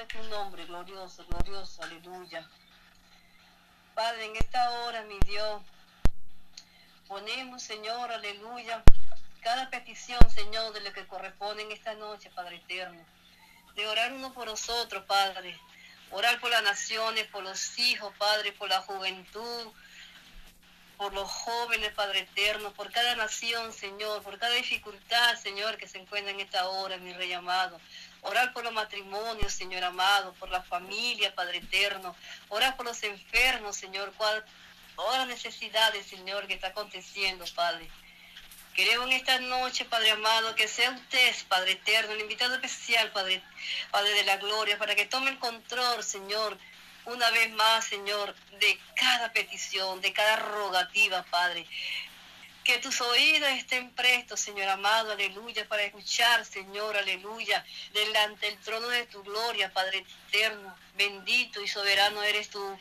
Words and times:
Es 0.00 0.08
tu 0.08 0.22
nombre, 0.30 0.64
glorioso, 0.64 1.26
glorioso, 1.26 1.82
aleluya. 1.82 2.48
Padre, 3.94 4.24
en 4.24 4.36
esta 4.36 4.70
hora, 4.70 5.02
mi 5.02 5.18
Dios, 5.26 5.60
ponemos, 7.06 7.62
Señor, 7.62 8.10
aleluya, 8.10 8.82
cada 9.42 9.68
petición, 9.68 10.18
Señor, 10.30 10.72
de 10.72 10.80
lo 10.80 10.94
que 10.94 11.06
corresponde 11.06 11.64
en 11.64 11.72
esta 11.72 11.92
noche, 11.96 12.30
Padre 12.30 12.56
eterno. 12.56 13.04
De 13.74 13.86
orar 13.88 14.14
uno 14.14 14.32
por 14.32 14.46
nosotros, 14.46 15.04
Padre. 15.04 15.60
Orar 16.12 16.40
por 16.40 16.48
las 16.48 16.62
naciones, 16.62 17.26
por 17.26 17.42
los 17.42 17.78
hijos, 17.78 18.14
Padre, 18.16 18.52
por 18.52 18.70
la 18.70 18.80
juventud, 18.80 19.70
por 20.96 21.12
los 21.12 21.30
jóvenes, 21.30 21.92
Padre 21.92 22.20
eterno, 22.20 22.72
por 22.72 22.90
cada 22.90 23.16
nación, 23.16 23.70
Señor, 23.74 24.22
por 24.22 24.38
cada 24.38 24.54
dificultad, 24.54 25.36
Señor, 25.36 25.76
que 25.76 25.86
se 25.86 25.98
encuentra 25.98 26.32
en 26.32 26.40
esta 26.40 26.68
hora, 26.68 26.96
mi 26.96 27.12
Rey 27.12 27.34
amado. 27.34 27.78
Orar 28.22 28.52
por 28.52 28.64
los 28.64 28.72
matrimonios, 28.72 29.52
Señor 29.52 29.84
amado, 29.84 30.34
por 30.34 30.50
la 30.50 30.62
familia, 30.62 31.34
Padre 31.34 31.58
eterno. 31.58 32.14
Orar 32.48 32.76
por 32.76 32.86
los 32.86 33.02
enfermos, 33.02 33.76
Señor, 33.76 34.12
cual, 34.12 34.44
todas 34.96 35.18
las 35.18 35.28
necesidades, 35.28 36.06
Señor, 36.06 36.46
que 36.46 36.54
está 36.54 36.68
aconteciendo, 36.68 37.44
Padre. 37.54 37.88
Queremos 38.74 39.06
en 39.08 39.12
esta 39.12 39.38
noche, 39.40 39.84
Padre 39.84 40.12
amado, 40.12 40.54
que 40.54 40.68
sea 40.68 40.90
usted, 40.90 41.34
Padre 41.48 41.72
eterno, 41.72 42.12
el 42.12 42.20
invitado 42.20 42.54
especial, 42.54 43.10
Padre, 43.10 43.42
Padre 43.90 44.10
de 44.12 44.24
la 44.24 44.36
gloria, 44.36 44.78
para 44.78 44.94
que 44.94 45.06
tome 45.06 45.30
el 45.30 45.38
control, 45.38 46.04
Señor, 46.04 46.56
una 47.06 47.30
vez 47.30 47.50
más, 47.52 47.84
Señor, 47.84 48.34
de 48.60 48.78
cada 48.94 49.32
petición, 49.32 50.00
de 50.00 50.12
cada 50.12 50.36
rogativa, 50.36 51.22
Padre. 51.24 51.66
Que 52.70 52.78
tus 52.78 53.00
oídos 53.00 53.48
estén 53.48 53.90
prestos, 53.90 54.38
Señor 54.38 54.68
amado, 54.68 55.10
aleluya, 55.10 55.66
para 55.66 55.82
escuchar, 55.82 56.44
Señor, 56.44 56.96
aleluya, 56.96 57.64
delante 57.92 58.46
del 58.46 58.60
trono 58.60 58.86
de 58.86 59.06
tu 59.06 59.24
gloria, 59.24 59.72
Padre 59.72 60.04
eterno. 60.28 60.76
Bendito 60.94 61.60
y 61.60 61.66
soberano 61.66 62.22
eres 62.22 62.48
tú. 62.48 62.78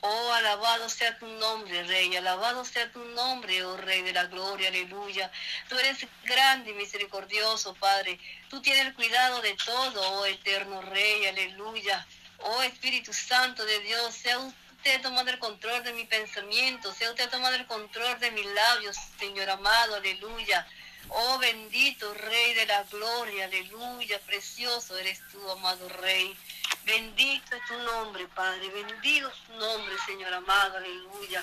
Oh, 0.00 0.32
alabado 0.32 0.88
sea 0.88 1.18
tu 1.18 1.26
nombre, 1.26 1.82
Rey, 1.82 2.16
alabado 2.16 2.64
sea 2.64 2.90
tu 2.90 3.04
nombre, 3.04 3.62
oh 3.66 3.76
Rey 3.76 4.00
de 4.00 4.14
la 4.14 4.24
gloria, 4.24 4.68
aleluya. 4.68 5.30
Tú 5.68 5.78
eres 5.78 6.06
grande 6.24 6.70
y 6.70 6.74
misericordioso, 6.74 7.74
Padre. 7.74 8.18
Tú 8.48 8.62
tienes 8.62 8.86
el 8.86 8.94
cuidado 8.94 9.42
de 9.42 9.54
todo, 9.62 10.00
oh 10.10 10.24
eterno 10.24 10.80
Rey, 10.80 11.26
aleluya. 11.26 12.06
Oh 12.38 12.62
Espíritu 12.62 13.12
Santo 13.12 13.62
de 13.66 13.78
Dios, 13.80 14.14
sea 14.14 14.38
usted 14.38 14.67
tomando 15.02 15.30
el 15.30 15.38
control 15.38 15.82
de 15.82 15.92
mi 15.92 16.04
pensamiento, 16.04 16.92
sea 16.92 17.10
usted 17.10 17.28
tomando 17.28 17.56
el 17.56 17.66
control 17.66 18.18
de 18.20 18.30
mis 18.30 18.46
labios, 18.46 18.96
Señor 19.18 19.50
amado, 19.50 19.96
aleluya. 19.96 20.66
Oh 21.10 21.38
bendito 21.38 22.12
Rey 22.14 22.54
de 22.54 22.66
la 22.66 22.82
gloria, 22.84 23.44
aleluya, 23.44 24.18
precioso 24.20 24.96
eres 24.96 25.20
tú, 25.30 25.50
amado 25.50 25.88
Rey. 25.88 26.36
Bendito 26.84 27.56
es 27.56 27.64
tu 27.66 27.78
nombre, 27.78 28.26
Padre, 28.28 28.68
bendito 28.70 29.28
es 29.28 29.34
tu 29.46 29.52
nombre, 29.54 29.94
Señor 30.06 30.32
amado, 30.32 30.78
aleluya. 30.78 31.42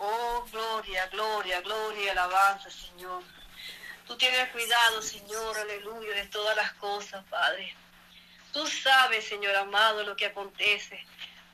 Oh, 0.00 0.46
gloria, 0.52 1.06
gloria, 1.08 1.60
gloria, 1.60 2.12
alabanza, 2.12 2.70
Señor. 2.70 3.22
Tú 4.06 4.16
tienes 4.16 4.48
cuidado, 4.50 5.02
Señor, 5.02 5.58
aleluya, 5.58 6.14
de 6.14 6.26
todas 6.26 6.56
las 6.56 6.72
cosas, 6.74 7.24
Padre. 7.28 7.74
Tú 8.52 8.66
sabes, 8.66 9.26
Señor 9.26 9.54
amado, 9.56 10.04
lo 10.04 10.16
que 10.16 10.26
acontece. 10.26 11.04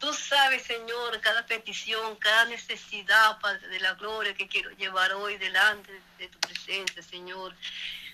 Tú 0.05 0.13
sabes, 0.13 0.63
Señor, 0.65 1.19
cada 1.23 1.47
petición, 1.47 2.17
cada 2.17 2.45
necesidad, 2.45 3.41
Padre 3.41 3.67
de 3.69 3.81
la 3.81 3.95
gloria 3.95 4.35
que 4.35 4.47
quiero 4.47 4.71
llevar 4.73 5.11
hoy 5.15 5.39
delante 5.39 5.99
de 6.19 6.29
tu 6.29 6.39
presencia, 6.41 7.03
Señor. 7.03 7.55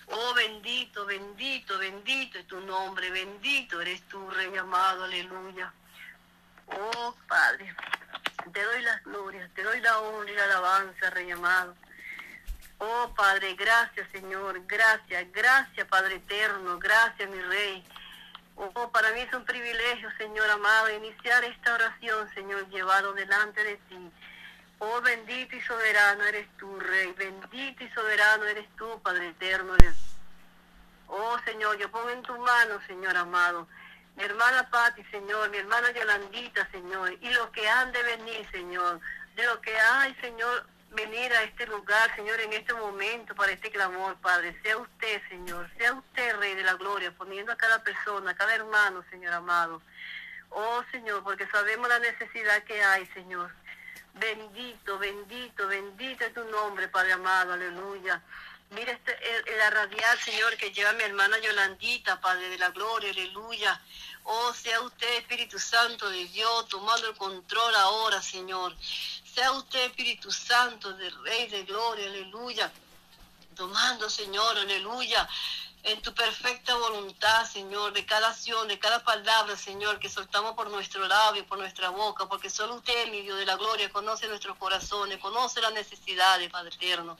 Oh, 0.07 0.33
bendito, 0.33 1.05
bendito, 1.05 1.77
bendito 1.77 2.39
es 2.39 2.47
tu 2.47 2.61
nombre, 2.61 3.09
bendito 3.09 3.81
eres 3.81 4.01
tú, 4.03 4.29
Rey 4.29 4.55
amado, 4.55 5.03
aleluya. 5.03 5.73
Oh, 6.67 7.13
Padre, 7.27 7.75
te 8.53 8.63
doy 8.63 8.81
las 8.83 9.03
glorias, 9.03 9.51
te 9.53 9.61
doy 9.61 9.81
la 9.81 9.99
honra 9.99 10.31
y 10.31 10.35
la 10.35 10.45
alabanza, 10.45 11.09
Rey 11.09 11.29
amado. 11.29 11.75
Oh, 12.77 13.13
Padre, 13.17 13.53
gracias, 13.55 14.07
Señor, 14.13 14.65
gracias, 14.65 15.29
gracias, 15.33 15.85
Padre 15.89 16.15
eterno, 16.15 16.79
gracias, 16.79 17.29
mi 17.29 17.41
Rey. 17.41 17.83
Oh, 18.55 18.91
para 18.91 19.11
mí 19.11 19.21
es 19.21 19.33
un 19.33 19.45
privilegio, 19.45 20.09
Señor 20.17 20.49
amado, 20.49 20.89
iniciar 20.91 21.43
esta 21.43 21.73
oración, 21.73 22.29
Señor, 22.33 22.67
llevado 22.69 23.13
delante 23.13 23.63
de 23.63 23.77
ti. 23.77 24.11
Oh, 24.79 25.01
bendito 25.01 25.55
y 25.55 25.61
soberano 25.61 26.23
eres 26.25 26.47
tú, 26.57 26.79
Rey. 26.79 27.13
Bendito 27.13 27.83
y 27.83 27.89
soberano 27.89 28.45
eres 28.45 28.67
tú, 28.77 28.99
Padre 29.03 29.29
eterno. 29.29 29.75
Oh, 31.07 31.37
Señor, 31.45 31.77
yo 31.77 31.91
pongo 31.91 32.09
en 32.09 32.21
tus 32.23 32.39
manos, 32.39 32.81
Señor 32.87 33.17
amado, 33.17 33.67
mi 34.15 34.23
hermana 34.23 34.69
Patti, 34.69 35.03
Señor, 35.11 35.49
mi 35.49 35.57
hermana 35.57 35.91
Yolandita, 35.91 36.69
Señor, 36.71 37.13
y 37.21 37.29
lo 37.33 37.51
que 37.51 37.67
han 37.67 37.91
de 37.91 38.01
venir, 38.03 38.47
Señor, 38.51 38.99
de 39.35 39.45
lo 39.45 39.59
que 39.61 39.77
hay, 39.77 40.15
Señor, 40.15 40.65
venir 40.91 41.31
a 41.33 41.43
este 41.43 41.65
lugar, 41.67 42.15
Señor, 42.15 42.39
en 42.41 42.53
este 42.53 42.73
momento, 42.73 43.33
para 43.35 43.51
este 43.51 43.71
clamor, 43.71 44.15
Padre. 44.21 44.57
Sea 44.61 44.77
usted, 44.77 45.21
Señor, 45.29 45.69
sea 45.77 45.93
usted, 45.93 46.35
Rey 46.37 46.55
de 46.55 46.63
la 46.63 46.73
Gloria, 46.75 47.11
poniendo 47.11 47.51
a 47.51 47.57
cada 47.57 47.83
persona, 47.83 48.31
a 48.31 48.35
cada 48.35 48.55
hermano, 48.55 49.03
Señor 49.09 49.33
amado. 49.33 49.81
Oh, 50.49 50.83
Señor, 50.91 51.23
porque 51.23 51.47
sabemos 51.47 51.87
la 51.87 51.99
necesidad 51.99 52.63
que 52.63 52.83
hay, 52.83 53.05
Señor. 53.07 53.51
Bendito, 54.13 54.99
bendito, 54.99 55.67
bendito 55.67 56.25
es 56.25 56.33
tu 56.33 56.43
nombre, 56.45 56.89
Padre 56.89 57.13
amado, 57.13 57.53
aleluya. 57.53 58.21
Mira 58.71 58.91
este, 58.91 59.17
el, 59.37 59.57
la 59.57 59.69
radial, 59.69 60.19
Señor, 60.19 60.55
que 60.57 60.71
lleva 60.71 60.93
mi 60.93 61.03
hermana 61.03 61.37
Yolandita, 61.39 62.19
Padre 62.19 62.49
de 62.49 62.57
la 62.57 62.69
Gloria, 62.69 63.11
aleluya. 63.11 63.81
Oh, 64.23 64.53
sea 64.53 64.81
usted, 64.81 65.17
Espíritu 65.17 65.57
Santo 65.57 66.09
de 66.09 66.25
Dios, 66.25 66.67
tomando 66.67 67.07
el 67.07 67.15
control 67.15 67.75
ahora, 67.75 68.21
Señor. 68.21 68.73
Sea 69.33 69.51
usted, 69.53 69.85
Espíritu 69.85 70.31
Santo, 70.31 70.93
del 70.93 71.13
Rey 71.23 71.47
de 71.47 71.63
Gloria, 71.63 72.05
aleluya. 72.05 72.71
Tomando, 73.55 74.09
Señor, 74.09 74.57
aleluya 74.57 75.27
en 75.83 76.01
tu 76.01 76.13
perfecta 76.13 76.75
voluntad, 76.75 77.45
Señor, 77.49 77.91
de 77.93 78.05
cada 78.05 78.29
acción, 78.29 78.67
de 78.67 78.77
cada 78.77 79.03
palabra, 79.03 79.55
Señor, 79.55 79.99
que 79.99 80.09
soltamos 80.09 80.53
por 80.53 80.69
nuestro 80.69 81.07
labio, 81.07 81.45
por 81.45 81.57
nuestra 81.57 81.89
boca, 81.89 82.27
porque 82.27 82.49
solo 82.49 82.75
usted, 82.75 83.09
mi 83.09 83.21
Dios 83.21 83.37
de 83.39 83.45
la 83.45 83.55
gloria, 83.55 83.89
conoce 83.89 84.27
nuestros 84.27 84.57
corazones, 84.57 85.17
conoce 85.17 85.59
las 85.59 85.73
necesidades, 85.73 86.51
Padre 86.51 86.75
eterno. 86.75 87.17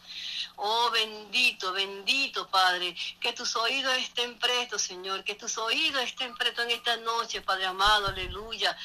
Oh, 0.58 0.92
bendito, 0.92 1.72
bendito, 1.74 2.48
Padre, 2.50 2.96
que 3.20 3.34
tus 3.34 3.56
oídos 3.56 3.98
estén 3.98 4.38
prestos, 4.38 4.84
Señor, 4.84 5.24
que 5.24 5.36
tus 5.36 5.58
oídos 5.58 6.04
estén 6.04 6.36
prestos 6.36 6.66
en 6.66 6.72
esta 6.72 6.98
noche, 6.98 7.42
Padre 7.42 7.66
amado, 7.66 8.08
aleluya 8.08 8.78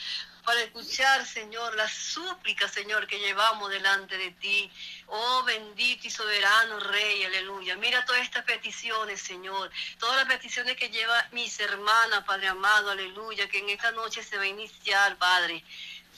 para 0.47 0.63
escuchar, 0.63 1.27
Señor, 1.27 1.75
las 1.75 1.93
súplicas, 1.93 2.71
Señor, 2.71 3.09
que 3.09 3.19
llevamos 3.19 3.69
delante 3.69 4.17
de 4.17 4.31
ti. 4.31 4.71
Oh, 5.09 5.43
bendito 5.43 6.07
y 6.07 6.11
soberano 6.11 6.79
Rey, 6.79 7.25
aleluya. 7.25 7.75
Mira 7.75 8.05
todas 8.05 8.23
estas 8.23 8.45
peticiones, 8.45 9.21
Señor. 9.21 9.73
Todas 9.99 10.19
las 10.19 10.27
peticiones 10.27 10.77
que 10.77 10.89
lleva 10.89 11.27
mis 11.33 11.59
hermanas, 11.59 12.23
Padre 12.25 12.47
amado, 12.47 12.93
aleluya, 12.93 13.49
que 13.49 13.59
en 13.59 13.71
esta 13.71 13.91
noche 13.91 14.23
se 14.23 14.37
va 14.37 14.45
a 14.45 14.47
iniciar, 14.47 15.17
Padre. 15.17 15.65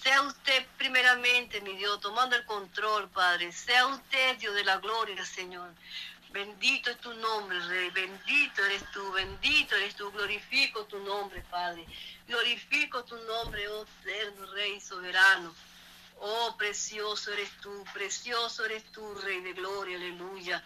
Sea 0.02 0.20
usted 0.20 0.66
primeramente, 0.76 1.62
mi 1.62 1.74
Dios, 1.78 1.98
tomando 1.98 2.36
el 2.36 2.44
control, 2.44 3.08
Padre. 3.08 3.50
Sea 3.50 3.86
usted, 3.86 4.36
Dios 4.36 4.54
de 4.54 4.64
la 4.64 4.76
gloria, 4.76 5.24
Señor. 5.24 5.72
Bendito 6.32 6.90
es 6.90 6.98
tu 6.98 7.14
nombre, 7.14 7.58
Rey. 7.60 7.88
Bendito 7.90 8.62
eres 8.62 8.84
tú, 8.92 9.10
bendito 9.12 9.74
eres 9.74 9.96
tú. 9.96 10.10
Glorifico 10.12 10.84
tu 10.84 10.98
nombre, 10.98 11.40
Padre. 11.50 11.86
Glorifico 12.28 13.02
tu 13.04 13.16
nombre, 13.24 13.66
oh 13.68 13.86
eterno 14.04 14.44
Rey 14.52 14.78
soberano. 14.82 15.54
Oh, 16.20 16.54
precioso 16.58 17.32
eres 17.32 17.50
tú, 17.62 17.84
precioso 17.94 18.66
eres 18.66 18.84
tú, 18.92 19.14
Rey 19.24 19.40
de 19.40 19.54
gloria, 19.54 19.96
aleluya. 19.96 20.62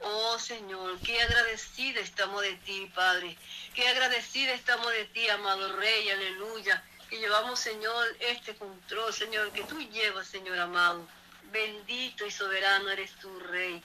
Oh 0.00 0.38
Señor, 0.38 0.98
qué 1.00 1.20
agradecida 1.20 2.00
estamos 2.00 2.40
de 2.40 2.54
ti, 2.64 2.90
Padre. 2.94 3.36
Qué 3.74 3.86
agradecida 3.88 4.54
estamos 4.54 4.90
de 4.90 5.04
ti, 5.04 5.28
amado 5.28 5.76
Rey, 5.76 6.08
aleluya. 6.08 6.82
Que 7.10 7.18
llevamos, 7.18 7.60
Señor, 7.60 8.16
este 8.18 8.56
control, 8.56 9.12
Señor, 9.12 9.52
que 9.52 9.64
tú 9.64 9.78
llevas, 9.80 10.26
Señor 10.28 10.58
amado. 10.58 11.06
Bendito 11.52 12.24
y 12.24 12.30
soberano 12.30 12.88
eres 12.88 13.12
tú, 13.20 13.38
Rey. 13.38 13.82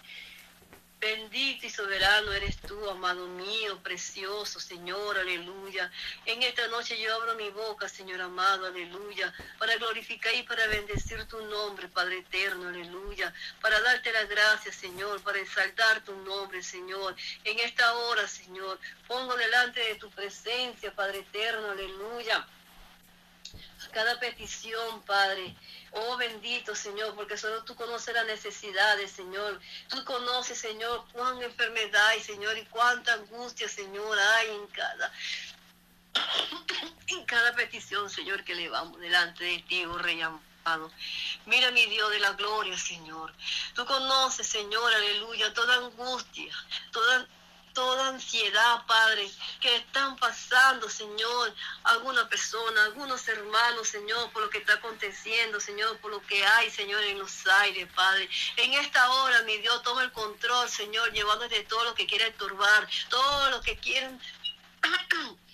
Bendito 1.00 1.68
y 1.68 1.70
soberano 1.70 2.34
eres 2.34 2.58
tú, 2.58 2.90
amado 2.90 3.28
mío, 3.28 3.78
precioso, 3.84 4.60
Señor, 4.60 5.16
aleluya. 5.16 5.92
En 6.26 6.42
esta 6.42 6.68
noche 6.70 7.00
yo 7.00 7.14
abro 7.14 7.36
mi 7.36 7.52
boca, 7.52 7.88
Señor 7.88 8.20
amado, 8.20 8.66
aleluya, 8.66 9.32
para 9.60 9.76
glorificar 9.76 10.34
y 10.34 10.42
para 10.42 10.66
bendecir 10.66 11.24
tu 11.26 11.40
nombre, 11.46 11.88
Padre 11.88 12.18
eterno, 12.18 12.70
aleluya. 12.70 13.32
Para 13.62 13.80
darte 13.82 14.12
las 14.12 14.28
gracias, 14.28 14.76
Señor, 14.76 15.22
para 15.22 15.38
exaltar 15.38 16.04
tu 16.04 16.16
nombre, 16.16 16.64
Señor. 16.64 17.16
En 17.44 17.60
esta 17.60 17.94
hora, 17.94 18.28
Señor, 18.28 18.80
pongo 19.08 19.36
delante 19.36 19.80
de 19.80 19.96
tu 19.96 20.10
presencia, 20.10 20.92
Padre 20.96 21.20
eterno, 21.20 21.70
aleluya 21.70 22.48
cada 23.98 24.20
petición, 24.20 25.02
Padre. 25.08 25.56
Oh 25.92 26.18
bendito 26.18 26.76
Señor, 26.76 27.16
porque 27.16 27.36
solo 27.36 27.64
tú 27.64 27.74
conoces 27.74 28.14
las 28.14 28.28
necesidades, 28.28 29.10
Señor. 29.10 29.60
Tú 29.90 30.06
conoces, 30.06 30.60
Señor, 30.60 31.04
cuánta 31.12 31.46
enfermedad 31.46 32.08
hay, 32.10 32.22
Señor, 32.22 32.56
y 32.60 32.66
cuánta 32.66 33.14
angustia, 33.14 33.68
Señor, 33.68 34.16
hay 34.20 34.50
en 34.52 34.68
cada, 34.68 35.12
en 37.08 37.26
cada 37.26 37.56
petición, 37.56 38.08
Señor, 38.08 38.44
que 38.44 38.54
le 38.54 38.70
vamos 38.70 39.00
delante 39.00 39.44
de 39.44 39.60
ti, 39.68 39.84
oh 39.86 39.98
Rey 39.98 40.22
amado. 40.22 40.92
Mira 41.48 41.72
mi 41.72 41.88
Dios 41.88 42.12
de 42.12 42.20
la 42.20 42.34
gloria, 42.34 42.78
Señor. 42.78 43.34
Tú 43.74 43.84
conoces, 43.88 44.46
Señor, 44.46 44.94
aleluya, 44.94 45.52
toda 45.56 45.76
angustia, 45.78 46.54
toda 46.92 47.07
ansiedad, 48.48 48.86
Padre, 48.86 49.30
que 49.60 49.76
están 49.76 50.16
pasando, 50.18 50.90
Señor, 50.90 51.54
alguna 51.84 52.28
persona, 52.30 52.84
algunos 52.84 53.28
hermanos, 53.28 53.90
Señor, 53.90 54.32
por 54.32 54.44
lo 54.44 54.50
que 54.50 54.60
está 54.60 54.74
aconteciendo, 54.74 55.60
Señor, 55.60 55.98
por 56.00 56.12
lo 56.12 56.22
que 56.22 56.46
hay, 56.46 56.70
Señor, 56.70 57.04
en 57.04 57.20
los 57.20 57.46
aires, 57.48 57.88
Padre. 57.96 58.30
En 58.58 58.74
esta 58.74 59.10
hora, 59.12 59.42
mi 59.44 59.58
Dios, 59.58 59.82
toma 59.84 60.04
el 60.04 60.12
control, 60.12 60.70
Señor, 60.70 61.12
llevándote 61.12 61.64
todo 61.64 61.84
lo 61.84 61.94
que 61.94 62.06
quieren 62.06 62.34
turbar, 62.38 62.88
todo 63.10 63.50
lo 63.52 63.62
que 63.62 63.78
quieren 63.78 64.20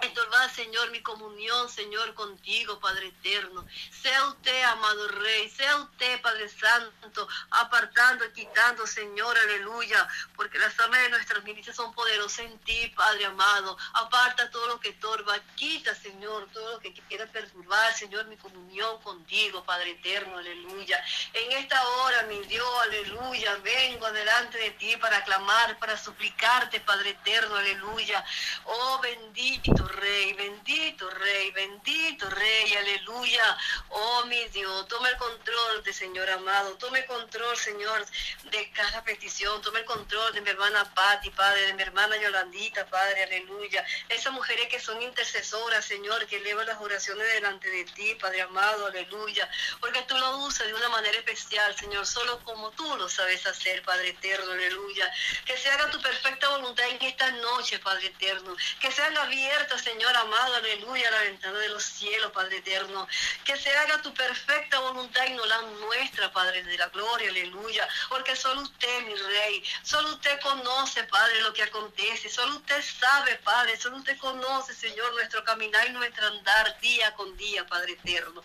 Estorbar, 0.00 0.54
Señor, 0.54 0.90
mi 0.90 1.00
comunión, 1.00 1.70
Señor, 1.70 2.12
contigo, 2.14 2.78
Padre 2.80 3.08
eterno. 3.08 3.66
Sea 3.90 4.26
usted, 4.26 4.62
amado 4.64 5.08
Rey, 5.08 5.48
sea 5.48 5.76
usted, 5.76 6.20
Padre 6.20 6.50
Santo, 6.50 7.26
apartando, 7.50 8.30
quitando, 8.32 8.86
Señor, 8.86 9.36
aleluya, 9.38 10.06
porque 10.34 10.58
las 10.58 10.78
armas 10.80 11.00
de 11.00 11.10
nuestras 11.10 11.42
milicias 11.44 11.76
son 11.76 11.94
poderosas 11.94 12.40
en 12.40 12.58
ti, 12.60 12.92
Padre 12.94 13.24
amado. 13.24 13.76
Aparta 13.94 14.50
todo 14.50 14.66
lo 14.68 14.80
que 14.80 14.92
torba, 14.92 15.38
quita, 15.54 15.94
Señor, 15.94 16.46
todo 16.52 16.72
lo 16.72 16.78
que 16.78 16.92
quiera 16.92 17.26
perturbar, 17.26 17.94
Señor, 17.94 18.26
mi 18.26 18.36
comunión 18.36 19.00
contigo, 19.02 19.64
Padre 19.64 19.92
eterno, 19.92 20.36
aleluya. 20.36 21.02
En 21.32 21.52
esta 21.52 21.82
hora, 21.88 22.22
mi 22.24 22.40
Dios, 22.40 22.68
aleluya, 22.82 23.56
vengo 23.62 24.12
delante 24.12 24.58
de 24.58 24.70
ti 24.72 24.94
para 24.98 25.24
clamar, 25.24 25.78
para 25.78 25.96
suplicarte, 25.96 26.80
Padre 26.80 27.10
eterno, 27.10 27.56
aleluya. 27.56 28.22
Oh, 28.64 29.00
bendito 29.00 29.85
Rey, 29.88 30.32
bendito 30.34 31.08
Rey, 31.10 31.50
bendito 31.52 32.28
Rey, 32.30 32.74
aleluya. 32.74 33.56
Oh, 33.88 34.24
mi 34.26 34.44
Dios, 34.48 34.88
toma 34.88 35.08
el 35.08 35.16
control 35.16 35.82
de 35.82 35.92
Señor 35.92 36.28
amado, 36.30 36.76
tome 36.76 37.00
el 37.00 37.06
control, 37.06 37.56
Señor, 37.56 38.04
de 38.44 38.70
cada 38.72 39.02
petición, 39.04 39.60
tome 39.62 39.80
el 39.80 39.84
control 39.84 40.32
de 40.34 40.40
mi 40.40 40.50
hermana 40.50 40.84
Patti, 40.94 41.30
Padre, 41.30 41.66
de 41.66 41.74
mi 41.74 41.82
hermana 41.82 42.16
Yolandita, 42.16 42.86
Padre, 42.86 43.24
aleluya. 43.24 43.84
Esas 44.08 44.32
mujeres 44.32 44.68
que 44.68 44.80
son 44.80 45.00
intercesoras, 45.02 45.84
Señor, 45.84 46.26
que 46.26 46.36
elevan 46.36 46.66
las 46.66 46.80
oraciones 46.80 47.26
delante 47.32 47.68
de 47.70 47.84
ti, 47.84 48.14
Padre 48.16 48.42
amado, 48.42 48.86
aleluya. 48.86 49.48
Porque 49.80 50.02
tú 50.02 50.16
lo 50.18 50.38
usas 50.38 50.66
de 50.66 50.74
una 50.74 50.88
manera 50.88 51.18
especial, 51.18 51.76
Señor, 51.76 52.06
solo 52.06 52.38
como 52.44 52.70
tú 52.72 52.96
lo 52.96 53.08
sabes 53.08 53.46
hacer, 53.46 53.82
Padre 53.82 54.10
eterno, 54.10 54.52
aleluya. 54.52 55.12
Que 55.44 55.56
se 55.56 55.70
haga 55.70 55.90
tu 55.90 56.00
perfecta 56.00 56.48
voluntad 56.48 56.86
en 56.88 57.02
esta 57.02 57.30
noche, 57.32 57.78
Padre 57.78 58.08
eterno. 58.08 58.56
Que 58.80 58.90
sean 58.90 59.16
abiertas 59.16 59.75
Señor 59.78 60.16
amado, 60.16 60.56
aleluya, 60.56 61.10
la 61.10 61.20
ventana 61.20 61.58
de 61.58 61.68
los 61.68 61.84
cielos, 61.84 62.32
Padre 62.32 62.58
eterno. 62.58 63.06
Que 63.44 63.56
se 63.56 63.74
haga 63.76 64.02
tu 64.02 64.12
perfecta 64.14 64.78
voluntad 64.80 65.24
y 65.26 65.34
no 65.34 65.44
la 65.46 65.60
nuestra, 65.62 66.32
Padre 66.32 66.62
de 66.62 66.76
la 66.78 66.88
gloria, 66.88 67.30
aleluya. 67.30 67.88
Porque 68.08 68.34
solo 68.36 68.62
usted, 68.62 69.02
mi 69.02 69.14
Rey, 69.14 69.62
solo 69.82 70.10
usted 70.10 70.40
conoce, 70.40 71.04
Padre, 71.04 71.40
lo 71.42 71.52
que 71.52 71.62
acontece. 71.62 72.28
Solo 72.28 72.56
usted 72.56 72.82
sabe, 72.82 73.36
Padre, 73.36 73.76
solo 73.78 73.98
usted 73.98 74.16
conoce, 74.18 74.74
Señor, 74.74 75.12
nuestro 75.14 75.44
caminar 75.44 75.86
y 75.86 75.90
nuestro 75.90 76.26
andar 76.26 76.78
día 76.80 77.14
con 77.14 77.36
día, 77.36 77.66
Padre 77.66 77.92
eterno. 77.92 78.42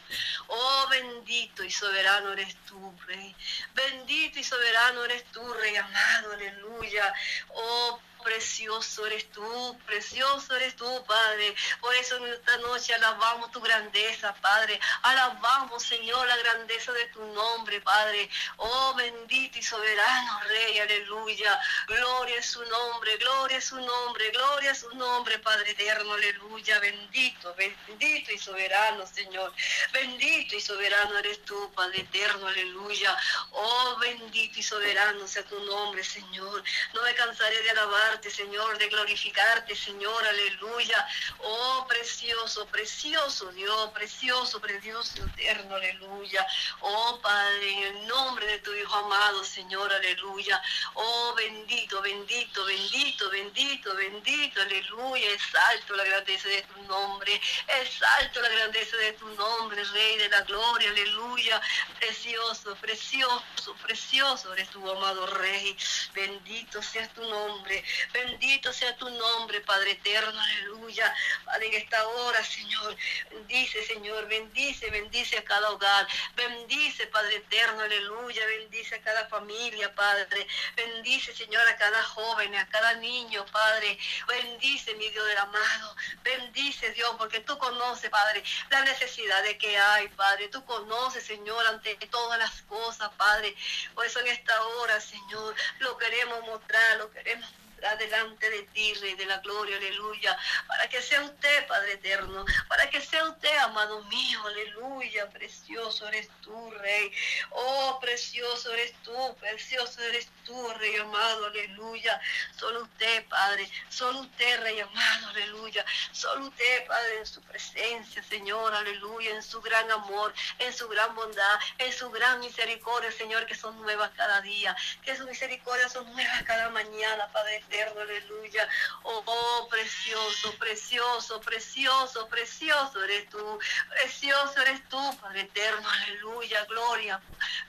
Oh, 0.47 0.87
bendito 0.89 1.63
y 1.63 1.71
soberano 1.71 2.33
eres 2.33 2.55
tú, 2.67 2.93
Rey. 3.07 3.35
Bendito 3.73 4.39
y 4.39 4.43
soberano 4.43 5.05
eres 5.05 5.23
tú, 5.31 5.53
Rey 5.53 5.75
amado, 5.75 6.33
aleluya. 6.33 7.13
Oh, 7.49 7.99
precioso 8.21 9.05
eres 9.05 9.29
tú, 9.31 9.77
precioso 9.85 10.55
eres 10.55 10.75
tú, 10.75 11.05
Padre. 11.07 11.55
Por 11.79 11.93
eso 11.95 12.17
en 12.17 12.27
esta 12.27 12.57
noche 12.57 12.93
alabamos 12.93 13.51
tu 13.51 13.61
grandeza, 13.61 14.33
Padre. 14.41 14.79
Alabamos, 15.03 15.83
Señor, 15.83 16.27
la 16.27 16.37
grandeza 16.37 16.91
de 16.91 17.05
tu 17.07 17.23
nombre, 17.33 17.81
Padre. 17.81 18.29
Oh, 18.57 18.93
bendito 18.95 19.57
y 19.57 19.63
soberano 19.63 20.39
Rey, 20.47 20.79
aleluya. 20.79 21.59
Gloria 21.87 22.37
es 22.37 22.45
su 22.47 22.63
nombre, 22.63 23.17
gloria 23.17 23.57
es 23.57 23.65
su 23.65 23.79
nombre, 23.79 24.29
gloria 24.31 24.71
es 24.71 24.79
su 24.79 24.89
nombre, 24.95 25.39
Padre 25.39 25.71
eterno, 25.71 26.13
aleluya. 26.13 26.79
Bendito, 26.79 27.53
bendito 27.55 28.31
y 28.31 28.37
soberano, 28.37 29.05
Señor. 29.07 29.53
Bendito 29.91 30.55
y 30.55 30.61
soberano 30.61 31.17
eres 31.19 31.43
tú, 31.45 31.71
Padre 31.75 32.01
eterno, 32.01 32.47
aleluya. 32.47 33.17
Oh, 33.51 33.97
bendito 33.99 34.59
y 34.59 34.63
soberano 34.63 35.27
sea 35.27 35.43
tu 35.43 35.59
nombre, 35.65 36.03
Señor. 36.03 36.63
No 36.93 37.01
me 37.03 37.15
cansaré 37.15 37.61
de 37.61 37.71
alabar 37.71 38.10
Señor, 38.19 38.77
de 38.77 38.89
glorificarte, 38.89 39.75
Señor, 39.75 40.25
aleluya. 40.25 41.07
Oh, 41.39 41.85
precioso, 41.87 42.65
precioso 42.67 43.51
Dios, 43.51 43.89
precioso, 43.91 44.59
precioso, 44.59 45.23
eterno, 45.23 45.75
aleluya. 45.75 46.45
Oh, 46.81 47.19
Padre, 47.21 47.71
en 47.71 47.95
el 47.95 48.07
nombre 48.07 48.45
de 48.47 48.59
tu 48.59 48.73
Hijo 48.73 48.95
amado, 48.95 49.43
Señor, 49.45 49.91
aleluya. 49.93 50.61
Oh, 50.95 51.33
bendito, 51.35 52.01
bendito, 52.01 52.65
bendito, 52.65 53.29
bendito, 53.29 53.95
bendito, 53.95 54.61
aleluya. 54.61 55.31
Exalto 55.31 55.95
la 55.95 56.03
grandeza 56.03 56.49
de 56.49 56.61
tu 56.63 56.81
nombre, 56.83 57.41
exalto 57.81 58.41
la 58.41 58.49
grandeza 58.49 58.97
de 58.97 59.13
tu 59.13 59.27
nombre, 59.35 59.83
Rey 59.85 60.17
de 60.17 60.29
la 60.29 60.41
gloria, 60.41 60.89
aleluya. 60.89 61.61
Precioso, 61.99 62.75
precioso, 62.75 63.75
precioso 63.81 64.53
eres 64.53 64.69
tu 64.69 64.89
amado 64.89 65.27
Rey. 65.27 65.77
Bendito 66.13 66.81
sea 66.81 67.07
tu 67.13 67.21
nombre. 67.21 67.83
Bendito 68.13 68.73
sea 68.73 68.95
tu 68.97 69.09
nombre, 69.09 69.61
Padre 69.61 69.91
eterno, 69.91 70.39
aleluya. 70.39 71.13
Padre, 71.45 71.67
en 71.67 71.73
esta 71.81 72.07
hora, 72.07 72.43
Señor, 72.43 72.95
bendice, 73.29 73.85
Señor, 73.85 74.27
bendice, 74.27 74.89
bendice 74.89 75.37
a 75.37 75.43
cada 75.43 75.69
hogar. 75.71 76.07
Bendice, 76.35 77.07
Padre 77.07 77.37
eterno, 77.37 77.81
aleluya. 77.81 78.45
Bendice 78.45 78.95
a 78.95 79.01
cada 79.01 79.27
familia, 79.27 79.93
Padre. 79.95 80.47
Bendice, 80.75 81.33
Señor, 81.33 81.67
a 81.67 81.77
cada 81.77 82.03
joven, 82.03 82.55
a 82.55 82.67
cada 82.69 82.93
niño, 82.95 83.45
Padre. 83.51 83.97
Bendice, 84.27 84.93
mi 84.95 85.09
Dios 85.09 85.25
del 85.27 85.37
amado. 85.37 85.95
Bendice, 86.23 86.91
Dios, 86.91 87.15
porque 87.17 87.39
tú 87.41 87.57
conoces, 87.57 88.09
Padre, 88.09 88.43
la 88.69 88.81
necesidad 88.81 89.43
de 89.43 89.57
que 89.57 89.77
hay, 89.77 90.07
Padre. 90.09 90.47
Tú 90.49 90.63
conoces, 90.65 91.25
Señor, 91.25 91.65
ante 91.67 91.95
todas 92.07 92.39
las 92.39 92.61
cosas, 92.63 93.09
Padre. 93.17 93.55
Por 93.93 94.05
eso 94.05 94.19
en 94.19 94.27
esta 94.27 94.61
hora, 94.61 94.99
Señor, 94.99 95.55
lo 95.79 95.97
queremos 95.97 96.41
mostrar, 96.41 96.97
lo 96.97 97.11
queremos 97.11 97.49
adelante 97.83 98.49
de 98.49 98.63
ti, 98.73 98.93
Rey 98.95 99.15
de 99.15 99.25
la 99.25 99.37
Gloria, 99.39 99.77
aleluya, 99.77 100.37
para 100.67 100.87
que 100.89 101.01
sea 101.01 101.21
usted, 101.21 101.67
Padre 101.67 101.93
eterno, 101.93 102.45
para 102.67 102.89
que 102.89 103.01
sea 103.01 103.25
usted, 103.25 103.55
amado 103.57 104.03
mío, 104.05 104.45
aleluya, 104.45 105.29
precioso 105.29 106.07
eres 106.07 106.29
tú, 106.41 106.71
Rey, 106.71 107.11
oh, 107.51 107.99
precioso 108.01 108.71
eres 108.73 108.93
tú, 109.03 109.35
precioso 109.39 110.01
eres 110.01 110.27
tú, 110.45 110.73
Rey 110.79 110.97
amado, 110.97 111.47
aleluya, 111.47 112.19
solo 112.57 112.83
usted, 112.83 113.25
Padre, 113.27 113.69
solo 113.89 114.21
usted, 114.21 114.61
Rey 114.61 114.79
amado, 114.79 115.29
aleluya, 115.29 115.85
solo 116.11 116.47
usted, 116.47 116.85
Padre, 116.87 117.19
en 117.19 117.25
su 117.25 117.41
presencia, 117.41 118.23
Señor, 118.23 118.73
aleluya, 118.73 119.31
en 119.31 119.43
su 119.43 119.61
gran 119.61 119.89
amor, 119.91 120.33
en 120.59 120.73
su 120.73 120.87
gran 120.87 121.15
bondad, 121.15 121.59
en 121.77 121.91
su 121.91 122.09
gran 122.11 122.39
misericordia, 122.39 123.11
Señor, 123.11 123.45
que 123.45 123.55
son 123.55 123.79
nuevas 123.81 124.11
cada 124.15 124.41
día, 124.41 124.75
que 125.03 125.15
sus 125.15 125.25
misericordias 125.25 125.93
son 125.93 126.11
nuevas 126.11 126.43
cada 126.43 126.69
mañana, 126.69 127.27
Padre 127.31 127.63
aleluya. 127.79 128.67
Oh, 129.03 129.23
oh, 129.25 129.67
precioso, 129.69 130.53
precioso, 130.57 131.39
precioso, 131.41 132.27
precioso 132.27 133.03
eres 133.03 133.29
tú, 133.29 133.59
precioso 133.89 134.61
eres 134.61 134.87
tú, 134.89 135.17
Padre 135.21 135.41
eterno, 135.41 135.87
aleluya, 135.89 136.65
gloria, 136.65 137.21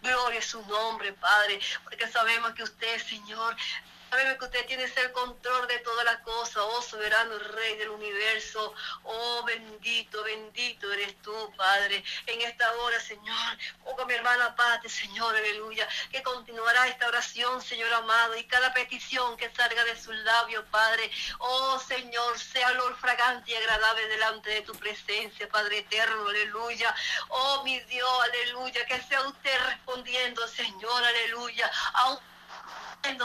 gloria 0.03 0.39
es 0.39 0.47
su 0.47 0.65
nombre, 0.67 1.13
Padre, 1.15 1.61
porque 1.85 2.09
sabemos 2.09 2.53
que 2.55 2.63
usted, 2.63 3.01
Señor, 3.03 3.57
Sabemos 4.13 4.37
que 4.37 4.45
usted 4.45 4.67
tiene 4.67 4.85
el 4.85 5.13
control 5.13 5.67
de 5.69 5.79
todas 5.79 6.05
las 6.05 6.19
cosas, 6.19 6.59
oh 6.59 6.83
soberano 6.83 7.39
Rey 7.39 7.79
del 7.79 7.89
universo, 7.89 8.75
oh 9.05 9.43
bendito, 9.45 10.23
bendito 10.23 10.93
eres 10.93 11.17
tú, 11.23 11.33
Padre. 11.57 12.05
En 12.27 12.43
esta 12.43 12.71
hora, 12.75 13.01
Señor, 13.01 13.59
con 13.83 14.07
mi 14.07 14.13
hermana 14.13 14.55
Pate, 14.55 14.91
Señor, 14.91 15.35
aleluya, 15.35 15.89
que 16.11 16.23
continuará 16.23 16.89
esta 16.89 17.09
oración, 17.09 17.63
Señor 17.63 17.91
amado, 17.95 18.37
y 18.37 18.45
cada 18.45 18.75
petición 18.75 19.35
que 19.39 19.51
salga 19.55 19.83
de 19.87 19.99
su 19.99 20.13
labio, 20.13 20.63
Padre, 20.67 21.11
oh 21.39 21.79
Señor, 21.79 22.39
sea 22.39 22.69
olor 22.73 22.95
fragante 22.99 23.53
y 23.53 23.55
agradable 23.55 24.09
delante 24.09 24.51
de 24.51 24.61
tu 24.61 24.75
presencia, 24.75 25.49
Padre 25.49 25.79
eterno, 25.79 26.29
aleluya. 26.29 26.95
Oh 27.31 27.63
mi 27.65 27.81
Dios, 27.81 28.13
aleluya, 28.25 28.85
que 28.85 29.01
sea 29.05 29.23
usted 29.23 29.59
respondiendo, 29.69 30.47
Señor, 30.49 31.03
aleluya, 31.03 31.71
a 31.95 32.11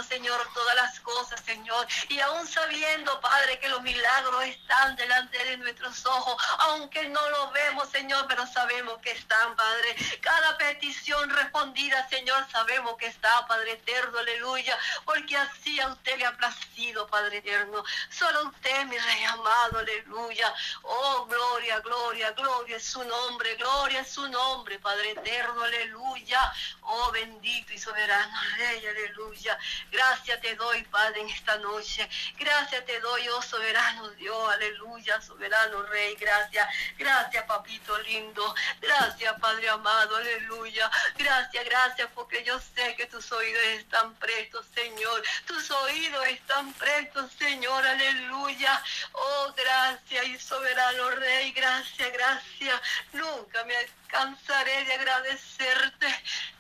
Señor, 0.03 0.41
todas 0.53 0.75
las 0.75 0.99
cosas, 1.01 1.39
Señor. 1.45 1.87
Y 2.09 2.19
aún 2.19 2.47
sabiendo, 2.47 3.19
Padre, 3.21 3.59
que 3.59 3.69
los 3.69 3.81
milagros 3.81 4.43
están 4.45 4.95
delante 4.95 5.37
de 5.45 5.57
nuestros 5.57 6.05
ojos, 6.05 6.35
aunque 6.59 7.07
no 7.09 7.29
lo 7.29 7.51
vemos, 7.51 7.89
Señor, 7.89 8.25
pero 8.27 8.45
sabemos 8.47 8.97
que 8.99 9.11
están, 9.11 9.55
Padre. 9.55 9.95
Cada 10.21 10.57
petición 10.57 11.29
respondida, 11.29 12.07
Señor, 12.09 12.47
sabemos 12.51 12.97
que 12.97 13.07
está, 13.07 13.45
Padre 13.47 13.73
eterno, 13.73 14.17
aleluya, 14.17 14.77
porque 15.05 15.37
así 15.37 15.79
a 15.79 15.89
usted 15.89 16.17
le 16.17 16.25
ha 16.25 16.35
placido, 16.35 17.07
Padre 17.07 17.37
eterno. 17.37 17.83
Solo 18.09 18.49
usted, 18.49 18.85
mi 18.85 18.97
Rey 18.97 19.23
amado, 19.25 19.79
aleluya. 19.79 20.53
Oh, 20.83 21.25
gloria, 21.25 21.79
gloria, 21.81 22.31
gloria 22.31 22.77
es 22.77 22.85
su 22.85 23.03
nombre, 23.03 23.55
gloria 23.55 24.01
es 24.01 24.11
su 24.11 24.27
nombre, 24.27 24.79
Padre 24.79 25.11
eterno, 25.11 25.63
aleluya. 25.63 26.51
Oh, 26.81 27.11
bendito 27.11 27.73
y 27.73 27.77
soberano 27.77 28.41
Rey, 28.57 28.85
aleluya. 28.85 29.57
Gracias 29.91 30.41
te 30.41 30.55
doy, 30.55 30.83
Padre, 30.83 31.21
en 31.21 31.29
esta 31.29 31.57
noche. 31.57 32.07
Gracias 32.37 32.85
te 32.85 32.99
doy, 32.99 33.27
oh 33.29 33.41
soberano 33.41 34.09
Dios, 34.11 34.53
aleluya, 34.53 35.21
soberano 35.21 35.83
Rey. 35.83 36.15
Gracias, 36.15 36.67
gracias, 36.97 37.43
papito 37.45 37.97
lindo. 37.99 38.55
Gracias, 38.81 39.39
Padre 39.39 39.69
amado, 39.69 40.15
aleluya. 40.15 40.89
Gracias, 41.17 41.65
gracias, 41.65 42.09
porque 42.13 42.43
yo 42.43 42.59
sé 42.59 42.95
que 42.95 43.05
tus 43.07 43.31
oídos 43.31 43.63
están 43.63 44.13
prestos, 44.15 44.65
Señor. 44.73 45.23
Tus 45.45 45.69
oídos 45.71 46.27
están 46.27 46.73
prestos, 46.73 47.31
Señor, 47.37 47.85
aleluya. 47.85 48.83
Oh, 49.13 49.53
gracias 49.55 50.25
y 50.27 50.39
soberano 50.39 51.11
Rey, 51.11 51.51
gracias, 51.51 52.11
gracias. 52.13 52.81
Nunca 53.13 53.63
me 53.65 53.75
cansaré 54.07 54.85
de 54.85 54.93
agradecerte. 54.93 56.07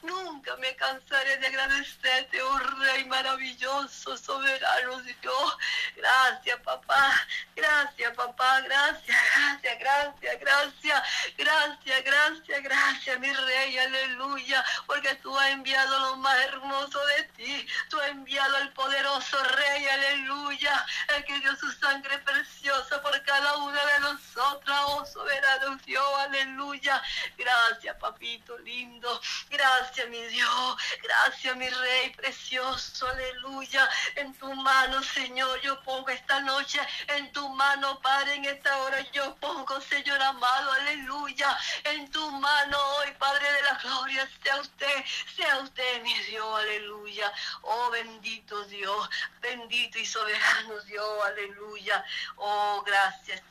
Nunca 0.01 0.55
me 0.57 0.75
cansaré 0.75 1.37
de 1.37 1.47
agradecerte, 1.47 2.41
oh 2.41 2.59
Rey 2.59 2.96
maravilloso, 3.05 4.17
soberano 4.17 4.99
Dios. 5.01 5.57
Gracias, 5.95 6.59
papá. 6.61 7.13
Gracias, 7.55 8.13
papá. 8.15 8.61
Gracias, 8.61 9.17
gracias, 9.35 9.79
gracias, 9.79 10.39
gracias. 10.39 11.03
Gracias, 11.37 12.03
gracias, 12.03 12.63
gracias, 12.63 13.19
mi 13.19 13.33
Rey. 13.33 13.77
Aleluya. 13.77 14.63
Porque 14.85 15.15
tú 15.15 15.37
has 15.37 15.49
enviado 15.51 15.99
lo 15.99 16.17
más 16.17 16.37
hermoso 16.45 16.99
de 17.05 17.23
ti. 17.35 17.67
Tú 17.89 17.99
has 17.99 18.09
enviado 18.09 18.55
al 18.57 18.71
poderoso 18.73 19.43
Rey. 19.43 19.87
Aleluya. 19.87 20.85
El 21.15 21.25
que 21.25 21.39
dio 21.39 21.55
su 21.55 21.71
sangre 21.73 22.17
preciosa 22.19 23.01
por 23.01 23.21
cada 23.23 23.57
una 23.57 23.85
de 23.85 23.99
nosotras. 23.99 24.79
Oh, 24.85 25.05
soberano 25.05 25.77
Dios. 25.85 26.19
Aleluya. 26.19 27.01
Gracias, 27.37 27.95
papito 27.97 28.57
lindo. 28.59 29.21
Gracias, 29.49 30.07
mi 30.09 30.21
Dios. 30.27 30.77
Gracias, 31.03 31.55
mi 31.55 31.69
Rey 31.69 32.09
precioso. 32.11 32.86
Aleluya. 33.01 33.89
En 34.15 34.33
tu 34.35 34.53
mano, 34.53 35.03
Señor, 35.03 35.59
yo 35.61 35.81
pongo 35.83 36.09
esta 36.09 36.39
noche. 36.41 36.79
En 37.07 37.31
tu 37.31 37.47
mano, 37.49 37.99
Padre, 38.01 38.35
en 38.35 38.45
esta 38.45 38.75
hora 38.77 38.99
yo 39.11 39.35
pongo, 39.35 39.79
Señor 39.81 40.21
amado. 40.21 40.71
Aleluya. 40.71 41.57
En 41.83 42.09
tu 42.11 42.31
mano 42.31 42.77
hoy, 42.97 43.11
Padre 43.19 43.51
de 43.51 43.61
la 43.63 43.73
gloria, 43.75 44.29
sea 44.41 44.57
usted, 44.61 45.05
sea 45.35 45.59
usted, 45.59 46.01
mi 46.01 46.13
Dios. 46.23 46.59
Aleluya. 46.59 47.31
Oh, 47.61 47.89
bendito 47.91 48.63
Dios. 48.65 49.09
Bendito 49.41 49.99
y 49.99 50.05
soberano 50.05 50.79
Dios. 50.81 51.25
Aleluya. 51.25 52.03
Oh, 52.37 52.83
gracias. 52.85 53.41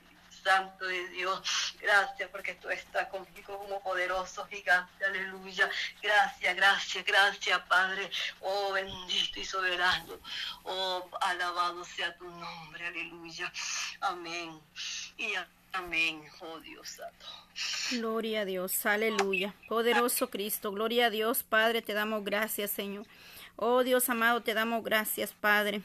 Santo 0.46 0.86
de 0.86 1.08
Dios. 1.08 1.74
Gracias 1.80 2.30
porque 2.30 2.54
tú 2.54 2.70
estás 2.70 3.08
conmigo 3.08 3.58
como 3.58 3.82
poderoso 3.82 4.46
gigante. 4.46 5.04
Aleluya. 5.04 5.68
Gracias, 6.00 6.54
gracias, 6.54 7.04
gracias, 7.04 7.60
Padre. 7.62 8.08
Oh, 8.40 8.72
bendito 8.72 9.40
y 9.40 9.44
soberano. 9.44 10.20
Oh, 10.62 11.10
alabado 11.20 11.84
sea 11.84 12.16
tu 12.16 12.30
nombre. 12.30 12.86
Aleluya. 12.86 13.52
Amén. 14.00 14.60
Y 15.18 15.32
amén. 15.72 16.22
Oh, 16.38 16.60
Dios 16.60 16.90
santo. 16.90 17.26
Gloria 17.90 18.42
a 18.42 18.44
Dios. 18.44 18.86
Aleluya. 18.86 19.52
Poderoso 19.68 20.30
Cristo. 20.30 20.70
Gloria 20.70 21.06
a 21.06 21.10
Dios, 21.10 21.42
Padre. 21.42 21.82
Te 21.82 21.92
damos 21.92 22.24
gracias, 22.24 22.70
Señor. 22.70 23.04
Oh, 23.56 23.82
Dios 23.82 24.08
amado, 24.10 24.42
te 24.42 24.54
damos 24.54 24.84
gracias, 24.84 25.32
Padre. 25.32 25.82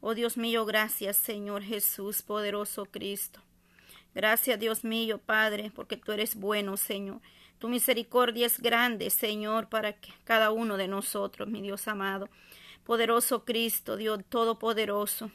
Oh 0.00 0.14
Dios 0.14 0.36
mío, 0.36 0.64
gracias 0.64 1.16
Señor 1.16 1.64
Jesús, 1.64 2.22
poderoso 2.22 2.86
Cristo. 2.86 3.40
Gracias, 4.18 4.58
Dios 4.58 4.82
mío, 4.82 5.18
Padre, 5.18 5.70
porque 5.72 5.96
tú 5.96 6.10
eres 6.10 6.34
bueno, 6.34 6.76
Señor. 6.76 7.20
Tu 7.60 7.68
misericordia 7.68 8.46
es 8.46 8.60
grande, 8.60 9.10
Señor, 9.10 9.68
para 9.68 9.94
cada 10.24 10.50
uno 10.50 10.76
de 10.76 10.88
nosotros, 10.88 11.46
mi 11.46 11.62
Dios 11.62 11.86
amado. 11.86 12.28
Poderoso 12.82 13.44
Cristo, 13.44 13.96
Dios 13.96 14.18
Todopoderoso. 14.28 15.30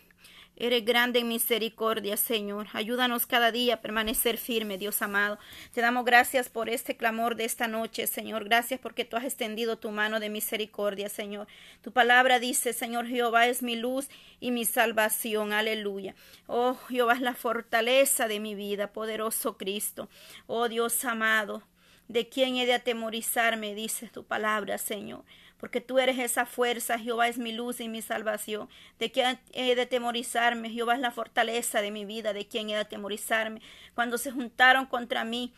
Eres 0.56 0.86
grande 0.86 1.18
en 1.20 1.28
misericordia, 1.28 2.16
Señor. 2.16 2.68
Ayúdanos 2.74 3.26
cada 3.26 3.52
día 3.52 3.76
a 3.76 3.82
permanecer 3.82 4.38
firme, 4.38 4.78
Dios 4.78 5.02
amado. 5.02 5.40
Te 5.74 5.82
damos 5.82 6.06
gracias 6.06 6.48
por 6.48 6.70
este 6.70 6.96
clamor 6.96 7.36
de 7.36 7.46
esta 7.46 7.68
noche, 7.68 8.06
Señor. 8.06 8.44
Gracias 8.44 8.80
porque 8.80 9.04
tú 9.04 9.18
has 9.18 9.24
extendido 9.24 9.78
tu 9.78 9.90
mano 9.90 10.20
de 10.20 10.30
misericordia, 10.30 11.10
Señor. 11.10 11.48
Tu 11.82 11.92
palabra 11.92 12.38
dice, 12.38 12.72
Señor 12.74 13.08
Jehová 13.08 13.48
es 13.48 13.64
mi 13.64 13.76
luz 13.76 14.10
y 14.40 14.52
mi 14.52 14.64
salvación. 14.66 15.54
Aleluya. 15.54 16.14
Oh, 16.46 16.76
Jehová 16.88 17.14
es 17.14 17.22
la 17.22 17.34
fortaleza 17.34 18.28
de 18.28 18.40
mi 18.40 18.54
vida, 18.54 18.94
poderoso 18.94 19.58
Cristo. 19.58 20.08
Oh, 20.46 20.70
Dios 20.70 21.04
amado. 21.04 21.64
¿De 22.08 22.30
quién 22.30 22.58
he 22.58 22.68
de 22.68 22.74
atemorizarme? 22.74 23.74
Dice 23.74 24.08
tu 24.08 24.24
palabra, 24.24 24.78
Señor 24.78 25.24
porque 25.64 25.80
tú 25.80 25.98
eres 25.98 26.20
esa 26.20 26.46
fuerza, 26.46 27.00
Jehová 27.00 27.30
es 27.30 27.38
mi 27.38 27.54
luz 27.54 27.80
y 27.80 27.88
mi 27.88 28.02
salvación. 28.02 28.68
¿De 29.00 29.14
quién 29.14 29.40
he 29.54 29.76
de 29.76 29.86
temorizarme? 29.86 30.70
Jehová 30.70 30.96
es 30.96 31.00
la 31.00 31.10
fortaleza 31.10 31.82
de 31.82 31.90
mi 31.90 32.04
vida, 32.04 32.34
¿de 32.34 32.46
quién 32.46 32.70
he 32.70 32.74
de 32.74 32.82
atemorizarme? 32.82 33.62
Cuando 33.96 34.18
se 34.18 34.30
juntaron 34.30 34.88
contra 34.88 35.24
mí 35.24 35.54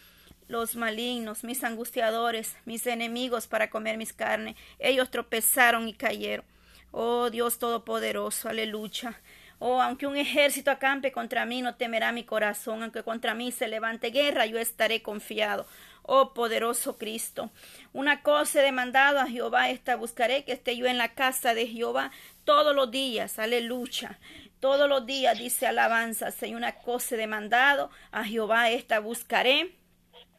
los 0.48 0.76
malignos, 0.76 1.44
mis 1.44 1.64
angustiadores, 1.64 2.56
mis 2.66 2.86
enemigos 2.86 3.48
para 3.48 3.72
comer 3.72 3.98
mis 3.98 4.14
carnes, 4.14 4.56
ellos 4.78 5.10
tropezaron 5.10 5.88
y 5.88 5.96
cayeron. 5.96 6.46
Oh 6.92 7.32
Dios 7.32 7.58
Todopoderoso, 7.58 8.48
aleluya. 8.48 9.20
Oh, 9.60 9.82
aunque 9.82 10.08
un 10.08 10.18
ejército 10.18 10.70
acampe 10.70 11.12
contra 11.12 11.46
mí, 11.46 11.62
no 11.62 11.76
temerá 11.76 12.12
mi 12.12 12.24
corazón, 12.24 12.84
aunque 12.84 13.04
contra 13.04 13.34
mí 13.34 13.52
se 13.52 13.68
levante 13.68 14.10
guerra, 14.10 14.46
yo 14.46 14.60
estaré 14.60 15.02
confiado 15.02 15.66
oh 16.08 16.34
poderoso 16.34 16.98
Cristo. 16.98 17.52
Una 17.94 18.22
cosa 18.22 18.62
he 18.62 18.64
demandado 18.64 19.20
a 19.20 19.28
Jehová, 19.28 19.70
esta 19.70 19.96
buscaré, 19.96 20.44
que 20.44 20.54
esté 20.54 20.78
yo 20.78 20.86
en 20.86 20.98
la 20.98 21.14
casa 21.14 21.54
de 21.54 21.68
Jehová 21.68 22.12
todos 22.44 22.76
los 22.76 22.92
días, 22.92 23.40
aleluya. 23.40 24.20
Todos 24.60 24.88
los 24.90 25.06
días 25.06 25.38
dice 25.38 25.68
alabanza, 25.68 26.32
Señor, 26.32 26.58
una 26.58 26.76
cosa 26.76 27.16
he 27.16 27.18
demandado 27.18 27.90
a 28.12 28.24
Jehová, 28.24 28.70
esta 28.70 29.00
buscaré 29.00 29.76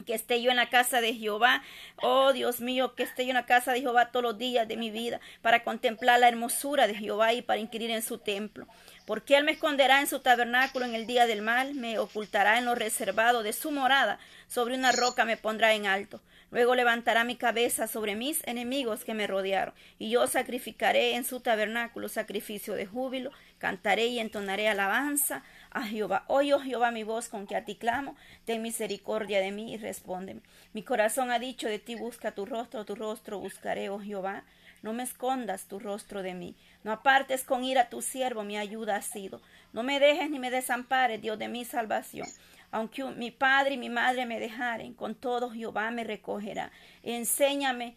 que 0.04 0.14
esté 0.14 0.40
yo 0.40 0.50
en 0.50 0.56
la 0.56 0.70
casa 0.70 1.00
de 1.00 1.14
Jehová. 1.14 1.62
Oh 2.00 2.32
Dios 2.32 2.60
mío, 2.60 2.94
que 2.94 3.02
esté 3.02 3.24
yo 3.24 3.30
en 3.30 3.36
la 3.36 3.46
casa 3.46 3.72
de 3.72 3.80
Jehová 3.80 4.10
todos 4.12 4.22
los 4.22 4.38
días 4.38 4.68
de 4.68 4.76
mi 4.76 4.90
vida 4.90 5.20
para 5.42 5.64
contemplar 5.64 6.20
la 6.20 6.28
hermosura 6.28 6.86
de 6.86 6.94
Jehová 6.94 7.32
y 7.32 7.42
para 7.42 7.60
inquirir 7.60 7.90
en 7.90 8.02
su 8.02 8.18
templo. 8.18 8.66
Porque 9.06 9.36
Él 9.36 9.44
me 9.44 9.52
esconderá 9.52 10.00
en 10.00 10.08
su 10.08 10.18
tabernáculo 10.18 10.84
en 10.84 10.96
el 10.96 11.06
día 11.06 11.26
del 11.26 11.40
mal, 11.40 11.74
me 11.74 11.98
ocultará 11.98 12.58
en 12.58 12.64
lo 12.64 12.74
reservado 12.74 13.44
de 13.44 13.52
su 13.52 13.70
morada, 13.70 14.18
sobre 14.48 14.74
una 14.74 14.90
roca 14.90 15.24
me 15.24 15.36
pondrá 15.36 15.74
en 15.74 15.86
alto. 15.86 16.20
Luego 16.50 16.74
levantará 16.74 17.24
mi 17.24 17.36
cabeza 17.36 17.86
sobre 17.86 18.16
mis 18.16 18.46
enemigos 18.46 19.04
que 19.04 19.14
me 19.14 19.26
rodearon, 19.26 19.74
y 19.98 20.10
yo 20.10 20.26
sacrificaré 20.26 21.14
en 21.14 21.24
su 21.24 21.40
tabernáculo 21.40 22.08
sacrificio 22.08 22.74
de 22.74 22.86
júbilo, 22.86 23.30
cantaré 23.58 24.06
y 24.06 24.18
entonaré 24.18 24.68
alabanza 24.68 25.42
a 25.70 25.84
Jehová. 25.84 26.24
Oye, 26.26 26.54
oh 26.54 26.60
Jehová, 26.60 26.90
mi 26.90 27.04
voz 27.04 27.28
con 27.28 27.46
que 27.46 27.56
a 27.56 27.64
ti 27.64 27.76
clamo, 27.76 28.16
ten 28.44 28.60
misericordia 28.60 29.40
de 29.40 29.52
mí 29.52 29.74
y 29.74 29.76
respóndeme. 29.76 30.40
Mi 30.72 30.82
corazón 30.82 31.30
ha 31.30 31.38
dicho 31.38 31.68
de 31.68 31.78
ti, 31.78 31.94
busca 31.94 32.32
tu 32.32 32.44
rostro, 32.44 32.84
tu 32.84 32.96
rostro 32.96 33.38
buscaré, 33.38 33.88
oh 33.88 34.00
Jehová. 34.00 34.44
No 34.82 34.92
me 34.92 35.02
escondas 35.02 35.66
tu 35.66 35.78
rostro 35.78 36.22
de 36.22 36.34
mí. 36.34 36.56
No 36.84 36.92
apartes 36.92 37.44
con 37.44 37.64
ira 37.64 37.88
tu 37.88 38.02
siervo, 38.02 38.44
mi 38.44 38.56
ayuda 38.56 38.96
ha 38.96 39.02
sido. 39.02 39.40
No 39.72 39.82
me 39.82 39.98
dejes 40.00 40.30
ni 40.30 40.38
me 40.38 40.50
desampares, 40.50 41.20
Dios 41.20 41.38
de 41.38 41.48
mi 41.48 41.64
salvación. 41.64 42.26
Aunque 42.70 43.04
mi 43.04 43.30
padre 43.30 43.74
y 43.74 43.78
mi 43.78 43.88
madre 43.88 44.26
me 44.26 44.40
dejaren, 44.40 44.94
con 44.94 45.14
todo 45.14 45.50
Jehová 45.50 45.90
me 45.90 46.04
recogerá. 46.04 46.72
Enséñame, 47.02 47.96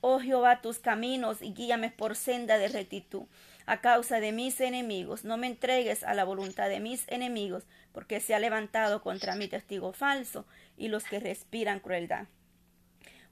oh 0.00 0.20
Jehová, 0.20 0.60
tus 0.60 0.78
caminos 0.78 1.42
y 1.42 1.52
guíame 1.52 1.90
por 1.90 2.16
senda 2.16 2.58
de 2.58 2.68
rectitud. 2.68 3.24
A 3.64 3.80
causa 3.80 4.18
de 4.20 4.32
mis 4.32 4.60
enemigos, 4.60 5.24
no 5.24 5.36
me 5.36 5.46
entregues 5.46 6.02
a 6.02 6.14
la 6.14 6.24
voluntad 6.24 6.68
de 6.68 6.80
mis 6.80 7.04
enemigos, 7.08 7.64
porque 7.92 8.20
se 8.20 8.34
ha 8.34 8.40
levantado 8.40 9.02
contra 9.02 9.36
mí 9.36 9.46
testigo 9.46 9.92
falso 9.92 10.44
y 10.76 10.88
los 10.88 11.04
que 11.04 11.20
respiran 11.20 11.78
crueldad. 11.78 12.26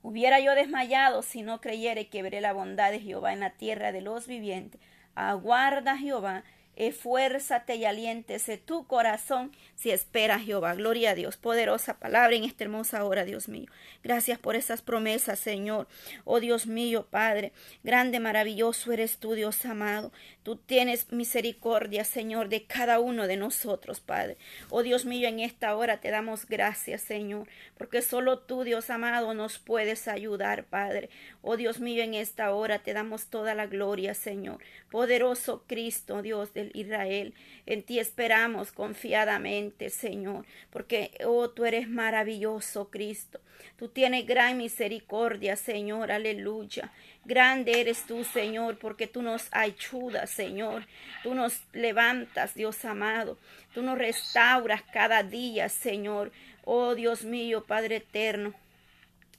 Hubiera 0.03 0.41
yo 0.41 0.55
desmayado 0.55 1.23
si 1.23 1.43
no 1.43 1.61
creyere 1.61 2.09
que 2.09 2.23
veré 2.23 2.41
la 2.41 2.53
bondad 2.53 2.91
de 2.91 3.01
Jehová 3.01 3.33
en 3.33 3.41
la 3.41 3.51
tierra 3.51 3.93
de 3.93 4.01
los 4.01 4.27
vivientes. 4.27 4.81
Aguarda 5.15 5.99
Jehová 5.99 6.45
esfuérzate 6.77 7.77
y 7.77 7.85
aliéntese 7.85 8.59
tu 8.59 8.87
corazón 8.87 9.53
si 9.75 9.91
espera 9.91 10.39
Jehová. 10.39 10.75
Gloria 10.75 11.11
a 11.11 11.15
Dios. 11.15 11.37
Poderosa 11.37 11.99
palabra 11.99 12.37
en 12.37 12.45
esta 12.45 12.65
hermosa 12.65 13.05
hora, 13.05 13.25
Dios 13.25 13.49
mío. 13.49 13.67
Gracias 14.03 14.39
por 14.39 14.57
esas 14.57 14.83
promesas, 14.83 15.39
Señor. 15.39 15.89
Oh 16.25 16.41
Dios 16.41 16.67
mío, 16.67 17.07
Padre. 17.11 17.53
Grande, 17.83 18.21
maravilloso 18.21 18.93
eres 18.93 19.19
tú, 19.19 19.35
Dios 19.35 19.65
amado. 19.65 20.13
Tú 20.43 20.57
tienes 20.57 21.13
misericordia, 21.13 22.05
Señor, 22.05 22.49
de 22.49 22.65
cada 22.65 22.99
uno 22.99 23.27
de 23.27 23.37
nosotros, 23.37 24.01
Padre. 24.01 24.39
Oh 24.71 24.83
Dios 24.83 25.05
mío, 25.05 25.29
en 25.29 25.41
esta 25.41 25.77
hora 25.77 26.01
te 26.01 26.11
damos 26.11 26.47
gracias, 26.47 27.03
Señor, 27.03 27.47
porque 27.77 28.01
solo 28.01 28.39
tú, 28.39 28.65
Dios 28.65 28.89
amado, 28.89 29.35
nos 29.35 29.59
puedes 29.59 30.09
ayudar, 30.09 30.65
Padre. 30.65 31.11
Oh 31.43 31.59
Dios 31.59 31.81
mío, 31.81 32.03
en 32.03 32.15
esta 32.15 32.55
hora 32.55 32.79
te 32.79 32.95
damos 32.95 33.27
toda 33.27 33.55
la 33.55 33.67
gloria, 33.67 34.15
Señor. 34.15 34.63
Poderoso 34.91 35.65
Cristo, 35.67 36.23
Dios 36.23 36.55
Israel, 36.75 37.35
en 37.67 37.83
ti 37.83 37.99
esperamos 37.99 38.73
confiadamente, 38.73 39.91
Señor, 39.91 40.45
porque, 40.71 41.13
oh, 41.25 41.51
tú 41.51 41.65
eres 41.65 41.89
maravilloso, 41.89 42.91
Cristo. 42.91 43.41
Tú 43.77 43.89
tienes 43.89 44.27
gran 44.27 44.59
misericordia, 44.59 45.57
Señor, 45.57 46.13
aleluya. 46.13 46.93
Grande 47.25 47.81
eres 47.81 48.05
tú, 48.07 48.25
Señor, 48.25 48.79
porque 48.79 49.07
tú 49.07 49.23
nos 49.23 49.49
ayudas, 49.53 50.31
Señor. 50.31 50.87
Tú 51.23 51.35
nos 51.35 51.63
levantas, 51.73 52.55
Dios 52.55 52.85
amado. 52.85 53.39
Tú 53.75 53.83
nos 53.83 53.99
restauras 53.99 54.83
cada 54.93 55.23
día, 55.23 55.69
Señor. 55.69 56.33
Oh 56.65 56.95
Dios 56.95 57.25
mío, 57.25 57.65
Padre 57.67 57.97
eterno. 57.97 58.55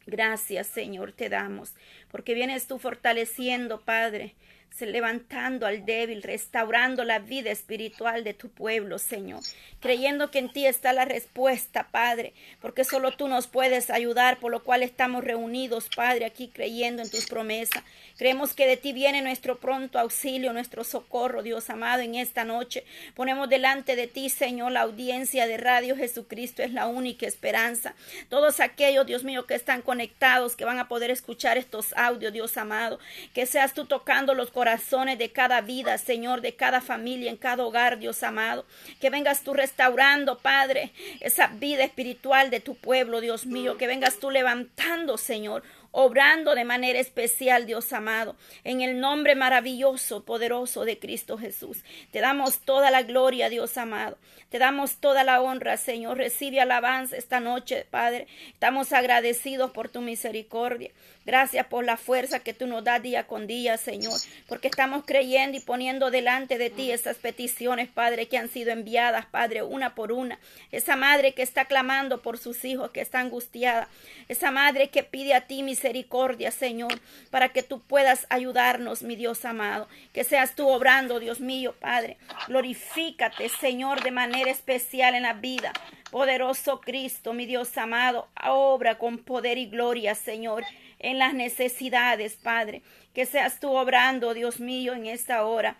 Gracias, 0.07 0.67
Señor, 0.67 1.11
te 1.11 1.29
damos, 1.29 1.73
porque 2.09 2.33
vienes 2.33 2.67
tú 2.67 2.79
fortaleciendo, 2.79 3.81
Padre, 3.81 4.33
levantando 4.79 5.65
al 5.65 5.85
débil, 5.85 6.23
restaurando 6.23 7.03
la 7.03 7.19
vida 7.19 7.51
espiritual 7.51 8.23
de 8.23 8.33
tu 8.33 8.49
pueblo, 8.49 8.97
Señor. 8.97 9.41
Creyendo 9.79 10.31
que 10.31 10.39
en 10.39 10.51
ti 10.51 10.65
está 10.65 10.93
la 10.93 11.05
respuesta, 11.05 11.89
Padre, 11.91 12.33
porque 12.61 12.83
solo 12.83 13.11
tú 13.11 13.27
nos 13.27 13.47
puedes 13.47 13.89
ayudar, 13.89 14.39
por 14.39 14.51
lo 14.51 14.63
cual 14.63 14.81
estamos 14.81 15.23
reunidos, 15.23 15.89
Padre, 15.95 16.25
aquí 16.25 16.47
creyendo 16.47 17.01
en 17.01 17.09
tus 17.09 17.27
promesas. 17.27 17.83
Creemos 18.17 18.53
que 18.53 18.67
de 18.67 18.77
ti 18.77 18.93
viene 18.93 19.21
nuestro 19.21 19.59
pronto 19.59 19.99
auxilio, 19.99 20.53
nuestro 20.53 20.83
socorro, 20.83 21.43
Dios 21.43 21.69
amado, 21.69 22.01
en 22.01 22.15
esta 22.15 22.43
noche. 22.43 22.83
Ponemos 23.15 23.49
delante 23.49 23.95
de 23.95 24.07
ti, 24.07 24.29
Señor, 24.29 24.71
la 24.71 24.81
audiencia 24.81 25.47
de 25.47 25.57
Radio 25.57 25.95
Jesucristo 25.95 26.63
es 26.63 26.73
la 26.73 26.87
única 26.87 27.27
esperanza. 27.27 27.93
Todos 28.29 28.59
aquellos, 28.59 29.05
Dios 29.05 29.23
mío, 29.23 29.45
que 29.45 29.55
están 29.55 29.81
conectados, 29.81 30.55
que 30.55 30.65
van 30.65 30.79
a 30.79 30.87
poder 30.87 31.11
escuchar 31.11 31.57
estos 31.57 31.93
audios, 31.97 32.33
Dios 32.33 32.57
amado, 32.57 32.99
que 33.33 33.45
seas 33.45 33.73
tú 33.73 33.85
tocando 33.85 34.33
los 34.33 34.49
corazones 34.49 34.60
de 34.61 35.31
cada 35.33 35.61
vida, 35.61 35.97
Señor, 35.97 36.41
de 36.41 36.55
cada 36.55 36.81
familia, 36.81 37.31
en 37.31 37.37
cada 37.37 37.65
hogar, 37.65 37.97
Dios 37.97 38.21
amado. 38.21 38.65
Que 38.99 39.09
vengas 39.09 39.43
tú 39.43 39.53
restaurando, 39.53 40.37
Padre, 40.37 40.91
esa 41.19 41.47
vida 41.47 41.83
espiritual 41.83 42.51
de 42.51 42.59
tu 42.59 42.75
pueblo, 42.75 43.21
Dios 43.21 43.47
mío. 43.47 43.77
Que 43.77 43.87
vengas 43.87 44.19
tú 44.19 44.29
levantando, 44.29 45.17
Señor, 45.17 45.63
obrando 45.89 46.53
de 46.53 46.63
manera 46.63 46.99
especial, 46.99 47.65
Dios 47.65 47.91
amado, 47.91 48.35
en 48.63 48.81
el 48.81 48.99
nombre 48.99 49.35
maravilloso, 49.35 50.23
poderoso 50.23 50.85
de 50.85 50.99
Cristo 50.99 51.37
Jesús. 51.37 51.83
Te 52.11 52.19
damos 52.21 52.59
toda 52.59 52.91
la 52.91 53.01
gloria, 53.01 53.49
Dios 53.49 53.77
amado. 53.77 54.17
Te 54.49 54.59
damos 54.59 54.97
toda 54.97 55.23
la 55.23 55.41
honra, 55.41 55.77
Señor. 55.77 56.17
Recibe 56.17 56.61
alabanza 56.61 57.17
esta 57.17 57.39
noche, 57.39 57.85
Padre. 57.89 58.27
Estamos 58.53 58.93
agradecidos 58.93 59.71
por 59.71 59.89
tu 59.89 60.01
misericordia. 60.01 60.91
Gracias 61.23 61.67
por 61.67 61.85
la 61.85 61.97
fuerza 61.97 62.39
que 62.39 62.55
tú 62.55 62.65
nos 62.65 62.83
das 62.83 63.03
día 63.03 63.27
con 63.27 63.45
día, 63.45 63.77
Señor, 63.77 64.19
porque 64.47 64.69
estamos 64.69 65.03
creyendo 65.05 65.55
y 65.55 65.61
poniendo 65.61 66.09
delante 66.09 66.57
de 66.57 66.71
ti 66.71 66.91
esas 66.91 67.17
peticiones, 67.17 67.89
Padre, 67.89 68.27
que 68.27 68.39
han 68.39 68.49
sido 68.49 68.71
enviadas, 68.71 69.27
Padre, 69.27 69.61
una 69.61 69.93
por 69.93 70.11
una. 70.11 70.39
Esa 70.71 70.95
madre 70.95 71.33
que 71.33 71.43
está 71.43 71.65
clamando 71.65 72.23
por 72.23 72.39
sus 72.39 72.65
hijos, 72.65 72.89
que 72.89 73.01
está 73.01 73.19
angustiada. 73.19 73.87
Esa 74.29 74.49
madre 74.49 74.89
que 74.89 75.03
pide 75.03 75.35
a 75.35 75.41
ti 75.41 75.61
misericordia, 75.61 76.49
Señor, 76.49 76.99
para 77.29 77.49
que 77.49 77.61
tú 77.61 77.81
puedas 77.81 78.25
ayudarnos, 78.29 79.03
mi 79.03 79.15
Dios 79.15 79.45
amado. 79.45 79.87
Que 80.13 80.23
seas 80.23 80.55
tú 80.55 80.69
obrando, 80.69 81.19
Dios 81.19 81.39
mío, 81.39 81.75
Padre. 81.79 82.17
Glorifícate, 82.47 83.47
Señor, 83.49 84.01
de 84.01 84.09
manera 84.09 84.49
especial 84.49 85.13
en 85.13 85.23
la 85.23 85.33
vida. 85.33 85.71
Poderoso 86.09 86.81
Cristo, 86.81 87.33
mi 87.33 87.45
Dios 87.45 87.77
amado, 87.77 88.27
obra 88.43 88.97
con 88.97 89.19
poder 89.19 89.57
y 89.59 89.67
gloria, 89.67 90.15
Señor 90.15 90.65
en 91.03 91.19
las 91.19 91.33
necesidades, 91.33 92.35
Padre. 92.35 92.81
Que 93.13 93.25
seas 93.25 93.59
tú 93.59 93.69
obrando, 93.71 94.33
Dios 94.33 94.59
mío, 94.59 94.93
en 94.93 95.05
esta 95.05 95.45
hora. 95.45 95.77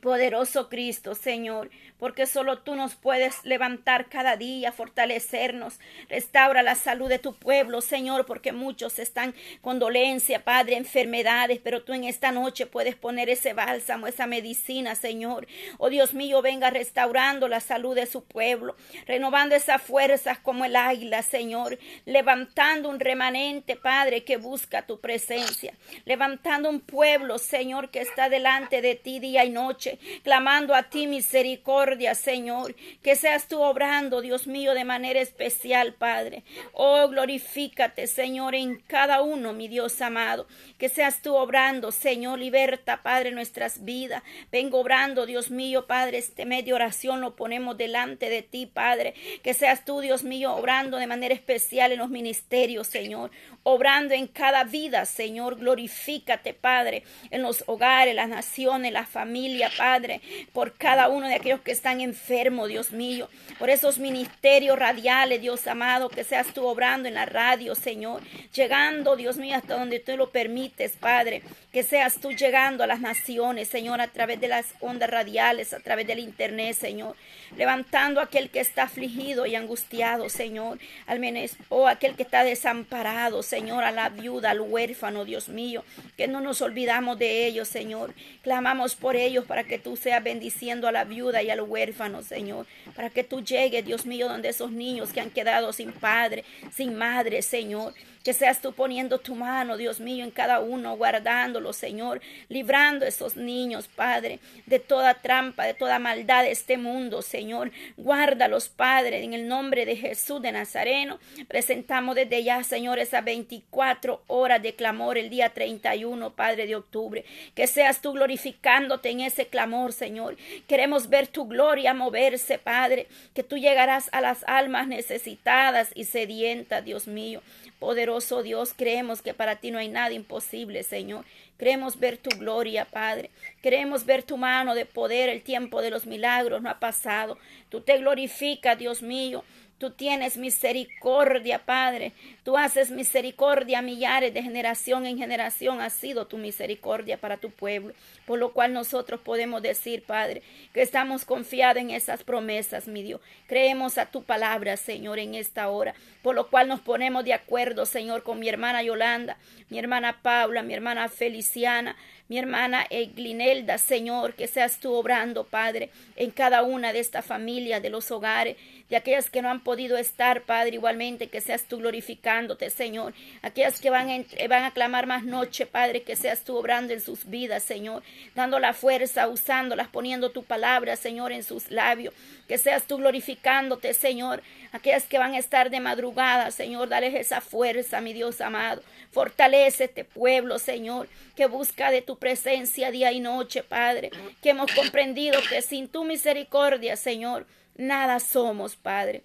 Poderoso 0.00 0.68
Cristo, 0.68 1.14
Señor, 1.14 1.70
porque 2.02 2.26
solo 2.26 2.58
tú 2.58 2.74
nos 2.74 2.96
puedes 2.96 3.44
levantar 3.44 4.08
cada 4.08 4.36
día, 4.36 4.72
fortalecernos. 4.72 5.78
Restaura 6.08 6.64
la 6.64 6.74
salud 6.74 7.08
de 7.08 7.20
tu 7.20 7.32
pueblo, 7.32 7.80
Señor, 7.80 8.26
porque 8.26 8.50
muchos 8.50 8.98
están 8.98 9.36
con 9.60 9.78
dolencia, 9.78 10.42
Padre, 10.42 10.74
enfermedades, 10.74 11.60
pero 11.62 11.84
tú 11.84 11.92
en 11.92 12.02
esta 12.02 12.32
noche 12.32 12.66
puedes 12.66 12.96
poner 12.96 13.30
ese 13.30 13.52
bálsamo, 13.52 14.08
esa 14.08 14.26
medicina, 14.26 14.96
Señor. 14.96 15.46
Oh 15.78 15.90
Dios 15.90 16.12
mío, 16.12 16.42
venga 16.42 16.70
restaurando 16.70 17.46
la 17.46 17.60
salud 17.60 17.94
de 17.94 18.06
su 18.06 18.24
pueblo, 18.24 18.74
renovando 19.06 19.54
esas 19.54 19.80
fuerzas 19.80 20.40
como 20.40 20.64
el 20.64 20.74
águila, 20.74 21.22
Señor, 21.22 21.78
levantando 22.04 22.88
un 22.88 22.98
remanente, 22.98 23.76
Padre, 23.76 24.24
que 24.24 24.38
busca 24.38 24.88
tu 24.88 25.00
presencia, 25.00 25.72
levantando 26.04 26.68
un 26.68 26.80
pueblo, 26.80 27.38
Señor, 27.38 27.90
que 27.90 28.00
está 28.00 28.28
delante 28.28 28.82
de 28.82 28.96
ti 28.96 29.20
día 29.20 29.44
y 29.44 29.50
noche, 29.50 30.00
clamando 30.24 30.74
a 30.74 30.82
ti 30.90 31.06
misericordia 31.06 31.91
Señor. 32.14 32.74
Que 33.02 33.16
seas 33.16 33.48
tú 33.48 33.60
obrando, 33.60 34.20
Dios 34.20 34.46
mío, 34.46 34.74
de 34.74 34.84
manera 34.84 35.20
especial, 35.20 35.94
Padre. 35.94 36.42
Oh, 36.72 37.08
glorifícate, 37.08 38.06
Señor, 38.06 38.54
en 38.54 38.80
cada 38.86 39.22
uno, 39.22 39.52
mi 39.52 39.68
Dios 39.68 40.00
amado. 40.00 40.46
Que 40.78 40.88
seas 40.88 41.22
tú 41.22 41.34
obrando, 41.34 41.92
Señor, 41.92 42.38
liberta, 42.38 43.02
Padre, 43.02 43.30
nuestras 43.30 43.84
vidas. 43.84 44.22
Vengo 44.50 44.80
obrando, 44.80 45.26
Dios 45.26 45.50
mío, 45.50 45.86
Padre, 45.86 46.18
este 46.18 46.44
medio 46.46 46.74
oración 46.74 47.20
lo 47.20 47.36
ponemos 47.36 47.76
delante 47.76 48.30
de 48.30 48.42
ti, 48.42 48.66
Padre. 48.66 49.14
Que 49.42 49.54
seas 49.54 49.84
tú, 49.84 50.00
Dios 50.00 50.24
mío, 50.24 50.54
obrando 50.54 50.98
de 50.98 51.06
manera 51.06 51.34
especial 51.34 51.92
en 51.92 51.98
los 51.98 52.10
ministerios, 52.10 52.86
Señor. 52.86 53.30
Obrando 53.62 54.14
en 54.14 54.26
cada 54.26 54.64
vida, 54.64 55.04
Señor. 55.04 55.56
Glorifícate, 55.56 56.54
Padre, 56.54 57.04
en 57.30 57.42
los 57.42 57.64
hogares, 57.66 58.14
las 58.14 58.28
naciones, 58.28 58.92
la 58.92 59.06
familia, 59.06 59.70
Padre, 59.76 60.20
por 60.52 60.74
cada 60.74 61.08
uno 61.08 61.28
de 61.28 61.34
aquellos 61.34 61.60
que 61.60 61.72
están 61.82 62.00
enfermos, 62.00 62.68
Dios 62.68 62.92
mío, 62.92 63.28
por 63.58 63.68
esos 63.68 63.98
ministerios 63.98 64.78
radiales, 64.78 65.40
Dios 65.40 65.66
amado, 65.66 66.08
que 66.08 66.22
seas 66.22 66.54
tú 66.54 66.64
obrando 66.64 67.08
en 67.08 67.14
la 67.14 67.26
radio, 67.26 67.74
Señor, 67.74 68.22
llegando, 68.54 69.16
Dios 69.16 69.36
mío, 69.36 69.56
hasta 69.56 69.76
donde 69.76 69.98
tú 69.98 70.16
lo 70.16 70.30
permites, 70.30 70.92
Padre, 70.92 71.42
que 71.72 71.82
seas 71.82 72.18
tú 72.20 72.32
llegando 72.32 72.84
a 72.84 72.86
las 72.86 73.00
naciones, 73.00 73.66
Señor, 73.68 74.02
a 74.02 74.08
través 74.08 74.38
de 74.40 74.48
las 74.48 74.66
ondas 74.80 75.08
radiales, 75.08 75.72
a 75.72 75.80
través 75.80 76.06
del 76.06 76.18
internet, 76.18 76.76
Señor, 76.76 77.16
levantando 77.56 78.20
a 78.20 78.24
aquel 78.24 78.50
que 78.50 78.60
está 78.60 78.82
afligido 78.82 79.46
y 79.46 79.54
angustiado, 79.54 80.28
Señor, 80.28 80.78
al 81.06 81.18
menos, 81.18 81.56
o 81.70 81.88
aquel 81.88 82.14
que 82.14 82.24
está 82.24 82.44
desamparado, 82.44 83.42
Señor, 83.42 83.84
a 83.84 83.90
la 83.90 84.10
viuda, 84.10 84.50
al 84.50 84.60
huérfano, 84.60 85.24
Dios 85.24 85.48
mío, 85.48 85.82
que 86.18 86.28
no 86.28 86.42
nos 86.42 86.60
olvidamos 86.60 87.18
de 87.18 87.46
ellos, 87.46 87.68
Señor, 87.68 88.14
clamamos 88.42 88.94
por 88.94 89.16
ellos 89.16 89.46
para 89.46 89.64
que 89.64 89.78
tú 89.78 89.96
seas 89.96 90.22
bendiciendo 90.22 90.88
a 90.88 90.92
la 90.92 91.04
viuda 91.04 91.42
y 91.42 91.48
al 91.48 91.62
huérfanos, 91.62 92.26
Señor, 92.26 92.66
para 92.94 93.08
que 93.08 93.24
tú 93.24 93.42
llegues, 93.42 93.86
Dios 93.86 94.04
mío, 94.04 94.28
donde 94.28 94.50
esos 94.50 94.70
niños 94.72 95.10
que 95.14 95.22
han 95.22 95.30
quedado 95.30 95.72
sin 95.72 95.92
padre, 95.92 96.44
sin 96.70 96.94
madre, 96.94 97.40
Señor, 97.40 97.94
que 98.22 98.32
seas 98.32 98.60
tú 98.60 98.72
poniendo 98.72 99.18
tu 99.18 99.34
mano, 99.34 99.76
Dios 99.76 100.00
mío, 100.00 100.24
en 100.24 100.30
cada 100.30 100.60
uno, 100.60 100.96
guardándolo, 100.96 101.72
Señor, 101.72 102.20
librando 102.48 103.04
a 103.04 103.08
esos 103.08 103.36
niños, 103.36 103.88
Padre, 103.88 104.38
de 104.66 104.78
toda 104.78 105.14
trampa, 105.14 105.64
de 105.64 105.74
toda 105.74 105.98
maldad 105.98 106.44
de 106.44 106.52
este 106.52 106.76
mundo, 106.76 107.22
Señor. 107.22 107.72
Guárdalos, 107.96 108.68
Padre, 108.68 109.22
en 109.24 109.34
el 109.34 109.48
nombre 109.48 109.84
de 109.86 109.96
Jesús 109.96 110.40
de 110.40 110.52
Nazareno. 110.52 111.18
Presentamos 111.48 112.14
desde 112.14 112.44
ya, 112.44 112.62
Señor, 112.62 112.98
esas 112.98 113.24
24 113.24 114.22
horas 114.28 114.62
de 114.62 114.74
clamor 114.74 115.18
el 115.18 115.30
día 115.30 115.50
31, 115.50 116.30
Padre 116.30 116.66
de 116.66 116.76
octubre. 116.76 117.24
Que 117.54 117.66
seas 117.66 118.00
tú 118.00 118.12
glorificándote 118.12 119.10
en 119.10 119.20
ese 119.20 119.46
clamor, 119.46 119.92
Señor. 119.92 120.36
Queremos 120.68 121.08
ver 121.08 121.26
tu 121.26 121.46
gloria 121.46 121.94
moverse, 121.94 122.58
Padre, 122.58 123.06
que 123.34 123.42
tú 123.42 123.56
llegarás 123.58 124.08
a 124.12 124.20
las 124.20 124.44
almas 124.46 124.86
necesitadas 124.86 125.90
y 125.94 126.04
sedientas, 126.04 126.84
Dios 126.84 127.06
mío. 127.06 127.42
Poderoso 127.78 128.11
Dios, 128.42 128.74
creemos 128.76 129.22
que 129.22 129.34
para 129.34 129.56
ti 129.56 129.70
no 129.70 129.78
hay 129.78 129.88
nada 129.88 130.12
imposible, 130.12 130.82
Señor. 130.82 131.24
Queremos 131.58 131.98
ver 131.98 132.18
tu 132.18 132.30
gloria, 132.38 132.84
Padre. 132.84 133.30
Queremos 133.62 134.04
ver 134.04 134.22
tu 134.22 134.36
mano 134.36 134.74
de 134.74 134.84
poder. 134.84 135.28
El 135.28 135.42
tiempo 135.42 135.80
de 135.80 135.90
los 135.90 136.06
milagros 136.06 136.60
no 136.60 136.68
ha 136.68 136.78
pasado. 136.78 137.38
Tú 137.68 137.80
te 137.80 137.98
glorificas, 137.98 138.78
Dios 138.78 139.02
mío. 139.02 139.44
Tú 139.82 139.90
tienes 139.90 140.36
misericordia, 140.36 141.58
Padre. 141.58 142.12
Tú 142.44 142.56
haces 142.56 142.92
misericordia 142.92 143.80
a 143.80 143.82
millares 143.82 144.32
de 144.32 144.40
generación 144.40 145.06
en 145.06 145.18
generación. 145.18 145.80
Ha 145.80 145.90
sido 145.90 146.28
tu 146.28 146.38
misericordia 146.38 147.16
para 147.16 147.36
tu 147.36 147.50
pueblo. 147.50 147.92
Por 148.24 148.38
lo 148.38 148.52
cual 148.52 148.72
nosotros 148.72 149.18
podemos 149.18 149.60
decir, 149.60 150.04
Padre, 150.04 150.42
que 150.72 150.82
estamos 150.82 151.24
confiados 151.24 151.82
en 151.82 151.90
esas 151.90 152.22
promesas, 152.22 152.86
mi 152.86 153.02
Dios. 153.02 153.20
Creemos 153.48 153.98
a 153.98 154.06
tu 154.06 154.22
palabra, 154.22 154.76
Señor, 154.76 155.18
en 155.18 155.34
esta 155.34 155.68
hora. 155.68 155.96
Por 156.22 156.36
lo 156.36 156.48
cual 156.48 156.68
nos 156.68 156.78
ponemos 156.78 157.24
de 157.24 157.34
acuerdo, 157.34 157.84
Señor, 157.84 158.22
con 158.22 158.38
mi 158.38 158.48
hermana 158.48 158.84
Yolanda, 158.84 159.36
mi 159.68 159.80
hermana 159.80 160.20
Paula, 160.22 160.62
mi 160.62 160.74
hermana 160.74 161.08
Feliciana, 161.08 161.96
mi 162.28 162.38
hermana 162.38 162.86
Eglinelda, 162.88 163.76
Señor, 163.76 164.34
que 164.34 164.46
seas 164.46 164.78
tú 164.78 164.94
obrando, 164.94 165.44
Padre, 165.44 165.90
en 166.16 166.30
cada 166.30 166.62
una 166.62 166.92
de 166.92 167.00
esta 167.00 167.20
familia, 167.20 167.80
de 167.80 167.90
los 167.90 168.10
hogares, 168.10 168.56
de 168.92 168.98
aquellas 168.98 169.30
que 169.30 169.40
no 169.40 169.48
han 169.48 169.60
podido 169.60 169.96
estar, 169.96 170.42
Padre, 170.42 170.74
igualmente, 170.74 171.28
que 171.28 171.40
seas 171.40 171.62
tú 171.62 171.78
glorificándote, 171.78 172.68
Señor. 172.68 173.14
Aquellas 173.40 173.80
que 173.80 173.88
van 173.88 174.10
a, 174.10 174.48
van 174.48 174.64
a 174.64 174.70
clamar 174.70 175.06
más 175.06 175.24
noche, 175.24 175.64
Padre, 175.64 176.02
que 176.02 176.14
seas 176.14 176.44
tú 176.44 176.58
obrando 176.58 176.92
en 176.92 177.00
sus 177.00 177.24
vidas, 177.24 177.62
Señor, 177.62 178.02
dando 178.34 178.58
la 178.58 178.74
fuerza, 178.74 179.28
usándolas, 179.28 179.88
poniendo 179.88 180.30
tu 180.30 180.44
palabra, 180.44 180.96
Señor, 180.96 181.32
en 181.32 181.42
sus 181.42 181.70
labios. 181.70 182.12
Que 182.46 182.58
seas 182.58 182.82
tú 182.82 182.98
glorificándote, 182.98 183.94
Señor. 183.94 184.42
Aquellas 184.72 185.04
que 185.04 185.16
van 185.16 185.32
a 185.32 185.38
estar 185.38 185.70
de 185.70 185.80
madrugada, 185.80 186.50
Señor, 186.50 186.90
dales 186.90 187.14
esa 187.14 187.40
fuerza, 187.40 188.02
mi 188.02 188.12
Dios 188.12 188.42
amado. 188.42 188.82
Fortalece 189.10 189.84
este 189.84 190.04
pueblo, 190.04 190.58
Señor, 190.58 191.08
que 191.34 191.46
busca 191.46 191.90
de 191.90 192.02
tu 192.02 192.18
presencia 192.18 192.90
día 192.90 193.10
y 193.10 193.20
noche, 193.20 193.62
Padre. 193.62 194.10
Que 194.42 194.50
hemos 194.50 194.70
comprendido 194.74 195.40
que 195.48 195.62
sin 195.62 195.88
tu 195.88 196.04
misericordia, 196.04 196.96
Señor, 196.96 197.46
nada 197.82 198.18
somos, 198.20 198.76
Padre. 198.76 199.24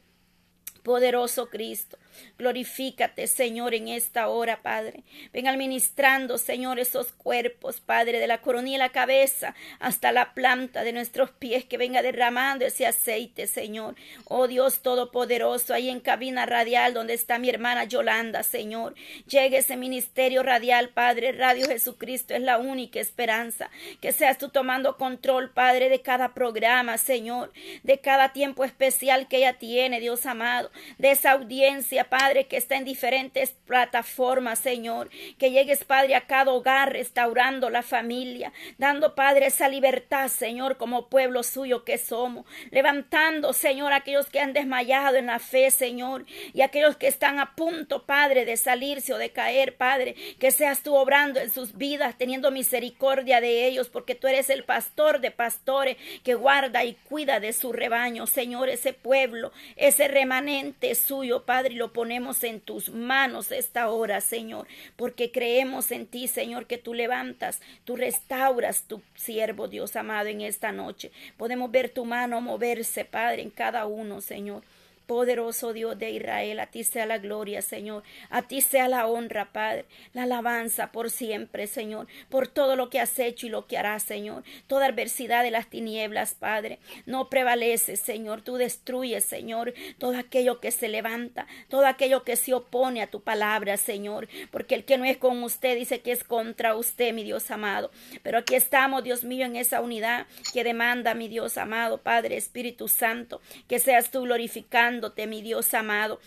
Poderoso 0.84 1.50
Cristo. 1.50 1.98
Glorifícate, 2.38 3.27
Señor, 3.27 3.73
en 3.73 3.88
esta 3.88 4.27
hora, 4.30 4.62
Padre. 4.62 5.03
Ven 5.34 5.47
administrando, 5.47 6.38
Señor, 6.38 6.80
esos 6.80 7.12
cuerpos, 7.12 7.82
Padre, 7.82 8.19
de 8.19 8.27
la 8.27 8.41
coronilla 8.41 8.75
y 8.75 8.80
la 8.80 8.89
cabeza 8.89 9.56
hasta 9.80 10.12
la 10.12 10.34
planta 10.34 10.84
de 10.84 10.93
nuestros 10.93 11.32
pies, 11.32 11.65
que 11.65 11.77
venga 11.77 12.01
derramando 12.01 12.65
ese 12.65 12.86
aceite, 12.86 13.47
Señor. 13.47 13.95
Oh 14.25 14.47
Dios 14.47 14.82
Todopoderoso, 14.82 15.73
ahí 15.73 15.89
en 15.89 15.99
cabina 15.99 16.45
radial 16.45 16.93
donde 16.93 17.13
está 17.13 17.39
mi 17.39 17.49
hermana 17.49 17.86
Yolanda, 17.86 18.43
Señor. 18.43 18.95
Llegue 19.27 19.58
ese 19.58 19.77
ministerio 19.77 20.43
radial, 20.43 20.89
Padre. 20.89 21.32
Radio 21.32 21.67
Jesucristo 21.67 22.34
es 22.34 22.41
la 22.41 22.58
única 22.58 22.99
esperanza. 22.99 23.69
Que 24.01 24.12
seas 24.12 24.38
tú 24.38 24.49
tomando 24.49 24.97
control, 24.97 25.49
Padre, 25.51 25.89
de 25.89 26.01
cada 26.01 26.34
programa, 26.34 26.97
Señor. 26.97 27.51
De 27.84 27.99
cada 27.99 28.34
tiempo 28.34 28.63
especial 28.63 29.27
que 29.27 29.38
ella 29.38 29.53
tiene, 29.53 29.99
Dios 29.99 30.25
amado. 30.25 30.71
De 30.97 31.12
esa 31.12 31.32
audiencia, 31.32 32.07
Padre, 32.10 32.48
que 32.48 32.58
está 32.58 32.76
en 32.76 32.86
diferentes 32.86 33.56
plataformas, 33.65 34.60
Señor. 34.60 35.10
Que 35.38 35.52
llegues, 35.52 35.84
Padre, 35.84 36.15
a 36.15 36.28
cada 36.28 36.52
hogar, 36.52 36.93
restaurando 36.93 37.70
la 37.70 37.84
familia, 37.84 38.54
dando, 38.78 39.15
Padre, 39.15 39.48
esa 39.48 39.70
libertad, 39.70 40.28
Señor, 40.30 40.78
como 40.78 41.10
pueblo 41.10 41.43
suyo 41.43 41.84
que 41.84 41.98
somos. 41.98 42.46
Levantando, 42.72 43.54
Señor, 43.54 43.93
aquellos 43.93 44.28
que 44.28 44.39
han 44.39 44.54
desmayado 44.54 45.17
en 45.17 45.28
la 45.28 45.39
fe, 45.39 45.72
Señor, 45.72 46.26
y 46.54 46.62
aquellos 46.62 46.98
que 46.98 47.08
están 47.08 47.39
a 47.39 47.56
punto, 47.56 48.06
Padre, 48.06 48.46
de 48.46 48.58
salirse 48.58 49.13
o 49.13 49.17
de 49.17 49.32
caer, 49.32 49.78
Padre, 49.78 50.15
que 50.39 50.52
seas 50.52 50.84
tú 50.84 50.96
obrando 50.96 51.39
en 51.39 51.52
sus 51.52 51.78
vidas, 51.78 52.17
teniendo 52.17 52.52
misericordia 52.52 53.41
de 53.41 53.67
ellos, 53.67 53.89
porque 53.89 54.15
tú 54.15 54.28
eres 54.28 54.50
el 54.50 54.63
pastor 54.63 55.20
de 55.20 55.32
pastores 55.32 55.98
que 56.24 56.36
guarda 56.36 56.84
y 56.84 56.93
cuida 56.93 57.39
de 57.39 57.54
su 57.54 57.74
rebaño, 57.74 58.28
Señor, 58.28 58.70
ese 58.70 58.93
pueblo, 58.93 59.52
ese 59.76 60.08
remanente 60.08 60.93
suyo, 60.96 61.46
Padre, 61.46 61.74
y 61.74 61.78
lo 61.78 61.93
ponemos 61.98 62.44
en 62.44 62.60
tus 62.60 62.90
manos 62.90 63.52
esta 63.52 63.90
hora, 63.90 64.22
Señor, 64.22 64.68
porque 64.98 65.32
creemos 65.32 65.90
en 65.90 66.06
ti, 66.06 66.28
Señor, 66.28 66.68
que 66.68 66.78
tú 66.78 66.94
levantas, 66.94 67.60
tú 67.86 67.96
restauras 67.96 68.84
tu 68.84 69.02
siervo, 69.16 69.68
Dios 69.68 69.96
amado, 69.96 70.30
en 70.30 70.42
esta 70.42 70.72
noche. 70.72 71.10
Podemos 71.38 71.72
ver 71.72 71.90
tu 71.90 72.06
mano 72.06 72.40
moverse, 72.40 73.04
Padre, 73.04 73.42
en 73.42 73.50
cada 73.50 73.88
uno, 73.88 74.22
Señor. 74.22 74.62
Poderoso 75.08 75.72
Dios 75.72 75.98
de 75.98 76.12
Israel, 76.12 76.60
a 76.60 76.67
ti 76.67 76.84
sea 76.84 77.06
la 77.06 77.17
gloria, 77.17 77.62
Señor. 77.62 78.04
A 78.30 78.41
ti 78.41 78.60
sea 78.60 78.89
la 78.89 79.08
honra, 79.08 79.54
Padre. 79.54 79.86
La 80.13 80.24
alabanza 80.24 80.91
por 80.91 81.10
siempre, 81.10 81.65
Señor. 81.67 82.08
Por 82.28 82.50
todo 82.50 82.76
lo 82.76 82.89
que 82.89 83.00
has 83.00 83.17
hecho 83.17 83.48
y 83.48 83.50
lo 83.50 83.67
que 83.67 83.78
harás, 83.78 84.04
Señor. 84.04 84.43
Toda 84.67 84.88
adversidad 84.88 85.43
de 85.43 85.52
las 85.52 85.70
tinieblas, 85.70 86.34
Padre. 86.34 86.80
No 87.06 87.30
prevalece, 87.30 87.96
Señor. 87.96 88.41
Tú 88.41 88.58
destruyes, 88.58 89.24
Señor, 89.24 89.74
todo 89.98 90.17
aquello 90.17 90.60
que 90.60 90.72
se 90.72 90.89
levanta, 90.89 91.48
todo 91.70 91.86
aquello 91.86 92.26
que 92.26 92.36
se 92.36 92.54
opone 92.54 93.02
a 93.02 93.08
tu 93.08 93.22
palabra, 93.22 93.78
Señor. 93.78 94.28
Porque 94.52 94.76
el 94.76 94.84
que 94.84 94.98
no 94.98 95.06
es 95.06 95.15
con 95.15 95.41
usted 95.41 95.78
dice 95.78 96.02
que 96.02 96.12
es 96.12 96.26
contra 96.26 96.76
usted, 96.76 97.13
mi 97.13 97.24
Dios 97.24 97.50
amado. 97.50 97.91
Pero 98.24 98.39
aquí 98.39 98.56
estamos, 98.56 99.06
Dios 99.06 99.24
mío, 99.24 99.46
en 99.46 99.56
esa 99.56 99.80
unidad 99.80 100.28
que 100.54 100.65
demanda, 100.65 101.13
mi 101.13 101.30
Dios 101.30 101.58
amado, 101.58 102.00
Padre, 102.00 102.36
Espíritu 102.36 102.89
Santo, 102.89 103.39
que 103.70 103.80
seas 103.80 104.12
tú 104.12 104.24
glorificando 104.24 104.97
mi 105.28 105.42
Dios 105.42 105.74
amado. 105.74 106.20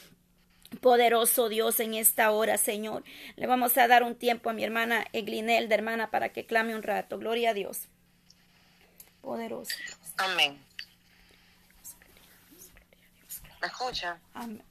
Poderoso 0.80 1.48
Dios 1.48 1.80
en 1.80 1.94
esta 1.94 2.30
hora, 2.30 2.56
Señor. 2.56 3.02
Le 3.36 3.46
vamos 3.46 3.76
a 3.76 3.88
dar 3.88 4.02
un 4.04 4.14
tiempo 4.14 4.50
a 4.50 4.52
mi 4.52 4.62
hermana 4.62 5.04
Eglinelda, 5.12 5.74
hermana, 5.74 6.10
para 6.10 6.28
que 6.32 6.46
clame 6.46 6.76
un 6.76 6.82
rato. 6.82 7.18
Gloria 7.18 7.50
a 7.50 7.54
Dios. 7.54 7.88
Poderoso. 9.20 9.74
Amén. 10.16 10.64
¿Me 13.60 13.66
escucha? 13.66 14.18
Amén. 14.32 14.64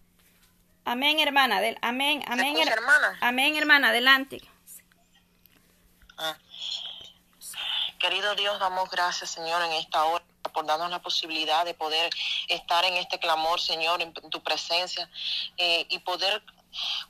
Amén, 0.86 1.20
hermana. 1.20 1.58
amén, 1.82 2.24
amén, 2.28 2.58
hermana? 2.68 3.18
Amén, 3.22 3.56
hermana. 3.56 3.90
Adelante. 3.90 4.42
Ah. 6.18 6.36
Querido 8.00 8.34
Dios, 8.36 8.58
damos 8.60 8.90
gracias, 8.90 9.30
Señor, 9.30 9.62
en 9.64 9.74
esta 9.74 10.04
hora 10.06 10.24
por 10.52 10.66
darnos 10.66 10.90
la 10.90 11.02
posibilidad 11.02 11.66
de 11.66 11.74
poder 11.74 12.10
estar 12.48 12.86
en 12.86 12.96
este 12.96 13.20
clamor, 13.20 13.60
Señor, 13.60 14.02
en 14.02 14.14
tu 14.14 14.42
presencia 14.42 15.10
eh, 15.58 15.86
y 15.90 16.00
poder 16.00 16.44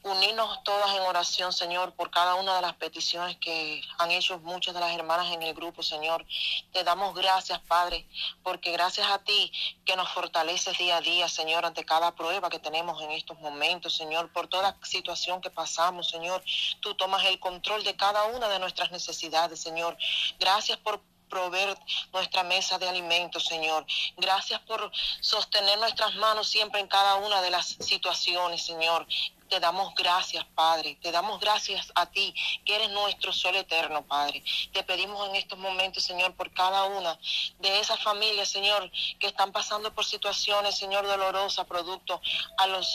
unirnos 0.04 0.64
todas 0.64 0.96
en 0.96 1.02
oración, 1.02 1.52
Señor, 1.52 1.94
por 1.94 2.10
cada 2.10 2.36
una 2.36 2.56
de 2.56 2.62
las 2.62 2.76
peticiones 2.76 3.38
que 3.38 3.82
han 3.98 4.12
hecho 4.12 4.40
muchas 4.40 4.74
de 4.74 4.80
las 4.80 4.94
hermanas 4.94 5.32
en 5.34 5.44
el 5.44 5.54
grupo, 5.54 5.84
Señor. 5.84 6.26
Te 6.72 6.84
damos 6.84 7.14
gracias, 7.16 7.60
Padre, 7.68 8.08
porque 8.44 8.72
gracias 8.72 9.10
a 9.10 9.20
ti 9.20 9.52
que 9.86 9.96
nos 9.96 10.10
fortaleces 10.10 10.78
día 10.78 10.98
a 10.98 11.02
día, 11.02 11.28
Señor, 11.28 11.66
ante 11.66 11.86
cada 11.86 12.16
prueba 12.16 12.50
que 12.50 12.60
tenemos 12.60 13.02
en 13.02 13.12
estos 13.12 13.38
momentos, 13.40 13.96
Señor, 13.96 14.32
por 14.32 14.48
toda 14.48 14.78
situación 14.84 15.42
que 15.42 15.50
pasamos, 15.50 16.10
Señor. 16.10 16.44
Tú 16.80 16.96
tomas 16.96 17.26
el 17.26 17.40
control 17.40 17.84
de 17.84 17.96
cada 17.96 18.26
una 18.26 18.48
de 18.48 18.60
nuestras 18.60 18.92
necesidades, 18.92 19.60
Señor. 19.60 19.98
Gracias 20.40 20.78
por 20.78 21.02
proveer 21.30 21.78
nuestra 22.12 22.44
mesa 22.44 22.78
de 22.78 22.90
alimentos, 22.90 23.46
Señor. 23.46 23.86
Gracias 24.18 24.60
por 24.62 24.92
sostener 25.22 25.78
nuestras 25.80 26.16
manos 26.16 26.50
siempre 26.50 26.80
en 26.82 26.88
cada 26.88 27.16
una 27.16 27.42
de 27.42 27.52
las 27.52 27.68
situaciones, 27.80 28.64
Señor. 28.64 29.08
Te 29.50 29.60
damos 29.60 29.96
gracias, 29.96 30.46
Padre. 30.54 30.96
Te 31.02 31.12
damos 31.12 31.40
gracias 31.40 31.92
a 31.96 32.06
ti, 32.06 32.36
que 32.66 32.76
eres 32.76 32.92
nuestro 32.92 33.34
sol 33.34 33.56
eterno, 33.56 34.04
Padre. 34.04 34.44
Te 34.72 34.84
pedimos 34.84 35.28
en 35.28 35.36
estos 35.38 35.58
momentos, 35.58 36.04
Señor, 36.04 36.36
por 36.36 36.52
cada 36.54 36.84
una 36.84 37.18
de 37.58 37.80
esas 37.80 38.00
familias, 38.04 38.50
Señor, 38.50 38.92
que 39.20 39.26
están 39.26 39.52
pasando 39.52 39.92
por 39.94 40.06
situaciones, 40.06 40.78
Señor, 40.78 41.08
dolorosas, 41.08 41.66
producto 41.66 42.22
a 42.58 42.68
los 42.68 42.88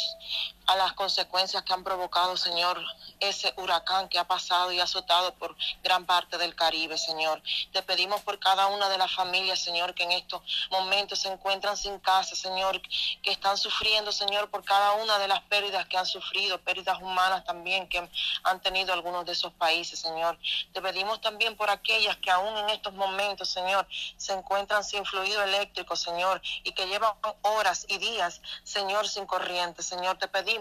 a 0.67 0.77
las 0.77 0.93
consecuencias 0.95 1.63
que 1.63 1.73
han 1.73 1.85
provocado, 1.85 2.37
Señor, 2.37 2.83
ese 3.21 3.53
huracán 3.57 4.09
que 4.09 4.19
ha 4.19 4.25
pasado 4.25 4.73
y 4.73 4.81
azotado 4.81 5.35
por 5.35 5.55
gran 5.83 6.07
parte 6.07 6.39
del 6.39 6.55
Caribe, 6.55 6.97
Señor. 6.97 7.43
Te 7.73 7.83
pedimos 7.83 8.23
por 8.23 8.39
cada 8.39 8.67
una 8.67 8.89
de 8.89 8.99
las 8.99 9.13
familias, 9.13 9.61
Señor, 9.61 9.95
que 9.95 10.05
en 10.05 10.13
estos 10.13 10.43
momentos 10.71 11.21
se 11.21 11.29
encuentran 11.29 11.77
sin 11.77 11.99
casa, 11.99 12.35
Señor, 12.35 12.81
que 13.23 13.31
están 13.31 13.57
sufriendo, 13.59 14.13
Señor, 14.13 14.51
por 14.51 14.65
cada 14.65 14.93
una 14.93 15.19
de 15.19 15.29
las 15.29 15.43
pérdidas 15.43 15.87
que 15.87 15.99
han 15.99 16.07
sufrido, 16.07 16.59
pérdidas 16.61 17.01
humanas 17.01 17.45
también 17.45 17.89
que 17.89 18.09
han 18.43 18.61
tenido 18.61 18.93
algunos 18.93 19.27
de 19.27 19.33
esos 19.33 19.53
países, 19.53 19.99
Señor. 19.99 20.39
Te 20.73 20.81
pedimos 20.81 21.21
también 21.21 21.57
por 21.57 21.69
aquellas 21.71 22.17
que 22.19 22.31
aún 22.31 22.57
en 22.57 22.71
estos 22.71 22.95
momentos, 22.95 23.49
Señor, 23.49 23.87
se 24.17 24.33
encuentran 24.33 24.83
sin 24.83 25.05
fluido 25.05 25.43
eléctrico, 25.43 25.97
Señor, 25.97 26.41
y 26.63 26.73
que 26.73 26.87
llevan 26.87 27.13
horas 27.43 27.85
y 27.89 27.99
días, 27.99 28.41
Señor, 28.63 29.09
sin 29.09 29.27
corriente, 29.27 29.83
Señor. 29.83 30.17
Te 30.19 30.29
pedimos 30.29 30.54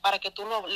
para 0.00 0.18
que 0.18 0.30
tú 0.30 0.44
lo, 0.44 0.66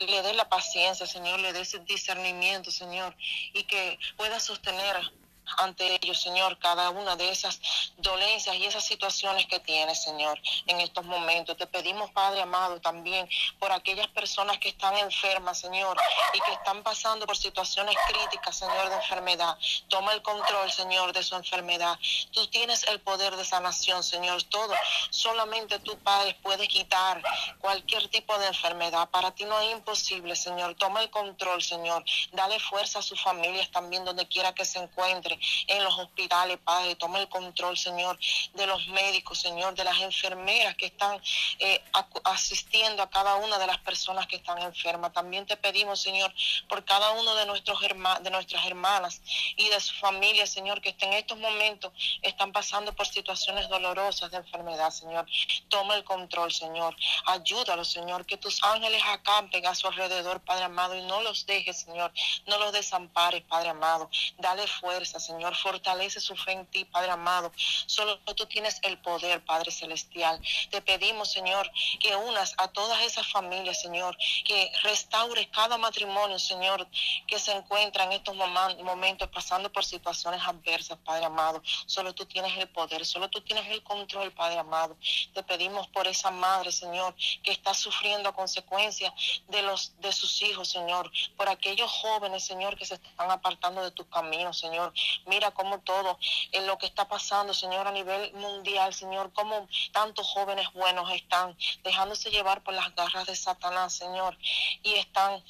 le 0.00 0.22
des 0.22 0.36
la 0.36 0.48
paciencia, 0.48 1.06
Señor, 1.06 1.40
le 1.40 1.52
des 1.52 1.74
el 1.74 1.84
discernimiento, 1.84 2.70
Señor, 2.70 3.16
y 3.52 3.64
que 3.64 3.98
pueda 4.16 4.40
sostener 4.40 4.96
ante 5.58 5.98
ellos, 6.02 6.20
Señor, 6.20 6.58
cada 6.58 6.90
una 6.90 7.16
de 7.16 7.30
esas 7.30 7.60
dolencias 7.98 8.56
y 8.56 8.66
esas 8.66 8.84
situaciones 8.84 9.46
que 9.46 9.60
tiene, 9.60 9.94
Señor, 9.94 10.40
en 10.66 10.80
estos 10.80 11.04
momentos. 11.04 11.56
Te 11.56 11.66
pedimos, 11.66 12.10
Padre 12.10 12.42
amado, 12.42 12.80
también 12.80 13.28
por 13.58 13.72
aquellas 13.72 14.08
personas 14.08 14.58
que 14.58 14.70
están 14.70 14.96
enfermas, 14.96 15.58
Señor, 15.58 15.96
y 16.32 16.40
que 16.40 16.52
están 16.52 16.82
pasando 16.82 17.26
por 17.26 17.36
situaciones 17.36 17.94
críticas, 18.08 18.58
Señor, 18.58 18.88
de 18.88 18.96
enfermedad. 18.96 19.56
Toma 19.88 20.12
el 20.12 20.22
control, 20.22 20.70
Señor, 20.70 21.12
de 21.12 21.22
su 21.22 21.34
enfermedad. 21.34 21.98
Tú 22.32 22.46
tienes 22.48 22.84
el 22.84 23.00
poder 23.00 23.36
de 23.36 23.44
sanación, 23.44 24.02
Señor. 24.02 24.42
Todo, 24.44 24.74
solamente 25.10 25.78
tú, 25.80 25.96
Padre, 25.98 26.36
puedes 26.42 26.68
quitar 26.68 27.22
cualquier 27.58 28.08
tipo 28.08 28.36
de 28.38 28.46
enfermedad. 28.46 29.08
Para 29.10 29.30
ti 29.32 29.44
no 29.44 29.58
es 29.60 29.72
imposible, 29.72 30.36
Señor. 30.36 30.74
Toma 30.76 31.02
el 31.02 31.10
control, 31.10 31.62
Señor. 31.62 32.04
Dale 32.32 32.58
fuerza 32.60 32.98
a 32.98 33.02
sus 33.02 33.20
familias 33.22 33.70
también, 33.70 34.04
donde 34.04 34.26
quiera 34.26 34.54
que 34.54 34.64
se 34.64 34.78
en 35.68 35.84
los 35.84 35.98
hospitales, 35.98 36.58
Padre. 36.64 36.96
Toma 36.96 37.20
el 37.20 37.28
control, 37.28 37.76
Señor, 37.76 38.18
de 38.54 38.66
los 38.66 38.86
médicos, 38.88 39.38
Señor, 39.40 39.74
de 39.74 39.84
las 39.84 40.00
enfermeras 40.00 40.76
que 40.76 40.86
están 40.86 41.20
eh, 41.58 41.82
asistiendo 42.24 43.02
a 43.02 43.10
cada 43.10 43.36
una 43.36 43.58
de 43.58 43.66
las 43.66 43.78
personas 43.78 44.26
que 44.26 44.36
están 44.36 44.58
enfermas. 44.58 45.12
También 45.12 45.46
te 45.46 45.56
pedimos, 45.56 46.00
Señor, 46.00 46.32
por 46.68 46.84
cada 46.84 47.12
uno 47.12 47.34
de, 47.34 47.46
nuestros 47.46 47.80
de 47.80 48.30
nuestras 48.30 48.66
hermanas 48.66 49.20
y 49.56 49.68
de 49.68 49.80
su 49.80 49.94
familia, 49.94 50.46
Señor, 50.46 50.80
que 50.80 50.94
en 51.00 51.12
estos 51.12 51.38
momentos 51.38 51.92
están 52.22 52.52
pasando 52.52 52.94
por 52.94 53.06
situaciones 53.06 53.68
dolorosas 53.68 54.30
de 54.30 54.38
enfermedad, 54.38 54.90
Señor. 54.90 55.26
Toma 55.68 55.96
el 55.96 56.04
control, 56.04 56.52
Señor. 56.52 56.96
Ayúdalo, 57.26 57.84
Señor, 57.84 58.26
que 58.26 58.36
tus 58.36 58.62
ángeles 58.62 59.02
acampen 59.06 59.66
a 59.66 59.74
su 59.74 59.86
alrededor, 59.86 60.40
Padre 60.40 60.64
amado, 60.64 60.94
y 60.96 61.02
no 61.02 61.20
los 61.22 61.46
dejes, 61.46 61.80
Señor. 61.80 62.12
No 62.46 62.58
los 62.58 62.72
desampares, 62.72 63.42
Padre 63.42 63.70
amado. 63.70 64.10
Dale 64.38 64.66
fuerza, 64.66 65.20
Señor. 65.24 65.54
Fortalece 65.56 66.20
su 66.20 66.36
fe 66.36 66.52
en 66.52 66.66
ti, 66.66 66.84
Padre 66.84 67.12
amado. 67.12 67.52
Solo 67.86 68.18
tú 68.34 68.46
tienes 68.46 68.78
el 68.82 68.98
poder, 68.98 69.44
Padre 69.44 69.70
Celestial. 69.70 70.40
Te 70.70 70.80
pedimos, 70.82 71.32
Señor, 71.32 71.70
que 72.00 72.14
unas 72.16 72.54
a 72.58 72.68
todas 72.68 73.02
esas 73.02 73.26
familias, 73.26 73.80
Señor, 73.80 74.16
que 74.44 74.70
restaures 74.82 75.48
cada 75.48 75.78
matrimonio, 75.78 76.38
Señor, 76.38 76.86
que 77.26 77.38
se 77.38 77.52
encuentra 77.52 78.04
en 78.04 78.12
estos 78.12 78.34
momentos 78.36 79.28
pasando 79.28 79.70
por 79.72 79.84
situaciones 79.84 80.42
adversas, 80.42 80.98
Padre 81.04 81.24
amado. 81.24 81.62
Solo 81.86 82.14
tú 82.14 82.26
tienes 82.26 82.56
el 82.58 82.68
poder, 82.68 83.04
solo 83.04 83.28
tú 83.28 83.40
tienes 83.40 83.66
el 83.70 83.82
control, 83.82 84.32
Padre 84.32 84.58
amado. 84.58 84.96
Te 85.32 85.42
pedimos 85.42 85.88
por 85.88 86.06
esa 86.06 86.30
madre, 86.30 86.72
Señor, 86.72 87.14
que 87.42 87.52
está 87.52 87.74
sufriendo 87.74 88.28
a 88.28 88.34
consecuencia 88.34 89.12
de 89.48 89.62
los 89.62 90.00
de 90.00 90.12
sus 90.12 90.42
hijos, 90.42 90.68
Señor, 90.68 91.10
por 91.36 91.48
aquellos 91.48 91.90
jóvenes, 91.90 92.44
Señor, 92.44 92.76
que 92.76 92.84
se 92.84 92.94
están 92.94 93.30
apartando 93.30 93.82
de 93.82 93.90
tus 93.90 94.06
caminos, 94.06 94.58
Señor. 94.58 94.92
Mira 95.26 95.50
cómo 95.52 95.80
todo 95.80 96.18
en 96.52 96.66
lo 96.66 96.78
que 96.78 96.86
está 96.86 97.08
pasando, 97.08 97.54
Señor, 97.54 97.86
a 97.86 97.92
nivel 97.92 98.32
mundial, 98.34 98.92
Señor, 98.94 99.32
cómo 99.32 99.68
tantos 99.92 100.26
jóvenes 100.28 100.72
buenos 100.72 101.10
están 101.12 101.56
dejándose 101.82 102.30
llevar 102.30 102.62
por 102.62 102.74
las 102.74 102.94
garras 102.94 103.26
de 103.26 103.36
Satanás, 103.36 103.94
Señor, 103.94 104.36
y 104.82 104.94
están 104.94 105.42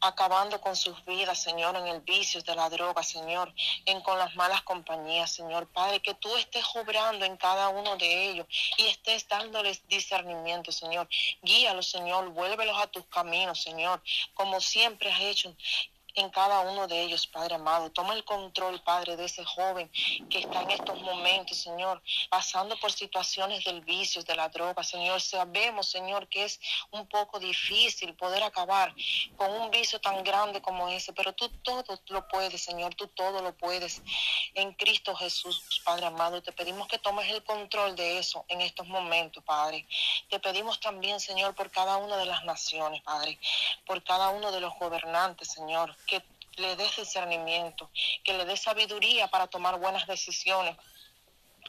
acabando 0.00 0.60
con 0.60 0.76
sus 0.76 1.04
vidas, 1.04 1.42
Señor, 1.42 1.76
en 1.76 1.86
el 1.86 2.00
vicio 2.00 2.42
de 2.42 2.54
la 2.54 2.68
droga, 2.68 3.02
Señor, 3.02 3.52
en 3.84 4.00
con 4.02 4.18
las 4.18 4.34
malas 4.36 4.62
compañías, 4.62 5.32
Señor. 5.32 5.66
Padre, 5.68 6.00
que 6.00 6.14
tú 6.14 6.34
estés 6.36 6.64
obrando 6.74 7.24
en 7.24 7.36
cada 7.36 7.68
uno 7.68 7.96
de 7.96 8.30
ellos 8.30 8.46
y 8.76 8.86
estés 8.86 9.26
dándoles 9.28 9.86
discernimiento, 9.88 10.72
Señor. 10.72 11.08
Guíalos, 11.42 11.90
Señor, 11.90 12.28
vuélvelos 12.30 12.78
a 12.78 12.86
tus 12.88 13.06
caminos, 13.06 13.62
Señor, 13.62 14.02
como 14.34 14.60
siempre 14.60 15.10
has 15.10 15.20
hecho 15.20 15.54
en 16.16 16.30
cada 16.30 16.60
uno 16.60 16.86
de 16.86 17.02
ellos, 17.02 17.26
Padre 17.26 17.56
amado. 17.56 17.90
Toma 17.92 18.14
el 18.14 18.24
control, 18.24 18.80
Padre, 18.82 19.16
de 19.16 19.26
ese 19.26 19.44
joven 19.44 19.90
que 20.30 20.38
está 20.38 20.62
en 20.62 20.70
estos 20.70 21.00
momentos, 21.02 21.58
Señor, 21.58 22.02
pasando 22.30 22.76
por 22.78 22.90
situaciones 22.90 23.64
del 23.64 23.82
vicio, 23.82 24.22
de 24.22 24.34
la 24.34 24.48
droga, 24.48 24.82
Señor. 24.82 25.20
Sabemos, 25.20 25.88
Señor, 25.88 26.26
que 26.28 26.44
es 26.44 26.58
un 26.90 27.06
poco 27.06 27.38
difícil 27.38 28.14
poder 28.14 28.42
acabar 28.42 28.94
con 29.36 29.50
un 29.50 29.70
vicio 29.70 30.00
tan 30.00 30.24
grande 30.24 30.62
como 30.62 30.88
ese, 30.88 31.12
pero 31.12 31.34
tú 31.34 31.48
todo 31.62 31.84
lo 32.08 32.26
puedes, 32.28 32.62
Señor, 32.62 32.94
tú 32.94 33.06
todo 33.08 33.42
lo 33.42 33.54
puedes. 33.54 34.02
En 34.54 34.72
Cristo 34.72 35.14
Jesús, 35.14 35.82
Padre 35.84 36.06
amado, 36.06 36.42
te 36.42 36.52
pedimos 36.52 36.88
que 36.88 36.98
tomes 36.98 37.30
el 37.30 37.44
control 37.44 37.94
de 37.94 38.18
eso 38.18 38.46
en 38.48 38.62
estos 38.62 38.86
momentos, 38.86 39.44
Padre. 39.44 39.86
Te 40.30 40.40
pedimos 40.40 40.80
también, 40.80 41.20
Señor, 41.20 41.54
por 41.54 41.70
cada 41.70 41.98
una 41.98 42.16
de 42.16 42.24
las 42.24 42.42
naciones, 42.44 43.02
Padre, 43.02 43.38
por 43.84 44.02
cada 44.02 44.30
uno 44.30 44.50
de 44.50 44.60
los 44.60 44.74
gobernantes, 44.78 45.48
Señor 45.48 45.94
que 46.06 46.22
le 46.56 46.76
des 46.76 46.96
discernimiento, 46.96 47.90
que 48.24 48.32
le 48.32 48.44
des 48.44 48.60
sabiduría 48.60 49.28
para 49.28 49.46
tomar 49.46 49.78
buenas 49.78 50.06
decisiones 50.06 50.76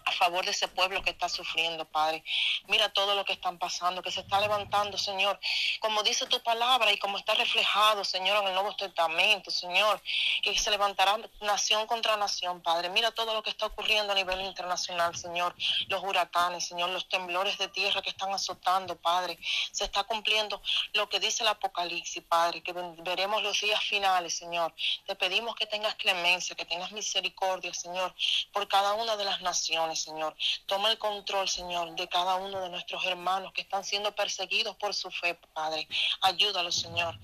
a 0.08 0.12
favor 0.14 0.46
de 0.46 0.52
ese 0.52 0.68
pueblo 0.68 1.02
que 1.04 1.10
está 1.10 1.28
sufriendo, 1.28 1.86
Padre. 1.86 2.24
Mira 2.68 2.90
todo 2.90 3.14
lo 3.16 3.26
que 3.26 3.34
están 3.34 3.60
pasando, 3.60 4.02
que 4.02 4.12
se 4.12 4.22
está 4.22 4.40
levantando, 4.40 4.98
Señor, 4.98 5.40
como 5.80 6.02
dice 6.04 6.26
tu 6.28 6.42
palabra 6.42 6.92
y 6.94 6.98
como 6.98 7.18
está 7.18 7.34
reflejado, 7.36 8.06
Señor, 8.06 8.42
en 8.42 8.50
el 8.50 8.54
Nuevo 8.54 8.76
Testamento, 8.76 9.52
Señor, 9.52 10.02
que 10.42 10.58
se 10.58 10.72
levantará 10.72 11.18
nación 11.42 11.88
contra 11.88 12.16
nación, 12.16 12.62
Padre. 12.62 12.90
Mira 12.90 13.12
todo 13.12 13.34
lo 13.34 13.44
que 13.44 13.50
está 13.50 13.66
ocurriendo 13.66 14.14
a 14.14 14.16
nivel 14.16 14.42
internacional, 14.42 15.16
Señor, 15.16 15.56
los 15.88 16.02
huracanes, 16.04 16.68
Señor, 16.68 16.90
los 16.90 17.10
temblores 17.10 17.58
de 17.58 17.68
tierra 17.68 18.02
que 18.02 18.10
están 18.10 18.34
azotando, 18.34 18.96
Padre. 18.96 19.38
Se 19.72 19.84
está 19.84 20.04
cumpliendo 20.06 20.62
lo 20.94 21.10
que 21.10 21.20
dice 21.20 21.44
el 21.44 21.50
Apocalipsis, 21.50 22.24
Padre, 22.24 22.64
que 22.64 22.74
veremos 22.74 23.44
los 23.44 23.60
días 23.60 23.84
finales, 23.84 24.38
Señor. 24.38 24.74
Te 25.06 25.16
pedimos 25.16 25.56
que 25.56 25.66
tengas 25.66 25.96
clemencia, 25.96 26.56
que 26.56 26.66
tengas 26.66 26.92
misericordia, 26.92 27.74
Señor, 27.74 28.14
por 28.54 28.68
cada 28.68 28.94
una 28.94 29.18
de 29.18 29.26
las 29.26 29.42
naciones. 29.42 29.97
Señor. 29.98 30.36
Toma 30.66 30.92
el 30.92 30.98
control, 30.98 31.50
Señor, 31.50 31.96
de 31.96 32.08
cada 32.08 32.36
uno 32.36 32.62
de 32.62 32.70
nuestros 32.70 33.04
hermanos 33.06 33.52
que 33.54 33.62
están 33.62 33.84
siendo 33.84 34.16
perseguidos 34.16 34.76
por 34.78 34.94
su 34.94 35.12
fe, 35.12 35.36
Padre. 35.54 35.88
Ayúdalos, 36.22 36.76
Señor. 36.76 37.20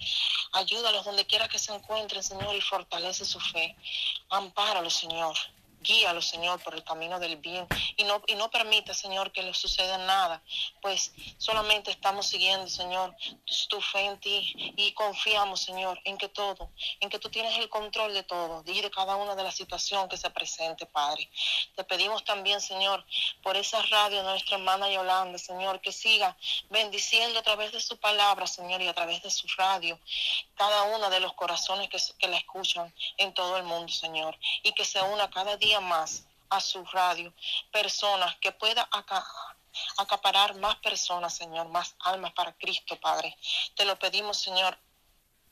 Ayúdalos 0.52 1.06
donde 1.06 1.26
quiera 1.26 1.48
que 1.48 1.60
se 1.60 1.74
encuentren, 1.74 2.22
Señor, 2.22 2.56
y 2.56 2.62
fortalece 2.62 3.26
su 3.26 3.40
fe. 3.40 3.76
Ampáralos, 4.30 4.94
Señor. 4.94 5.36
Guíalo, 5.84 6.22
Señor, 6.22 6.62
por 6.64 6.74
el 6.74 6.84
camino 6.84 7.20
del 7.20 7.36
bien 7.38 7.68
y 7.98 8.04
no, 8.04 8.22
y 8.28 8.36
no 8.36 8.50
permita, 8.50 8.94
Señor, 8.94 9.32
que 9.32 9.44
le 9.44 9.54
suceda 9.54 9.98
nada, 9.98 10.42
pues 10.82 11.14
solamente 11.38 11.92
estamos 11.92 12.26
siguiendo, 12.26 12.68
Señor, 12.68 13.16
tu, 13.70 13.82
fe 13.82 14.06
en 14.06 14.20
ti 14.20 14.74
y 14.78 14.94
confiamos, 14.94 15.62
Señor, 15.62 16.00
en 16.06 16.18
que 16.18 16.30
todo, 16.30 16.72
en 17.00 17.10
que 17.10 17.20
tú 17.20 17.30
tienes 17.30 17.58
el 17.58 17.70
control 17.70 18.14
de 18.14 18.24
todo 18.24 18.64
y 18.66 18.82
de 18.82 18.90
cada 18.90 19.16
una 19.18 19.36
de 19.36 19.44
las 19.44 19.56
situaciones 19.56 20.10
que 20.10 20.18
se 20.18 20.30
presente, 20.32 20.86
Padre. 20.86 21.30
Te 21.76 21.84
pedimos 21.84 22.24
también, 22.24 22.62
Señor, 22.62 23.06
por 23.44 23.56
esa 23.58 23.82
radio, 23.84 24.24
nuestra 24.24 24.58
hermana 24.58 24.90
Yolanda, 24.90 25.38
Señor, 25.38 25.82
que 25.82 25.92
siga 25.92 26.36
bendiciendo 26.70 27.40
a 27.40 27.44
través 27.44 27.72
de 27.72 27.82
su 27.82 27.98
palabra, 27.98 28.48
Señor, 28.48 28.82
y 28.82 28.88
a 28.88 28.94
través 28.94 29.22
de 29.22 29.30
su 29.30 29.48
radio, 29.58 30.00
cada 30.56 30.84
uno 30.84 31.10
de 31.10 31.20
los 31.20 31.34
corazones 31.34 31.90
que, 31.90 31.98
que 32.18 32.28
la 32.28 32.38
escuchan 32.38 32.94
en 33.18 33.34
todo 33.34 33.58
el 33.58 33.64
mundo, 33.64 33.92
Señor, 33.92 34.40
y 34.64 34.72
que 34.72 34.86
se 34.86 35.04
una 35.04 35.30
cada 35.30 35.58
día 35.58 35.73
más 35.82 36.26
a 36.50 36.60
su 36.60 36.84
radio, 36.86 37.34
personas 37.72 38.36
que 38.38 38.52
pueda 38.52 38.88
acá 38.92 39.26
acaparar 39.98 40.56
más 40.56 40.76
personas, 40.78 41.34
Señor, 41.36 41.68
más 41.70 41.96
almas 42.00 42.34
para 42.34 42.54
Cristo, 42.54 43.00
Padre. 43.00 43.36
Te 43.76 43.86
lo 43.86 43.98
pedimos, 43.98 44.40
Señor. 44.40 44.78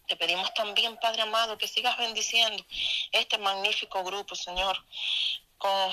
Te 0.08 0.16
pedimos 0.16 0.54
también, 0.54 0.98
Padre 0.98 1.22
amado, 1.22 1.58
que 1.58 1.68
sigas 1.68 1.98
bendiciendo 1.98 2.64
este 3.12 3.38
magnífico 3.38 4.04
grupo, 4.04 4.36
Señor, 4.36 4.78
con 5.62 5.92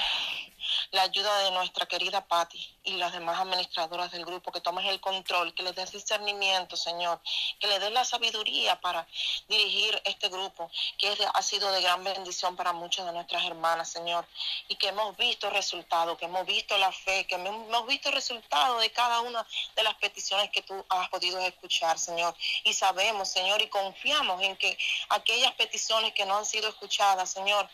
la 0.93 1.03
ayuda 1.03 1.45
de 1.45 1.51
nuestra 1.51 1.85
querida 1.87 2.27
Patti 2.27 2.59
y 2.85 2.93
las 2.93 3.13
demás 3.13 3.39
administradoras 3.39 4.11
del 4.11 4.25
grupo, 4.25 4.51
que 4.51 4.63
tomes 4.63 4.87
el 4.87 5.01
control, 5.01 5.53
que 5.53 5.63
le 5.63 5.73
des 5.73 5.93
discernimiento, 5.93 6.75
Señor, 6.77 7.21
que 7.61 7.67
le 7.67 7.79
des 7.79 7.93
la 7.93 8.05
sabiduría 8.05 8.81
para 8.81 9.07
dirigir 9.47 10.01
este 10.05 10.31
grupo, 10.31 10.71
que 10.97 11.15
ha 11.35 11.43
sido 11.43 11.71
de 11.73 11.83
gran 11.83 12.03
bendición 12.03 12.57
para 12.57 12.73
muchas 12.73 13.05
de 13.05 13.13
nuestras 13.13 13.45
hermanas, 13.45 13.91
Señor, 13.91 14.27
y 14.69 14.77
que 14.77 14.89
hemos 14.89 15.15
visto 15.19 15.51
resultados, 15.51 16.17
que 16.17 16.25
hemos 16.25 16.47
visto 16.47 16.79
la 16.79 16.93
fe, 16.93 17.27
que 17.27 17.35
hemos 17.35 17.87
visto 17.87 18.11
resultados 18.11 18.81
de 18.81 18.91
cada 18.91 19.21
una 19.21 19.47
de 19.77 19.83
las 19.83 19.95
peticiones 19.97 20.51
que 20.51 20.63
tú 20.63 20.83
has 20.89 21.11
podido 21.11 21.39
escuchar, 21.41 21.99
Señor. 21.99 22.35
Y 22.65 22.73
sabemos, 22.73 23.29
Señor, 23.29 23.61
y 23.61 23.69
confiamos 23.69 24.41
en 24.43 24.57
que 24.57 24.79
aquellas 25.11 25.53
peticiones 25.55 26.15
que 26.15 26.25
no 26.25 26.39
han 26.39 26.47
sido 26.47 26.69
escuchadas, 26.69 27.31
Señor, 27.31 27.69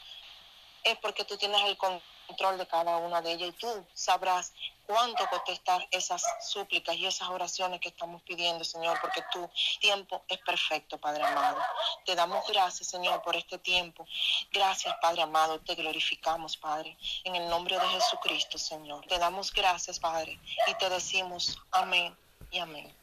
es 0.84 0.96
porque 0.98 1.24
tú 1.24 1.36
tienes 1.36 1.60
el 1.62 1.76
control 1.76 2.58
de 2.58 2.66
cada 2.66 2.98
una 2.98 3.20
de 3.20 3.32
ellas 3.32 3.48
y 3.50 3.52
tú 3.52 3.86
sabrás 3.94 4.52
cuánto 4.86 5.26
contestar 5.28 5.86
esas 5.90 6.22
súplicas 6.40 6.96
y 6.96 7.06
esas 7.06 7.28
oraciones 7.28 7.80
que 7.80 7.88
estamos 7.88 8.22
pidiendo, 8.22 8.64
Señor, 8.64 8.98
porque 9.00 9.22
tu 9.32 9.48
tiempo 9.80 10.22
es 10.28 10.38
perfecto, 10.38 10.98
Padre 10.98 11.24
amado. 11.24 11.58
Te 12.04 12.14
damos 12.14 12.46
gracias, 12.46 12.88
Señor, 12.88 13.22
por 13.22 13.34
este 13.36 13.58
tiempo. 13.58 14.06
Gracias, 14.52 14.94
Padre 15.00 15.22
amado. 15.22 15.60
Te 15.60 15.74
glorificamos, 15.74 16.56
Padre, 16.56 16.96
en 17.24 17.34
el 17.36 17.48
nombre 17.48 17.78
de 17.78 17.86
Jesucristo, 17.88 18.58
Señor. 18.58 19.06
Te 19.06 19.18
damos 19.18 19.52
gracias, 19.52 19.98
Padre, 19.98 20.38
y 20.66 20.74
te 20.74 20.88
decimos 20.88 21.58
amén 21.70 22.16
y 22.50 22.58
amén. 22.58 22.94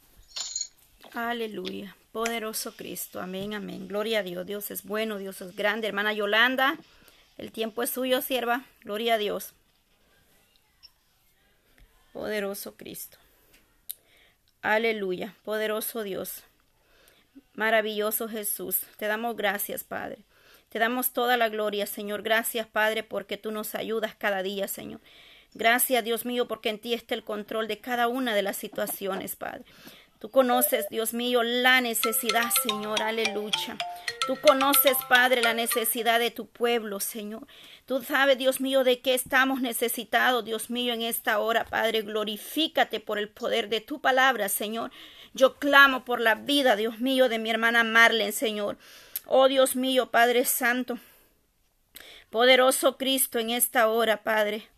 Aleluya. 1.14 1.96
Poderoso 2.12 2.74
Cristo. 2.76 3.20
Amén, 3.20 3.54
amén. 3.54 3.88
Gloria 3.88 4.20
a 4.20 4.22
Dios. 4.22 4.46
Dios 4.46 4.70
es 4.70 4.84
bueno, 4.84 5.18
Dios 5.18 5.40
es 5.40 5.54
grande. 5.56 5.88
Hermana 5.88 6.12
Yolanda. 6.12 6.76
El 7.42 7.50
tiempo 7.50 7.82
es 7.82 7.90
suyo, 7.90 8.22
sierva. 8.22 8.62
Gloria 8.82 9.14
a 9.14 9.18
Dios. 9.18 9.52
Poderoso 12.12 12.76
Cristo. 12.76 13.18
Aleluya. 14.60 15.34
Poderoso 15.42 16.04
Dios. 16.04 16.44
Maravilloso 17.54 18.28
Jesús. 18.28 18.82
Te 18.96 19.08
damos 19.08 19.34
gracias, 19.34 19.82
Padre. 19.82 20.18
Te 20.68 20.78
damos 20.78 21.12
toda 21.12 21.36
la 21.36 21.48
gloria, 21.48 21.86
Señor. 21.86 22.22
Gracias, 22.22 22.68
Padre, 22.68 23.02
porque 23.02 23.38
tú 23.38 23.50
nos 23.50 23.74
ayudas 23.74 24.14
cada 24.14 24.44
día, 24.44 24.68
Señor. 24.68 25.00
Gracias, 25.52 26.04
Dios 26.04 26.24
mío, 26.24 26.46
porque 26.46 26.68
en 26.68 26.78
ti 26.78 26.94
está 26.94 27.16
el 27.16 27.24
control 27.24 27.66
de 27.66 27.80
cada 27.80 28.06
una 28.06 28.36
de 28.36 28.42
las 28.42 28.56
situaciones, 28.56 29.34
Padre. 29.34 29.64
Tú 30.20 30.30
conoces, 30.30 30.86
Dios 30.90 31.12
mío, 31.12 31.42
la 31.42 31.80
necesidad, 31.80 32.52
Señor, 32.62 33.02
aleluya. 33.02 33.76
Tú 34.26 34.36
conoces, 34.40 34.96
Padre, 35.08 35.42
la 35.42 35.52
necesidad 35.52 36.20
de 36.20 36.30
tu 36.30 36.46
pueblo, 36.46 37.00
Señor. 37.00 37.46
Tú 37.86 38.02
sabes, 38.02 38.38
Dios 38.38 38.60
mío, 38.60 38.84
de 38.84 39.00
qué 39.00 39.14
estamos 39.14 39.60
necesitados, 39.60 40.44
Dios 40.44 40.70
mío, 40.70 40.94
en 40.94 41.02
esta 41.02 41.40
hora, 41.40 41.64
Padre. 41.64 42.02
Glorifícate 42.02 43.00
por 43.00 43.18
el 43.18 43.28
poder 43.28 43.68
de 43.68 43.80
tu 43.80 44.00
palabra, 44.00 44.48
Señor. 44.48 44.92
Yo 45.34 45.56
clamo 45.56 46.04
por 46.04 46.20
la 46.20 46.36
vida, 46.36 46.76
Dios 46.76 47.00
mío, 47.00 47.28
de 47.28 47.40
mi 47.40 47.50
hermana 47.50 47.82
Marlene, 47.82 48.30
Señor. 48.30 48.78
Oh 49.26 49.48
Dios 49.48 49.74
mío, 49.74 50.10
Padre 50.12 50.44
Santo. 50.44 50.98
Poderoso 52.30 52.96
Cristo 52.98 53.40
en 53.40 53.50
esta 53.50 53.88
hora, 53.88 54.22
Padre. 54.22 54.68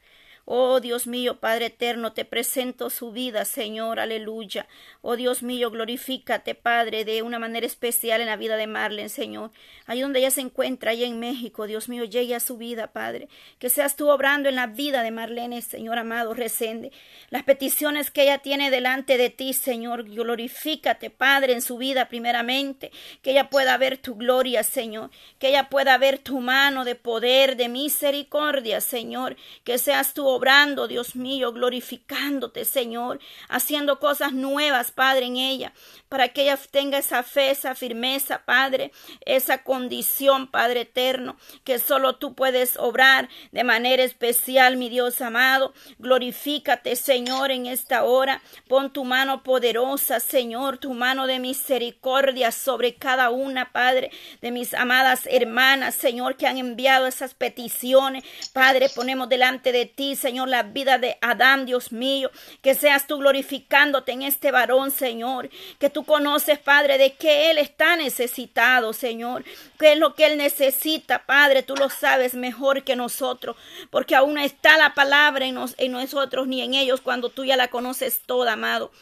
Oh 0.46 0.80
Dios 0.80 1.06
mío, 1.06 1.40
Padre 1.40 1.66
eterno, 1.66 2.12
te 2.12 2.26
presento 2.26 2.90
su 2.90 3.12
vida, 3.12 3.46
Señor, 3.46 3.98
aleluya. 3.98 4.68
Oh 5.00 5.16
Dios 5.16 5.42
mío, 5.42 5.70
glorifícate, 5.70 6.54
Padre, 6.54 7.06
de 7.06 7.22
una 7.22 7.38
manera 7.38 7.66
especial 7.66 8.20
en 8.20 8.26
la 8.26 8.36
vida 8.36 8.58
de 8.58 8.66
Marlene, 8.66 9.08
Señor. 9.08 9.52
Ahí 9.86 10.02
donde 10.02 10.18
ella 10.18 10.30
se 10.30 10.42
encuentra, 10.42 10.90
allá 10.90 11.06
en 11.06 11.18
México, 11.18 11.66
Dios 11.66 11.88
mío, 11.88 12.04
llegue 12.04 12.34
a 12.34 12.40
su 12.40 12.58
vida, 12.58 12.88
Padre. 12.92 13.28
Que 13.58 13.70
seas 13.70 13.96
tú 13.96 14.10
obrando 14.10 14.50
en 14.50 14.56
la 14.56 14.66
vida 14.66 15.02
de 15.02 15.10
Marlene, 15.10 15.62
Señor 15.62 15.98
amado, 15.98 16.34
resende. 16.34 16.92
Las 17.30 17.44
peticiones 17.44 18.10
que 18.10 18.24
ella 18.24 18.38
tiene 18.38 18.70
delante 18.70 19.16
de 19.16 19.30
ti, 19.30 19.54
Señor, 19.54 20.04
glorifícate, 20.04 21.08
Padre, 21.08 21.54
en 21.54 21.62
su 21.62 21.78
vida 21.78 22.10
primeramente. 22.10 22.92
Que 23.22 23.30
ella 23.30 23.48
pueda 23.48 23.78
ver 23.78 23.96
tu 23.96 24.14
gloria, 24.14 24.62
Señor. 24.62 25.10
Que 25.38 25.48
ella 25.48 25.70
pueda 25.70 25.96
ver 25.96 26.18
tu 26.18 26.40
mano 26.40 26.84
de 26.84 26.96
poder, 26.96 27.56
de 27.56 27.70
misericordia, 27.70 28.82
Señor. 28.82 29.36
Que 29.64 29.78
seas 29.78 30.12
tú 30.12 30.33
obrando, 30.34 30.88
Dios 30.88 31.16
mío, 31.16 31.52
glorificándote, 31.52 32.64
Señor, 32.64 33.20
haciendo 33.48 33.98
cosas 33.98 34.32
nuevas, 34.32 34.90
Padre, 34.90 35.26
en 35.26 35.36
ella, 35.36 35.72
para 36.08 36.28
que 36.28 36.42
ella 36.42 36.58
tenga 36.70 36.98
esa 36.98 37.22
fe, 37.22 37.50
esa 37.50 37.74
firmeza, 37.74 38.44
Padre, 38.44 38.92
esa 39.24 39.62
condición, 39.62 40.46
Padre 40.48 40.82
eterno, 40.82 41.36
que 41.64 41.78
solo 41.78 42.16
tú 42.16 42.34
puedes 42.34 42.76
obrar 42.76 43.28
de 43.52 43.64
manera 43.64 44.02
especial, 44.02 44.76
mi 44.76 44.88
Dios 44.88 45.20
amado. 45.20 45.74
Glorifícate, 45.98 46.96
Señor, 46.96 47.50
en 47.50 47.66
esta 47.66 48.04
hora. 48.04 48.42
Pon 48.68 48.92
tu 48.92 49.04
mano 49.04 49.42
poderosa, 49.42 50.20
Señor, 50.20 50.78
tu 50.78 50.94
mano 50.94 51.26
de 51.26 51.38
misericordia 51.38 52.52
sobre 52.52 52.94
cada 52.94 53.30
una, 53.30 53.72
Padre, 53.72 54.10
de 54.40 54.50
mis 54.50 54.74
amadas 54.74 55.26
hermanas, 55.30 55.94
Señor, 55.94 56.36
que 56.36 56.46
han 56.46 56.58
enviado 56.58 57.06
esas 57.06 57.34
peticiones. 57.34 58.24
Padre, 58.52 58.88
ponemos 58.94 59.28
delante 59.28 59.72
de 59.72 59.86
ti, 59.86 60.16
Señor, 60.24 60.48
la 60.48 60.62
vida 60.62 60.96
de 60.96 61.18
Adán, 61.20 61.66
Dios 61.66 61.92
mío. 61.92 62.30
Que 62.62 62.74
seas 62.74 63.06
tú 63.06 63.18
glorificándote 63.18 64.12
en 64.12 64.22
este 64.22 64.50
varón, 64.50 64.90
Señor. 64.90 65.50
Que 65.78 65.90
tú 65.90 66.04
conoces, 66.04 66.58
Padre, 66.58 66.96
de 66.96 67.12
que 67.12 67.50
él 67.50 67.58
está 67.58 67.94
necesitado, 67.96 68.94
Señor. 68.94 69.44
¿Qué 69.78 69.92
es 69.92 69.98
lo 69.98 70.14
que 70.14 70.24
él 70.24 70.38
necesita, 70.38 71.26
Padre? 71.26 71.62
Tú 71.62 71.76
lo 71.76 71.90
sabes 71.90 72.32
mejor 72.32 72.84
que 72.84 72.96
nosotros. 72.96 73.54
Porque 73.90 74.16
aún 74.16 74.38
está 74.38 74.78
la 74.78 74.94
palabra 74.94 75.44
en, 75.44 75.58
en 75.76 75.92
nosotros 75.92 76.46
ni 76.46 76.62
en 76.62 76.72
ellos 76.72 77.02
cuando 77.02 77.28
tú 77.28 77.44
ya 77.44 77.58
la 77.58 77.68
conoces 77.68 78.20
toda, 78.24 78.54
amado. 78.54 78.92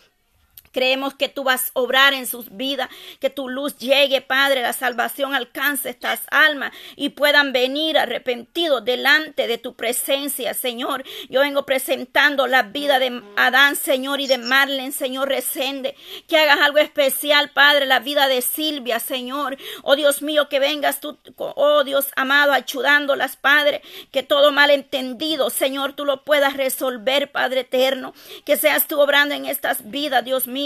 Creemos 0.73 1.15
que 1.15 1.29
tú 1.29 1.45
vas 1.45 1.71
a 1.75 1.81
obrar 1.81 2.15
en 2.15 2.27
sus 2.27 2.57
vidas, 2.57 2.89
que 3.21 3.29
tu 3.29 3.49
luz 3.49 3.77
llegue, 3.77 4.23
Padre, 4.23 4.63
la 4.63 4.73
salvación 4.73 5.35
alcance 5.35 5.91
estas 5.91 6.23
almas 6.31 6.73
y 6.97 7.11
puedan 7.11 7.53
venir 7.53 7.99
arrepentidos 7.99 8.83
delante 8.83 9.47
de 9.47 9.59
tu 9.59 9.75
presencia, 9.75 10.55
Señor. 10.55 11.05
Yo 11.29 11.41
vengo 11.41 11.67
presentando 11.67 12.47
la 12.47 12.63
vida 12.63 12.99
de 12.99 13.23
Adán, 13.37 13.77
Señor, 13.77 14.23
y 14.23 14.27
de 14.27 14.39
Marlene, 14.39 14.93
Señor, 14.93 15.29
resende. 15.29 15.95
Que 16.27 16.39
hagas 16.39 16.61
algo 16.61 16.79
especial, 16.79 17.51
Padre, 17.51 17.85
la 17.85 18.01
vida 18.01 18.27
de 18.29 18.41
Silvia, 18.41 18.99
Señor. 18.99 19.59
Oh 19.83 19.95
Dios 19.95 20.23
mío, 20.23 20.49
que 20.49 20.59
vengas 20.59 21.01
tú, 21.01 21.19
oh 21.37 21.85
Dios 21.85 22.07
amado, 22.17 22.53
ayudándolas, 22.53 23.37
Padre. 23.37 23.83
Que 24.11 24.23
todo 24.23 24.53
malentendido, 24.53 25.51
Señor, 25.51 25.93
tú 25.93 26.07
lo 26.07 26.25
puedas 26.25 26.57
resolver, 26.57 27.31
Padre 27.31 27.61
eterno. 27.61 28.15
Que 28.47 28.57
seas 28.57 28.89
tú 28.89 28.99
obrando 28.99 29.35
en 29.35 29.45
estas 29.45 29.91
vidas, 29.91 30.25
Dios 30.25 30.47
mío 30.47 30.62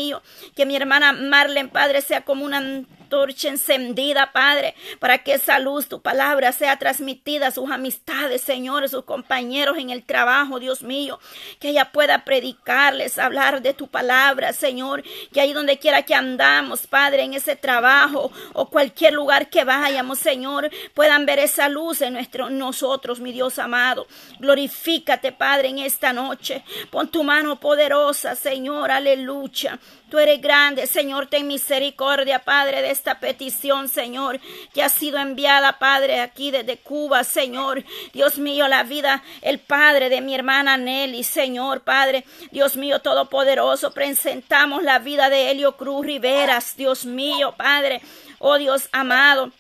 que 0.55 0.67
mi 0.67 0.77
hermana 0.77 1.13
Marlene, 1.13 1.69
Padre, 1.69 2.03
sea 2.03 2.25
como 2.25 2.45
una 2.45 2.85
torcha 3.09 3.49
encendida, 3.49 4.33
Padre, 4.33 4.75
para 4.99 5.19
que 5.19 5.35
esa 5.35 5.59
luz, 5.59 5.89
tu 5.89 6.01
palabra, 6.01 6.53
sea 6.53 6.79
transmitida 6.79 7.49
a 7.49 7.51
sus 7.51 7.71
amistades, 7.71 8.41
Señor, 8.41 8.89
sus 8.89 9.05
compañeros 9.05 9.79
en 9.79 9.91
el 9.91 10.05
trabajo, 10.05 10.61
Dios 10.61 10.83
mío, 10.83 11.19
que 11.61 11.71
ella 11.71 11.93
pueda 11.93 12.25
predicarles, 12.25 13.19
hablar 13.19 13.63
de 13.63 13.75
tu 13.75 13.89
palabra, 13.89 14.53
Señor, 14.53 15.03
que 15.33 15.41
ahí 15.41 15.53
donde 15.53 15.79
quiera 15.79 16.03
que 16.03 16.15
andamos, 16.15 16.87
Padre, 16.87 17.23
en 17.23 17.35
ese 17.35 17.57
trabajo 17.57 18.31
o 18.53 18.69
cualquier 18.69 19.13
lugar 19.13 19.51
que 19.51 19.65
vayamos, 19.65 20.19
Señor, 20.19 20.71
puedan 20.95 21.27
ver 21.27 21.39
esa 21.39 21.69
luz 21.69 22.01
en 22.01 22.15
nuestro, 22.15 22.51
nosotros, 22.51 23.21
mi 23.21 23.33
Dios 23.33 23.59
amado. 23.59 24.07
Glorifícate, 24.39 25.33
Padre, 25.33 25.69
en 25.69 25.79
esta 25.79 26.13
noche. 26.13 26.63
Pon 26.91 27.09
tu 27.09 27.23
mano 27.23 27.59
poderosa, 27.61 28.35
Señor, 28.35 28.91
aleluya. 28.91 29.79
Eres 30.19 30.41
grande, 30.41 30.87
Señor, 30.87 31.27
ten 31.27 31.47
misericordia, 31.47 32.39
Padre, 32.41 32.83
de 32.83 32.91
esta 32.91 33.21
petición, 33.21 33.89
Señor, 33.89 34.41
que 34.73 34.83
ha 34.83 34.89
sido 34.89 35.19
enviada, 35.19 35.79
Padre, 35.79 36.21
aquí 36.21 36.51
desde 36.51 36.79
Cuba, 36.79 37.25
Señor. 37.25 37.85
Dios 38.13 38.39
mío, 38.39 38.69
la 38.69 38.83
vida, 38.83 39.23
el 39.43 39.59
Padre 39.59 40.09
de 40.09 40.21
mi 40.21 40.35
hermana 40.35 40.77
Nelly, 40.77 41.23
Señor, 41.25 41.83
Padre, 41.83 42.25
Dios 42.51 42.77
mío, 42.77 43.01
todopoderoso, 43.01 43.93
presentamos 43.93 44.83
la 44.83 44.99
vida 44.99 45.29
de 45.29 45.51
Helio 45.51 45.77
Cruz 45.77 46.07
Riveras, 46.07 46.77
Dios 46.77 47.05
mío, 47.05 47.55
Padre, 47.57 48.01
oh 48.39 48.59
Dios 48.59 48.89
amado. 48.93 49.53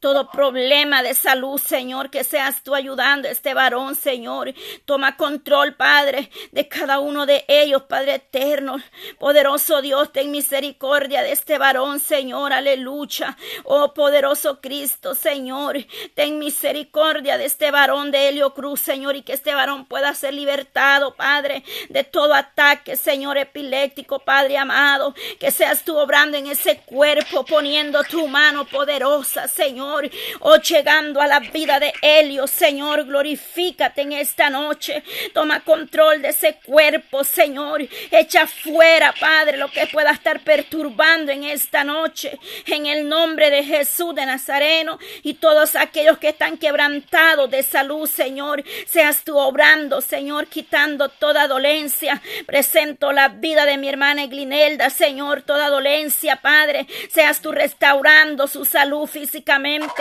Todo 0.00 0.30
problema 0.30 1.02
de 1.02 1.14
salud, 1.14 1.58
Señor, 1.58 2.10
que 2.10 2.24
seas 2.24 2.62
tú 2.62 2.74
ayudando 2.74 3.28
a 3.28 3.30
este 3.30 3.54
varón, 3.54 3.94
Señor. 3.94 4.54
Toma 4.84 5.16
control, 5.16 5.74
Padre, 5.74 6.30
de 6.52 6.68
cada 6.68 6.98
uno 6.98 7.26
de 7.26 7.44
ellos, 7.48 7.82
Padre 7.82 8.16
eterno. 8.16 8.76
Poderoso 9.18 9.82
Dios, 9.82 10.12
ten 10.12 10.30
misericordia 10.30 11.22
de 11.22 11.32
este 11.32 11.58
varón, 11.58 12.00
Señor. 12.00 12.52
Aleluya. 12.52 13.36
Oh, 13.64 13.92
poderoso 13.94 14.60
Cristo, 14.60 15.14
Señor. 15.14 15.76
Ten 16.14 16.38
misericordia 16.38 17.38
de 17.38 17.46
este 17.46 17.70
varón 17.70 18.10
de 18.10 18.28
Helio 18.28 18.54
Cruz, 18.54 18.80
Señor, 18.80 19.16
y 19.16 19.22
que 19.22 19.32
este 19.32 19.54
varón 19.54 19.86
pueda 19.86 20.14
ser 20.14 20.34
libertado, 20.34 21.14
Padre, 21.14 21.64
de 21.88 22.04
todo 22.04 22.34
ataque, 22.34 22.96
Señor, 22.96 23.38
epiléptico, 23.38 24.20
Padre 24.20 24.58
amado. 24.58 25.14
Que 25.38 25.50
seas 25.50 25.84
tú 25.84 25.96
obrando 25.96 26.36
en 26.36 26.46
ese 26.46 26.78
cuerpo, 26.78 27.44
poniendo 27.44 28.02
tu 28.04 28.26
mano 28.28 28.64
poderosa, 28.66 29.48
Señor 29.48 29.65
Señor. 29.66 30.08
Oh, 30.40 30.58
llegando 30.58 31.20
a 31.20 31.26
la 31.26 31.40
vida 31.40 31.80
de 31.80 31.92
Helio, 32.00 32.46
Señor, 32.46 33.04
glorifícate 33.04 34.02
en 34.02 34.12
esta 34.12 34.48
noche. 34.48 35.02
Toma 35.34 35.64
control 35.64 36.22
de 36.22 36.28
ese 36.28 36.60
cuerpo, 36.64 37.24
Señor. 37.24 37.82
Echa 38.12 38.46
fuera, 38.46 39.12
Padre, 39.18 39.56
lo 39.56 39.68
que 39.68 39.88
pueda 39.88 40.12
estar 40.12 40.38
perturbando 40.44 41.32
en 41.32 41.42
esta 41.42 41.82
noche. 41.82 42.38
En 42.66 42.86
el 42.86 43.08
nombre 43.08 43.50
de 43.50 43.64
Jesús 43.64 44.14
de 44.14 44.24
Nazareno 44.24 45.00
y 45.24 45.34
todos 45.34 45.74
aquellos 45.74 46.18
que 46.18 46.28
están 46.28 46.58
quebrantados 46.58 47.50
de 47.50 47.64
salud, 47.64 48.08
Señor. 48.08 48.62
Seas 48.86 49.24
tú 49.24 49.36
obrando, 49.36 50.00
Señor, 50.00 50.46
quitando 50.46 51.08
toda 51.08 51.48
dolencia. 51.48 52.22
Presento 52.46 53.10
la 53.10 53.30
vida 53.30 53.64
de 53.64 53.78
mi 53.78 53.88
hermana 53.88 54.22
Eglinelda, 54.22 54.90
Señor, 54.90 55.42
toda 55.42 55.70
dolencia, 55.70 56.36
Padre. 56.36 56.86
Seas 57.10 57.40
tú 57.40 57.50
restaurando 57.50 58.46
su 58.46 58.64
salud 58.64 59.08
física 59.08 59.55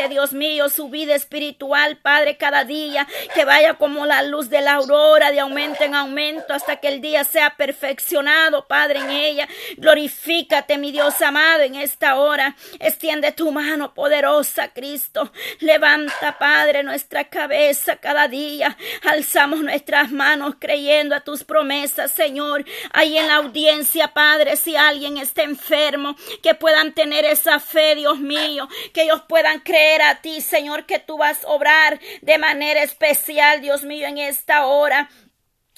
Dios 0.10 0.34
mío, 0.34 0.70
su 0.70 0.90
vida 0.90 1.16
espiritual, 1.16 1.98
Padre, 1.98 2.38
cada 2.38 2.66
día, 2.66 3.08
que 3.34 3.46
vaya 3.46 3.76
como 3.76 4.06
la 4.06 4.22
luz 4.22 4.50
de 4.50 4.62
la 4.62 4.74
aurora, 4.74 5.32
de 5.32 5.40
aumento 5.40 5.84
en 5.84 5.96
aumento, 5.96 6.54
hasta 6.54 6.78
que 6.78 6.90
el 6.90 7.02
día 7.02 7.24
sea 7.24 7.56
perfeccionado, 7.56 8.68
Padre, 8.68 9.00
en 9.00 9.10
ella. 9.10 9.48
Glorifícate, 9.78 10.78
mi 10.78 10.92
Dios 10.92 11.22
amado, 11.22 11.64
en 11.64 11.76
esta 11.76 12.16
hora. 12.18 12.56
Extiende 12.80 13.32
tu 13.32 13.52
mano 13.52 13.94
poderosa, 13.94 14.74
Cristo. 14.74 15.32
Levanta, 15.60 16.38
Padre, 16.38 16.84
nuestra 16.84 17.30
cabeza 17.30 17.96
cada 17.96 18.28
día. 18.28 18.78
Alzamos 19.04 19.62
nuestras 19.62 20.12
manos 20.12 20.56
creyendo 20.60 21.16
a 21.16 21.22
tus 21.22 21.44
promesas, 21.44 22.12
Señor. 22.12 22.66
Ahí 22.92 23.18
en 23.18 23.28
la 23.28 23.36
audiencia, 23.36 24.10
Padre, 24.10 24.58
si 24.58 24.76
alguien 24.76 25.18
está 25.18 25.44
enfermo, 25.44 26.16
que 26.44 26.56
puedan 26.56 26.94
tener 26.94 27.24
esa 27.26 27.60
fe, 27.60 27.96
Dios 27.96 28.20
mío, 28.20 28.68
que 28.94 29.04
ellos 29.04 29.22
puedan 29.28 29.45
puedan 29.46 29.60
creer 29.60 30.02
a 30.02 30.22
ti, 30.22 30.42
Señor, 30.42 30.88
que 30.88 30.98
tú 30.98 31.20
vas 31.20 31.44
a 31.44 31.50
obrar 31.50 32.00
de 32.24 32.40
manera 32.40 32.82
especial, 32.82 33.62
Dios 33.62 33.84
mío, 33.84 34.08
en 34.08 34.18
esta 34.18 34.66
hora. 34.66 35.08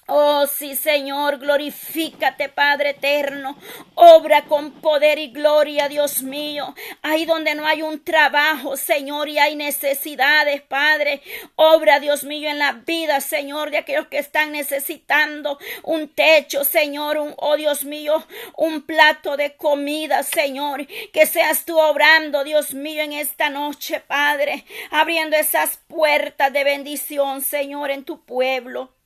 Oh 0.09 0.47
sí, 0.47 0.77
Señor, 0.77 1.37
glorifícate, 1.37 2.47
Padre 2.47 2.91
eterno. 2.91 3.57
Obra 3.95 4.45
con 4.45 4.71
poder 4.71 5.19
y 5.19 5.31
gloria, 5.31 5.89
Dios 5.89 6.23
mío. 6.23 6.73
Ahí 7.01 7.25
donde 7.25 7.55
no 7.55 7.67
hay 7.67 7.81
un 7.81 8.01
trabajo, 8.01 8.77
Señor, 8.77 9.27
y 9.27 9.37
hay 9.37 9.57
necesidades, 9.57 10.61
Padre. 10.61 11.21
Obra, 11.57 11.99
Dios 11.99 12.23
mío, 12.23 12.49
en 12.49 12.57
la 12.57 12.71
vida, 12.71 13.19
Señor, 13.19 13.69
de 13.69 13.79
aquellos 13.79 14.07
que 14.07 14.19
están 14.19 14.53
necesitando 14.53 15.59
un 15.83 16.07
techo, 16.07 16.63
Señor, 16.63 17.17
un, 17.17 17.33
oh 17.35 17.57
Dios 17.57 17.83
mío, 17.83 18.25
un 18.55 18.83
plato 18.83 19.35
de 19.35 19.57
comida, 19.57 20.23
Señor. 20.23 20.87
Que 21.11 21.25
seas 21.25 21.65
tú 21.65 21.77
obrando, 21.77 22.45
Dios 22.45 22.73
mío, 22.73 23.03
en 23.03 23.11
esta 23.11 23.49
noche, 23.49 23.99
Padre. 23.99 24.63
Abriendo 24.89 25.35
esas 25.35 25.75
puertas 25.89 26.53
de 26.53 26.63
bendición, 26.63 27.41
Señor, 27.41 27.91
en 27.91 28.05
tu 28.05 28.23
pueblo. 28.23 28.96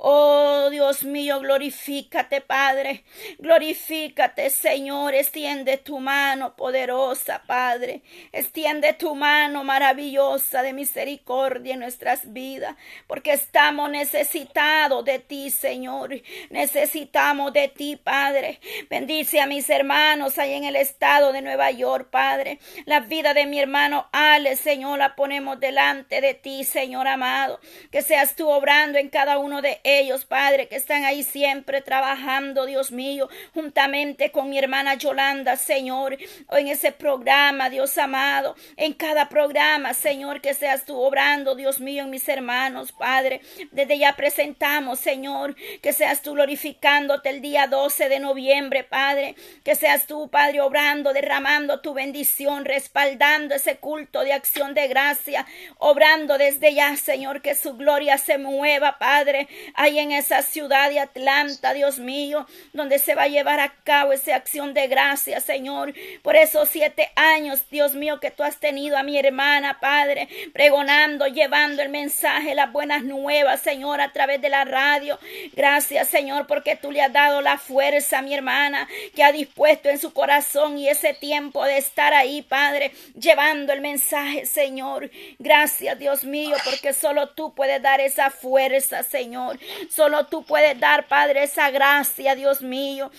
Oh 0.00 0.43
Dios 0.74 1.04
mío, 1.04 1.38
glorifícate, 1.38 2.40
Padre. 2.40 3.04
Glorifícate, 3.38 4.50
Señor. 4.50 5.14
Extiende 5.14 5.76
tu 5.76 6.00
mano 6.00 6.56
poderosa, 6.56 7.44
Padre. 7.46 8.02
Extiende 8.32 8.92
tu 8.92 9.14
mano 9.14 9.62
maravillosa 9.62 10.62
de 10.62 10.72
misericordia 10.72 11.74
en 11.74 11.80
nuestras 11.80 12.32
vidas, 12.32 12.74
porque 13.06 13.34
estamos 13.34 13.88
necesitados 13.88 15.04
de 15.04 15.20
ti, 15.20 15.50
Señor. 15.50 16.10
Necesitamos 16.50 17.52
de 17.52 17.68
ti, 17.68 17.94
Padre. 17.94 18.58
Bendice 18.90 19.40
a 19.40 19.46
mis 19.46 19.70
hermanos 19.70 20.38
ahí 20.38 20.54
en 20.54 20.64
el 20.64 20.74
estado 20.74 21.32
de 21.32 21.40
Nueva 21.40 21.70
York, 21.70 22.08
Padre. 22.10 22.58
La 22.84 22.98
vida 22.98 23.32
de 23.32 23.46
mi 23.46 23.60
hermano 23.60 24.08
Ale, 24.10 24.56
Señor, 24.56 24.98
la 24.98 25.14
ponemos 25.14 25.60
delante 25.60 26.20
de 26.20 26.34
ti, 26.34 26.64
Señor 26.64 27.06
amado. 27.06 27.60
Que 27.92 28.02
seas 28.02 28.34
tú 28.34 28.48
obrando 28.48 28.98
en 28.98 29.08
cada 29.08 29.38
uno 29.38 29.62
de 29.62 29.80
ellos, 29.84 30.24
Padre, 30.24 30.63
que 30.68 30.76
están 30.76 31.04
ahí 31.04 31.22
siempre 31.22 31.80
trabajando, 31.82 32.66
Dios 32.66 32.90
mío, 32.90 33.28
juntamente 33.52 34.30
con 34.30 34.50
mi 34.50 34.58
hermana 34.58 34.94
Yolanda, 34.94 35.56
Señor, 35.56 36.16
en 36.50 36.68
ese 36.68 36.92
programa, 36.92 37.70
Dios 37.70 37.96
amado, 37.98 38.56
en 38.76 38.92
cada 38.92 39.28
programa, 39.28 39.94
Señor, 39.94 40.40
que 40.40 40.54
seas 40.54 40.84
tú 40.84 41.00
obrando, 41.00 41.54
Dios 41.54 41.80
mío, 41.80 42.04
en 42.04 42.10
mis 42.10 42.28
hermanos, 42.28 42.92
Padre. 42.92 43.40
Desde 43.72 43.98
ya 43.98 44.14
presentamos, 44.16 45.00
Señor, 45.00 45.56
que 45.82 45.92
seas 45.92 46.22
tú 46.22 46.32
glorificándote 46.32 47.30
el 47.30 47.40
día 47.40 47.66
12 47.66 48.08
de 48.08 48.20
noviembre, 48.20 48.84
Padre, 48.84 49.34
que 49.64 49.74
seas 49.74 50.06
tú, 50.06 50.28
Padre, 50.28 50.60
obrando, 50.60 51.12
derramando 51.12 51.80
tu 51.80 51.94
bendición, 51.94 52.64
respaldando 52.64 53.54
ese 53.54 53.76
culto 53.76 54.20
de 54.20 54.32
acción 54.32 54.74
de 54.74 54.88
gracia, 54.88 55.46
obrando 55.78 56.38
desde 56.38 56.74
ya, 56.74 56.96
Señor, 56.96 57.42
que 57.42 57.54
su 57.54 57.74
gloria 57.76 58.18
se 58.18 58.38
mueva, 58.38 58.98
Padre, 58.98 59.48
ahí 59.74 59.98
en 59.98 60.12
esa 60.12 60.42
ciudad 60.54 60.88
de 60.88 61.00
Atlanta, 61.00 61.74
Dios 61.74 61.98
mío, 61.98 62.46
donde 62.72 63.00
se 63.00 63.16
va 63.16 63.22
a 63.22 63.28
llevar 63.28 63.58
a 63.58 63.74
cabo 63.82 64.12
esa 64.12 64.36
acción 64.36 64.72
de 64.72 64.86
gracia, 64.86 65.40
Señor, 65.40 65.92
por 66.22 66.36
esos 66.36 66.68
siete 66.68 67.10
años, 67.16 67.68
Dios 67.72 67.94
mío, 67.94 68.20
que 68.20 68.30
tú 68.30 68.44
has 68.44 68.58
tenido 68.58 68.96
a 68.96 69.02
mi 69.02 69.18
hermana, 69.18 69.80
Padre, 69.80 70.28
pregonando, 70.52 71.26
llevando 71.26 71.82
el 71.82 71.88
mensaje, 71.88 72.54
las 72.54 72.70
buenas 72.70 73.02
nuevas, 73.02 73.62
Señor, 73.62 74.00
a 74.00 74.12
través 74.12 74.40
de 74.40 74.48
la 74.48 74.64
radio. 74.64 75.18
Gracias, 75.54 76.06
Señor, 76.06 76.46
porque 76.46 76.76
tú 76.76 76.92
le 76.92 77.02
has 77.02 77.12
dado 77.12 77.40
la 77.40 77.58
fuerza 77.58 78.18
a 78.18 78.22
mi 78.22 78.32
hermana, 78.32 78.86
que 79.16 79.24
ha 79.24 79.32
dispuesto 79.32 79.88
en 79.88 79.98
su 79.98 80.12
corazón 80.12 80.78
y 80.78 80.88
ese 80.88 81.14
tiempo 81.14 81.64
de 81.64 81.78
estar 81.78 82.14
ahí, 82.14 82.42
Padre, 82.42 82.92
llevando 83.18 83.72
el 83.72 83.80
mensaje, 83.80 84.46
Señor. 84.46 85.10
Gracias, 85.40 85.98
Dios 85.98 86.22
mío, 86.22 86.54
porque 86.64 86.92
solo 86.92 87.30
tú 87.30 87.52
puedes 87.56 87.82
dar 87.82 88.00
esa 88.00 88.30
fuerza, 88.30 89.02
Señor. 89.02 89.58
Solo 89.90 90.26
tú 90.26 90.43
puedes 90.46 90.78
dar, 90.78 91.08
Padre, 91.08 91.44
esa 91.44 91.70
gracia, 91.70 92.34
Dios 92.34 92.62
mío. 92.62 93.10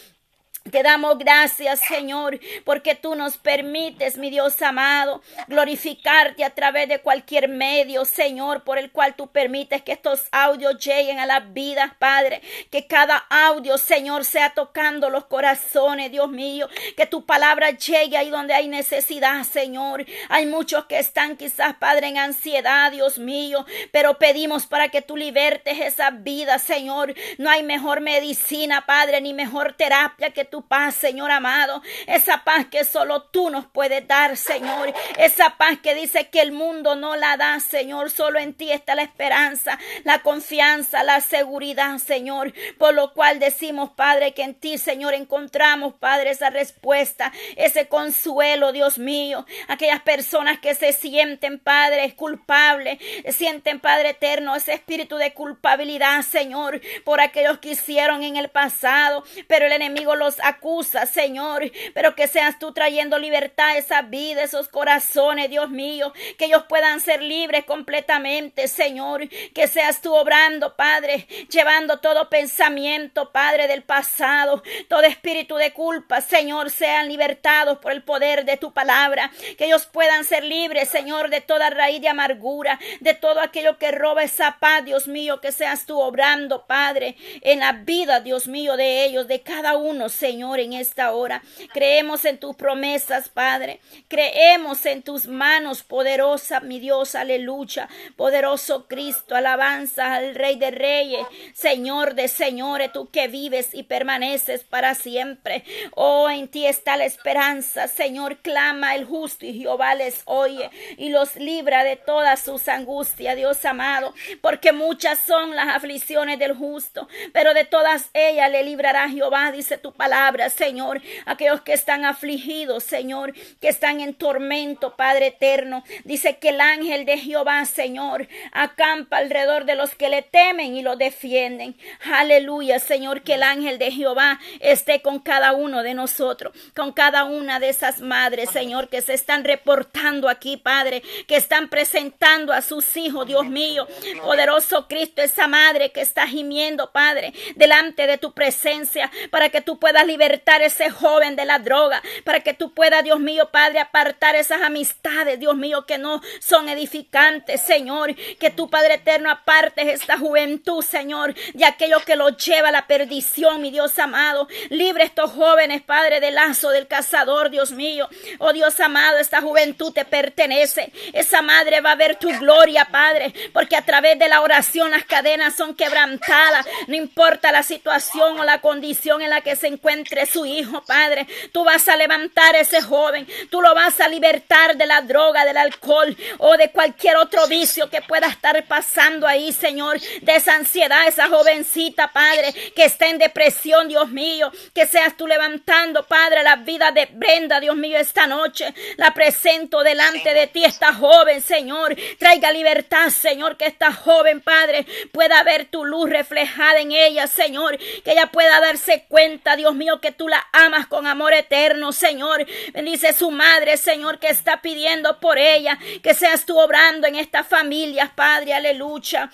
Te 0.72 0.82
damos 0.82 1.20
gracias, 1.20 1.80
Señor, 1.88 2.40
porque 2.64 2.96
tú 2.96 3.14
nos 3.14 3.38
permites, 3.38 4.18
mi 4.18 4.32
Dios 4.32 4.60
amado, 4.64 5.22
glorificarte 5.48 6.44
a 6.44 6.50
través 6.50 6.90
de 6.90 7.02
cualquier 7.02 7.48
medio, 7.48 8.04
Señor, 8.04 8.64
por 8.64 8.80
el 8.80 8.92
cual 8.92 9.16
tú 9.16 9.28
permites 9.28 9.84
que 9.84 9.92
estos 9.92 10.26
audios 10.32 10.84
lleguen 10.84 11.20
a 11.20 11.28
las 11.28 11.54
vidas, 11.54 11.92
Padre. 12.00 12.42
Que 12.72 12.88
cada 12.88 13.16
audio, 13.30 13.78
Señor, 13.78 14.26
sea 14.26 14.56
tocando 14.56 15.12
los 15.12 15.26
corazones, 15.26 16.12
Dios 16.12 16.32
mío. 16.32 16.68
Que 16.98 17.06
tu 17.06 17.28
palabra 17.28 17.70
llegue 17.70 18.18
ahí 18.18 18.32
donde 18.32 18.56
hay 18.56 18.68
necesidad, 18.68 19.44
Señor. 19.44 20.04
Hay 20.30 20.48
muchos 20.48 20.86
que 20.86 20.98
están 20.98 21.38
quizás, 21.38 21.76
Padre, 21.76 22.08
en 22.08 22.18
ansiedad, 22.18 22.92
Dios 22.92 23.20
mío, 23.20 23.68
pero 23.92 24.18
pedimos 24.18 24.66
para 24.66 24.90
que 24.90 25.04
tú 25.04 25.16
libertes 25.16 25.80
esa 25.80 26.10
vida, 26.10 26.58
Señor. 26.58 27.14
No 27.38 27.52
hay 27.52 27.62
mejor 27.62 28.02
medicina, 28.02 28.88
Padre, 28.88 29.22
ni 29.22 29.32
mejor 29.32 29.74
terapia 29.74 30.32
que 30.32 30.44
tú 30.44 30.55
tu 30.56 30.62
paz, 30.62 30.96
Señor 30.96 31.32
amado. 31.32 31.84
Esa 32.08 32.46
paz 32.46 32.68
que 32.72 32.86
solo 32.86 33.24
tú 33.24 33.50
nos 33.50 33.66
puedes 33.66 34.08
dar, 34.08 34.38
Señor. 34.38 34.94
Esa 35.18 35.58
paz 35.58 35.80
que 35.84 35.94
dice 35.94 36.30
que 36.30 36.40
el 36.40 36.54
mundo 36.54 36.96
no 36.96 37.18
la 37.18 37.36
da, 37.36 37.60
Señor. 37.60 38.10
Solo 38.10 38.40
en 38.40 38.54
ti 38.54 38.72
está 38.72 38.96
la 38.96 39.02
esperanza, 39.02 39.78
la 40.06 40.20
confianza, 40.20 41.04
la 41.04 41.20
seguridad, 41.20 41.98
Señor. 41.98 42.54
Por 42.78 42.94
lo 42.94 43.12
cual 43.12 43.40
decimos, 43.40 43.90
Padre, 43.98 44.34
que 44.34 44.44
en 44.44 44.56
ti, 44.56 44.78
Señor, 44.78 45.14
encontramos, 45.14 45.96
Padre, 45.96 46.30
esa 46.30 46.50
respuesta, 46.50 47.34
ese 47.58 47.90
consuelo, 47.90 48.72
Dios 48.72 48.98
mío. 48.98 49.46
Aquellas 49.68 50.04
personas 50.04 50.60
que 50.60 50.74
se 50.74 50.94
sienten, 50.94 51.60
Padre, 51.60 52.16
culpables, 52.16 52.98
sienten, 53.28 53.82
Padre 53.82 54.12
eterno, 54.12 54.56
ese 54.56 54.72
espíritu 54.72 55.18
de 55.18 55.34
culpabilidad, 55.34 56.22
Señor, 56.22 56.80
por 57.04 57.20
aquellos 57.20 57.58
que 57.58 57.72
hicieron 57.72 58.24
en 58.24 58.38
el 58.38 58.48
pasado, 58.48 59.26
pero 59.50 59.66
el 59.66 59.74
enemigo 59.74 60.16
los 60.16 60.40
acusa, 60.48 61.06
Señor, 61.06 61.72
pero 61.94 62.16
que 62.16 62.28
seas 62.28 62.60
tú 62.60 62.72
trayendo 62.72 63.18
libertad 63.18 63.70
a 63.70 63.78
esa 63.78 64.02
vida, 64.04 64.44
esos 64.44 64.68
corazones, 64.68 65.50
Dios 65.50 65.70
mío, 65.70 66.14
que 66.38 66.46
ellos 66.46 66.64
puedan 66.70 67.00
ser 67.02 67.22
libres 67.22 67.66
completamente, 67.66 68.68
Señor, 68.68 69.28
que 69.54 69.68
seas 69.68 70.02
tú 70.02 70.14
obrando, 70.14 70.76
Padre, 70.76 71.28
llevando 71.50 72.00
todo 72.00 72.30
pensamiento, 72.30 73.32
Padre, 73.32 73.68
del 73.68 73.84
pasado, 73.84 74.62
todo 74.88 75.02
espíritu 75.02 75.56
de 75.56 75.74
culpa, 75.74 76.22
Señor, 76.22 76.70
sean 76.70 77.08
libertados 77.08 77.80
por 77.80 77.92
el 77.92 78.04
poder 78.04 78.46
de 78.46 78.58
tu 78.58 78.72
palabra, 78.72 79.32
que 79.58 79.66
ellos 79.66 79.88
puedan 79.88 80.26
ser 80.26 80.44
libres, 80.44 80.90
Señor, 80.90 81.30
de 81.30 81.42
toda 81.42 81.70
raíz 81.70 82.02
de 82.02 82.10
amargura, 82.10 82.80
de 83.00 83.14
todo 83.14 83.42
aquello 83.42 83.78
que 83.78 83.92
roba 83.92 84.24
esa 84.24 84.58
paz, 84.60 84.86
Dios 84.86 85.08
mío, 85.08 85.42
que 85.42 85.52
seas 85.52 85.86
tú 85.86 86.00
obrando, 86.00 86.66
Padre, 86.68 87.16
en 87.42 87.62
la 87.62 87.72
vida, 87.72 88.20
Dios 88.20 88.48
mío, 88.48 88.78
de 88.78 89.06
ellos, 89.06 89.28
de 89.28 89.42
cada 89.42 89.76
uno, 89.78 90.10
Señor. 90.10 90.35
Señor, 90.36 90.60
en 90.60 90.74
esta 90.74 91.14
hora. 91.14 91.42
Creemos 91.74 92.26
en 92.26 92.38
tus 92.38 92.58
promesas, 92.58 93.30
Padre. 93.30 93.80
Creemos 94.10 94.86
en 94.86 95.02
tus 95.02 95.28
manos 95.28 95.82
poderosa, 95.82 96.60
mi 96.60 96.82
Dios, 96.82 97.16
aleluya. 97.16 97.88
Poderoso 98.18 98.86
Cristo, 98.90 99.34
alabanza 99.34 100.16
al 100.16 100.36
Rey 100.36 100.58
de 100.58 100.72
Reyes, 100.72 101.26
Señor 101.54 102.16
de 102.16 102.28
Señores, 102.28 102.92
tú 102.92 103.10
que 103.10 103.30
vives 103.30 103.74
y 103.74 103.84
permaneces 103.84 104.66
para 104.66 104.94
siempre. 104.94 105.64
Oh, 105.96 106.30
en 106.30 106.50
ti 106.50 106.66
está 106.66 106.98
la 106.98 107.06
esperanza, 107.06 107.88
Señor. 107.88 108.40
Clama 108.40 108.96
el 108.96 109.06
justo 109.06 109.46
y 109.46 109.54
Jehová 109.54 109.96
les 109.96 110.22
oye 110.26 110.70
y 110.98 111.12
los 111.12 111.38
libra 111.38 111.86
de 111.86 111.96
todas 111.96 112.42
sus 112.42 112.68
angustias, 112.68 113.38
Dios 113.38 113.64
amado, 113.64 114.14
porque 114.42 114.74
muchas 114.74 115.18
son 115.18 115.56
las 115.56 115.70
aflicciones 115.70 116.40
del 116.40 116.54
justo, 116.54 117.08
pero 117.32 117.54
de 117.54 117.64
todas 117.64 118.10
ellas 118.14 118.52
le 118.52 118.64
librará 118.64 119.08
Jehová, 119.08 119.54
dice 119.54 119.78
tu 119.78 119.94
palabra 119.94 120.15
Señor. 120.50 121.02
Aquellos 121.26 121.62
que 121.62 121.74
están 121.74 122.06
afligidos, 122.06 122.84
Señor, 122.84 123.34
que 123.60 123.68
están 123.68 124.00
en 124.00 124.14
tormento, 124.14 124.96
Padre 124.96 125.28
eterno. 125.28 125.84
Dice 126.06 126.38
que 126.38 126.50
el 126.50 126.62
ángel 126.62 127.06
de 127.06 127.18
Jehová, 127.18 127.66
Señor, 127.66 128.28
acampa 128.54 129.18
alrededor 129.18 129.66
de 129.66 129.76
los 129.76 129.94
que 129.96 130.10
le 130.10 130.22
temen 130.22 130.78
y 130.78 130.82
lo 130.82 130.96
defienden. 130.96 131.76
Aleluya, 132.14 132.80
Señor, 132.80 133.24
que 133.24 133.34
el 133.34 133.44
ángel 133.44 133.78
de 133.78 133.92
Jehová 133.92 134.40
esté 134.62 135.02
con 135.02 135.20
cada 135.20 135.52
uno 135.52 135.84
de 135.84 135.94
nosotros, 135.94 136.56
con 136.76 136.94
cada 136.94 137.26
una 137.26 137.60
de 137.60 137.70
esas 137.70 138.00
madres, 138.00 138.50
Señor, 138.50 138.88
que 138.88 139.02
se 139.02 139.14
están 139.14 139.44
reportando 139.44 140.30
aquí, 140.30 140.56
Padre, 140.56 141.04
que 141.28 141.36
están 141.36 141.70
presentando 141.70 142.54
a 142.54 142.62
sus 142.62 142.96
hijos, 142.96 143.28
Dios 143.28 143.46
mío, 143.46 143.88
poderoso 144.24 144.88
Cristo, 144.88 145.22
esa 145.22 145.48
madre 145.48 145.92
que 145.92 146.02
está 146.02 146.26
gimiendo, 146.26 146.92
Padre, 146.92 147.34
delante 147.56 148.08
de 148.08 148.18
tu 148.18 148.34
presencia, 148.34 149.12
para 149.30 149.50
que 149.50 149.62
tú 149.62 149.78
puedas 149.78 150.05
libertar 150.06 150.62
ese 150.62 150.90
joven 150.90 151.36
de 151.36 151.46
la 151.46 151.60
droga, 151.60 152.02
para 152.24 152.42
que 152.42 152.54
tú 152.54 152.74
puedas, 152.74 153.04
Dios 153.04 153.20
mío, 153.20 153.50
Padre, 153.52 153.80
apartar 153.80 154.36
esas 154.36 154.62
amistades, 154.62 155.40
Dios 155.40 155.56
mío, 155.56 155.86
que 155.86 155.98
no 155.98 156.22
son 156.40 156.70
edificantes, 156.70 157.62
Señor, 157.62 158.16
que 158.40 158.50
tu 158.50 158.70
Padre 158.70 158.96
eterno 158.96 159.30
apartes 159.30 159.88
esta 159.88 160.18
juventud, 160.18 160.84
Señor, 160.84 161.34
de 161.54 161.66
aquello 161.66 162.00
que 162.06 162.16
los 162.16 162.38
lleva 162.38 162.70
a 162.70 162.72
la 162.72 162.88
perdición, 162.88 163.62
mi 163.62 163.72
Dios 163.72 163.98
amado. 164.00 164.48
Libre 164.70 165.04
estos 165.04 165.32
jóvenes, 165.32 165.82
Padre, 165.82 166.20
del 166.20 166.36
lazo 166.36 166.70
del 166.70 166.88
cazador, 166.88 167.50
Dios 167.50 167.72
mío. 167.72 168.08
Oh 168.40 168.54
Dios 168.54 168.80
amado, 168.80 169.18
esta 169.18 169.42
juventud 169.42 169.94
te 169.94 170.06
pertenece. 170.06 170.92
Esa 171.14 171.42
madre 171.42 171.82
va 171.82 171.92
a 171.92 171.96
ver 171.96 172.16
tu 172.18 172.30
gloria, 172.40 172.86
Padre, 172.86 173.34
porque 173.54 173.76
a 173.76 173.84
través 173.84 174.18
de 174.20 174.28
la 174.28 174.42
oración 174.42 174.92
las 174.92 175.06
cadenas 175.06 175.56
son 175.56 175.76
quebrantadas. 175.76 176.66
No 176.88 176.96
importa 176.96 177.52
la 177.52 177.64
situación 177.64 178.40
o 178.40 178.44
la 178.44 178.62
condición 178.62 179.22
en 179.22 179.30
la 179.30 179.42
que 179.42 179.56
se 179.56 179.68
encuentre 179.96 180.26
su 180.26 180.46
hijo, 180.46 180.84
Padre. 180.86 181.26
Tú 181.52 181.64
vas 181.64 181.88
a 181.88 181.96
levantar 181.96 182.56
a 182.56 182.60
ese 182.60 182.82
joven. 182.82 183.28
Tú 183.50 183.62
lo 183.62 183.74
vas 183.74 184.00
a 184.00 184.10
libertar 184.10 184.76
de 184.76 184.86
la 184.86 185.02
droga, 185.02 185.46
del 185.46 185.58
alcohol 185.58 186.16
o 186.40 186.58
de 186.58 186.70
cualquier 186.72 187.16
otro 187.18 187.48
vicio 187.48 187.90
que 187.90 188.02
pueda 188.02 188.28
estar 188.28 188.66
pasando 188.66 189.26
ahí, 189.26 189.52
Señor. 189.54 190.00
De 190.22 190.36
esa 190.36 190.56
ansiedad, 190.56 191.08
esa 191.08 191.30
jovencita, 191.30 192.12
Padre, 192.12 192.54
que 192.76 192.86
está 192.86 193.08
en 193.08 193.18
depresión, 193.18 193.88
Dios 193.88 194.10
mío. 194.10 194.52
Que 194.74 194.86
seas 194.86 195.16
tú 195.16 195.28
levantando, 195.28 196.06
Padre, 196.06 196.44
la 196.44 196.58
vida 196.58 196.92
de 196.92 197.08
Brenda, 197.12 197.60
Dios 197.60 197.76
mío, 197.76 197.98
esta 197.98 198.28
noche. 198.28 198.74
La 198.98 199.14
presento 199.14 199.82
delante 199.82 200.34
de 200.34 200.48
ti, 200.48 200.64
esta 200.64 200.94
joven, 200.94 201.42
Señor. 201.42 201.96
Traiga 202.20 202.52
libertad, 202.52 203.10
Señor, 203.10 203.56
que 203.56 203.66
esta 203.66 203.94
joven, 203.94 204.42
Padre, 204.42 204.86
pueda 205.14 205.42
ver 205.44 205.66
tu 205.66 205.86
luz 205.86 206.10
reflejada 206.10 206.80
en 206.80 206.92
ella, 206.92 207.28
Señor. 207.28 207.78
Que 208.04 208.12
ella 208.12 208.28
pueda 208.28 208.60
darse 208.60 209.06
cuenta, 209.08 209.56
Dios 209.56 209.74
mío, 209.76 209.85
que 210.02 210.12
tú 210.12 210.28
la 210.28 210.46
amas 210.52 210.88
con 210.88 211.08
amor 211.08 211.34
eterno, 211.34 211.92
Señor. 211.92 212.46
Bendice 212.74 213.14
su 213.14 213.32
madre, 213.32 213.78
Señor, 213.78 214.20
que 214.20 214.28
está 214.28 214.62
pidiendo 214.62 215.20
por 215.20 215.38
ella. 215.38 215.78
Que 216.04 216.14
seas 216.14 216.46
tú 216.46 216.60
obrando 216.60 217.08
en 217.08 217.16
estas 217.16 217.48
familias, 217.48 218.10
Padre, 218.16 218.54
aleluya 218.54 219.30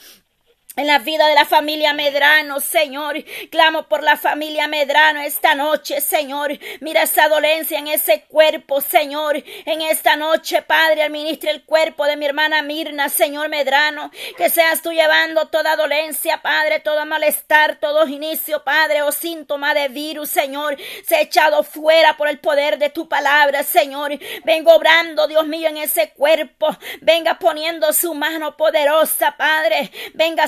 en 0.78 0.88
la 0.88 0.99
vida 0.99 1.28
de 1.28 1.36
la 1.36 1.45
familia 1.45 1.93
Medrano, 1.93 2.61
Señor. 2.61 3.24
Clamo 3.49 3.84
por 3.89 4.03
la 4.03 4.15
familia 4.15 4.67
Medrano 4.67 5.19
esta 5.22 5.53
noche, 5.53 5.99
Señor. 5.99 6.57
Mira 6.80 7.03
esa 7.03 7.28
dolencia 7.28 7.78
en 7.78 7.88
ese 7.88 8.24
cuerpo, 8.24 8.80
Señor. 8.80 9.43
En 9.65 9.82
esta 9.82 10.15
noche, 10.15 10.61
Padre, 10.61 11.03
administre 11.03 11.51
el 11.51 11.65
cuerpo 11.65 12.05
de 12.05 12.15
mi 12.15 12.26
hermana 12.26 12.61
Mirna, 12.61 13.09
Señor 13.09 13.49
Medrano. 13.49 14.11
Que 14.38 14.49
seas 14.49 14.82
tú 14.82 14.91
llevando 14.91 15.47
toda 15.47 15.76
dolencia, 15.76 16.41
Padre, 16.41 16.80
todo 16.80 17.05
malestar, 17.05 17.76
todo 17.76 18.07
inicio, 18.07 18.63
Padre, 18.63 19.01
o 19.01 19.11
síntoma 19.11 19.74
de 19.74 19.89
virus, 19.89 20.30
Señor. 20.30 20.78
Se 21.05 21.17
ha 21.17 21.22
echado 21.22 21.63
fuera 21.63 22.15
por 22.15 22.30
el 22.30 22.39
poder 22.39 22.78
de 22.78 22.89
tu 22.89 23.09
palabra, 23.09 23.63
Señor. 23.63 24.17
Vengo 24.45 24.74
obrando, 24.74 25.28
Dios 25.28 25.45
mío, 25.47 25.67
en 25.67 25.78
ese 25.78 26.11
cuerpo. 26.11 26.69
Venga 27.01 27.39
poniendo 27.39 27.91
su 27.91 28.13
mano 28.13 28.55
poderosa, 28.55 29.36
Padre. 29.38 29.91
Venga 30.13 30.47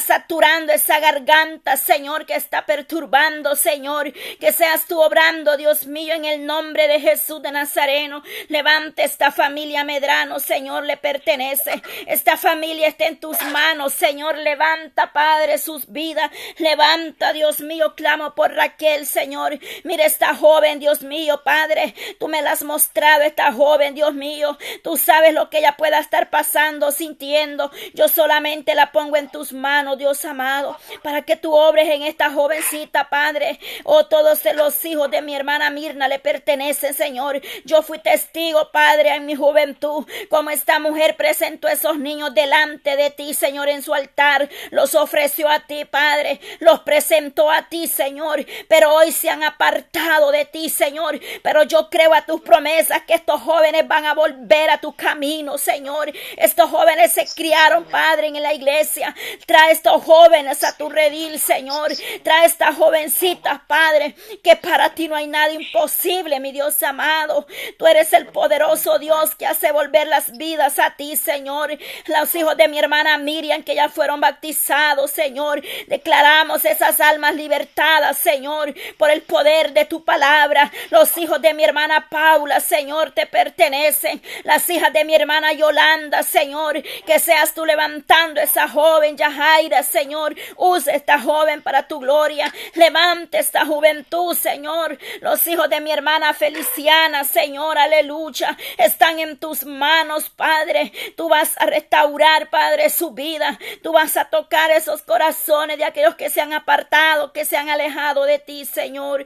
esa 0.73 0.99
garganta, 0.99 1.77
Señor, 1.77 2.25
que 2.25 2.35
está 2.35 2.65
perturbando, 2.65 3.55
Señor. 3.55 4.11
Que 4.39 4.51
seas 4.51 4.85
tú 4.87 5.01
obrando, 5.01 5.57
Dios 5.57 5.85
mío, 5.87 6.13
en 6.13 6.25
el 6.25 6.45
nombre 6.45 6.87
de 6.87 6.99
Jesús 6.99 7.41
de 7.41 7.51
Nazareno. 7.51 8.23
Levante 8.49 9.03
esta 9.03 9.31
familia 9.31 9.83
Medrano, 9.83 10.39
Señor, 10.39 10.83
le 10.83 10.97
pertenece. 10.97 11.81
Esta 12.07 12.37
familia 12.37 12.87
está 12.87 13.05
en 13.05 13.19
tus 13.19 13.41
manos, 13.43 13.93
Señor. 13.93 14.37
Levanta, 14.37 15.13
Padre, 15.13 15.57
sus 15.57 15.91
vidas. 15.91 16.29
Levanta, 16.57 17.33
Dios 17.33 17.59
mío, 17.61 17.93
clamo 17.95 18.35
por 18.35 18.53
Raquel, 18.53 19.05
Señor. 19.05 19.59
Mira 19.83 20.05
esta 20.05 20.35
joven, 20.35 20.79
Dios 20.79 21.01
mío, 21.01 21.41
Padre. 21.43 21.93
Tú 22.19 22.27
me 22.27 22.41
la 22.41 22.51
has 22.51 22.63
mostrado, 22.63 23.23
esta 23.23 23.51
joven, 23.53 23.95
Dios 23.95 24.13
mío. 24.13 24.57
Tú 24.83 24.97
sabes 24.97 25.33
lo 25.33 25.49
que 25.49 25.59
ella 25.59 25.75
pueda 25.77 25.99
estar 25.99 26.29
pasando, 26.29 26.91
sintiendo. 26.91 27.71
Yo 27.93 28.07
solamente 28.07 28.75
la 28.75 28.91
pongo 28.91 29.17
en 29.17 29.29
tus 29.29 29.53
manos, 29.53 29.97
Dios 29.97 30.02
amado, 30.25 30.77
para 31.01 31.21
que 31.21 31.35
tú 31.35 31.53
obres 31.53 31.89
en 31.89 32.03
esta 32.03 32.31
jovencita, 32.31 33.09
Padre. 33.09 33.59
Oh, 33.83 34.05
todos 34.05 34.39
los 34.55 34.85
hijos 34.85 35.09
de 35.11 35.21
mi 35.21 35.35
hermana 35.35 35.69
Mirna 35.69 36.07
le 36.07 36.19
pertenecen, 36.19 36.93
Señor. 36.93 37.41
Yo 37.65 37.81
fui 37.81 37.99
testigo, 37.99 38.71
Padre, 38.71 39.15
en 39.15 39.25
mi 39.25 39.35
juventud, 39.35 40.05
como 40.29 40.49
esta 40.49 40.79
mujer 40.79 41.15
presentó 41.15 41.67
esos 41.67 41.97
niños 41.97 42.33
delante 42.33 42.95
de 42.95 43.09
ti, 43.09 43.33
Señor, 43.33 43.69
en 43.69 43.81
su 43.81 43.93
altar. 43.93 44.49
Los 44.71 44.95
ofreció 44.95 45.49
a 45.49 45.61
ti, 45.61 45.85
Padre. 45.85 46.39
Los 46.59 46.81
presentó 46.81 47.51
a 47.51 47.63
ti, 47.69 47.87
Señor. 47.87 48.45
Pero 48.67 48.93
hoy 48.93 49.11
se 49.11 49.29
han 49.29 49.43
apartado 49.43 50.31
de 50.31 50.45
ti, 50.45 50.69
Señor. 50.69 51.19
Pero 51.41 51.63
yo 51.63 51.89
creo 51.89 52.13
a 52.13 52.25
tus 52.25 52.41
promesas 52.41 53.03
que 53.03 53.13
estos 53.13 53.41
jóvenes 53.41 53.87
van 53.87 54.05
a 54.05 54.13
volver 54.13 54.69
a 54.69 54.79
tu 54.79 54.95
camino, 54.95 55.57
Señor. 55.57 56.11
Estos 56.37 56.69
jóvenes 56.69 57.11
se 57.11 57.25
criaron, 57.35 57.85
Padre, 57.85 58.27
en 58.27 58.41
la 58.41 58.53
iglesia. 58.53 59.15
Trae 59.45 59.71
estos 59.71 59.92
jóvenes 59.99 60.63
a 60.63 60.75
tu 60.77 60.89
redil, 60.89 61.39
Señor. 61.39 61.91
Trae 62.23 62.45
estas 62.45 62.75
jovencitas, 62.75 63.61
Padre, 63.67 64.15
que 64.43 64.55
para 64.55 64.93
ti 64.95 65.07
no 65.07 65.15
hay 65.15 65.27
nada 65.27 65.51
imposible, 65.51 66.39
mi 66.39 66.51
Dios 66.51 66.81
amado. 66.83 67.45
Tú 67.77 67.87
eres 67.87 68.13
el 68.13 68.27
poderoso 68.27 68.99
Dios 68.99 69.35
que 69.35 69.45
hace 69.45 69.71
volver 69.71 70.07
las 70.07 70.37
vidas 70.37 70.79
a 70.79 70.95
ti, 70.95 71.15
Señor. 71.15 71.77
Los 72.07 72.33
hijos 72.35 72.57
de 72.57 72.67
mi 72.67 72.79
hermana 72.79 73.17
Miriam 73.17 73.63
que 73.63 73.75
ya 73.75 73.89
fueron 73.89 74.21
bautizados, 74.21 75.11
Señor. 75.11 75.61
Declaramos 75.87 76.65
esas 76.65 76.99
almas 76.99 77.35
libertadas, 77.35 78.17
Señor, 78.17 78.73
por 78.97 79.09
el 79.09 79.21
poder 79.21 79.73
de 79.73 79.85
tu 79.85 80.03
palabra. 80.03 80.71
Los 80.89 81.17
hijos 81.17 81.41
de 81.41 81.53
mi 81.53 81.63
hermana 81.63 82.07
Paula, 82.09 82.59
Señor, 82.59 83.11
te 83.11 83.25
pertenecen. 83.25 84.21
Las 84.43 84.69
hijas 84.69 84.93
de 84.93 85.05
mi 85.05 85.15
hermana 85.15 85.53
Yolanda, 85.53 86.23
Señor, 86.23 86.81
que 87.05 87.19
seas 87.19 87.53
tú 87.53 87.65
levantando 87.65 88.41
esa 88.41 88.67
joven 88.67 89.17
Yajaira, 89.17 89.82
Señor. 89.83 90.35
Usa 90.57 90.93
esta 90.93 91.19
joven 91.19 91.61
para 91.61 91.87
tu 91.87 91.99
gloria. 91.99 92.53
Levante 92.75 93.39
esta 93.39 93.65
juventud, 93.65 94.35
Señor. 94.35 94.97
Los 95.21 95.45
hijos 95.47 95.69
de 95.69 95.81
mi 95.81 95.91
hermana 95.91 96.33
Feliciana, 96.33 97.23
Señor, 97.23 97.77
aleluya. 97.77 98.57
Están 98.77 99.19
en 99.19 99.37
tus 99.37 99.65
manos, 99.65 100.29
Padre. 100.29 100.91
Tú 101.15 101.29
vas 101.29 101.55
a 101.57 101.65
restaurar, 101.65 102.49
Padre, 102.49 102.89
su 102.89 103.11
vida. 103.11 103.59
Tú 103.81 103.91
vas 103.91 104.17
a 104.17 104.25
tocar 104.25 104.71
esos 104.71 105.01
corazones 105.01 105.77
de 105.77 105.85
aquellos 105.85 106.15
que 106.15 106.29
se 106.29 106.41
han 106.41 106.53
apartado, 106.53 107.31
que 107.31 107.45
se 107.45 107.57
han 107.57 107.69
alejado 107.69 108.23
de 108.23 108.39
ti, 108.39 108.65
Señor. 108.65 109.25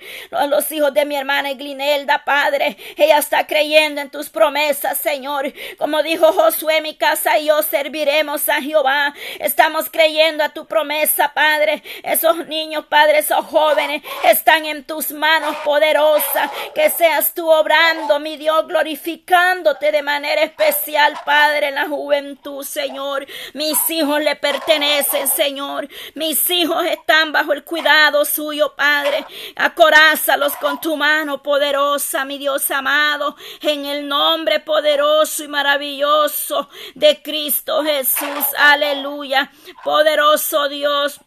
Los 0.50 0.72
hijos 0.72 0.94
de 0.94 1.06
mi 1.06 1.16
hermana 1.16 1.54
Glinelda, 1.54 2.24
Padre. 2.26 2.78
Ella 2.96 3.18
está 3.18 3.48
creyendo 3.48 4.02
en 4.02 4.10
tus 4.10 4.30
promesas, 4.30 4.98
Señor. 4.98 5.54
Como 5.78 6.04
dijo 6.04 6.32
Josué, 6.34 6.82
mi 6.82 6.96
casa 6.96 7.38
y 7.38 7.46
yo 7.46 7.62
serviremos 7.64 8.50
a 8.50 8.62
Jehová. 8.62 9.14
Estamos 9.40 9.90
creyendo 9.90 10.44
tu 10.50 10.66
promesa, 10.66 11.34
Padre. 11.34 11.84
Esos 12.04 12.48
niños, 12.48 12.86
Padre, 12.88 13.20
esos 13.20 13.46
jóvenes 13.46 14.02
están 14.24 14.66
en 14.66 14.84
tus 14.84 15.12
manos 15.12 15.56
poderosas. 15.58 16.52
Que 16.74 16.90
seas 16.90 17.34
tú 17.34 17.50
obrando, 17.50 18.20
mi 18.20 18.38
Dios, 18.38 18.68
glorificándote 18.68 19.92
de 19.92 20.02
manera 20.02 20.44
especial, 20.44 21.14
Padre, 21.26 21.68
en 21.70 21.76
la 21.76 21.88
juventud, 21.88 22.64
Señor. 22.64 23.26
Mis 23.54 23.78
hijos 23.90 24.22
le 24.22 24.36
pertenecen, 24.36 25.28
Señor. 25.28 25.88
Mis 26.16 26.50
hijos 26.50 26.86
están 26.86 27.32
bajo 27.32 27.54
el 27.54 27.64
cuidado 27.64 28.26
suyo, 28.26 28.74
Padre. 28.76 29.26
Acorázalos 29.56 30.56
con 30.58 30.80
tu 30.80 30.96
mano 30.96 31.42
poderosa, 31.42 32.26
mi 32.26 32.38
Dios 32.38 32.70
amado, 32.72 33.36
en 33.62 33.86
el 33.86 34.08
nombre 34.08 34.60
poderoso 34.60 35.44
y 35.44 35.48
maravilloso 35.48 36.70
de 36.96 37.22
Cristo 37.22 37.84
Jesús. 37.84 38.46
Aleluya. 38.58 39.52
Poderoso 39.84 40.37
Dios. 40.70 41.20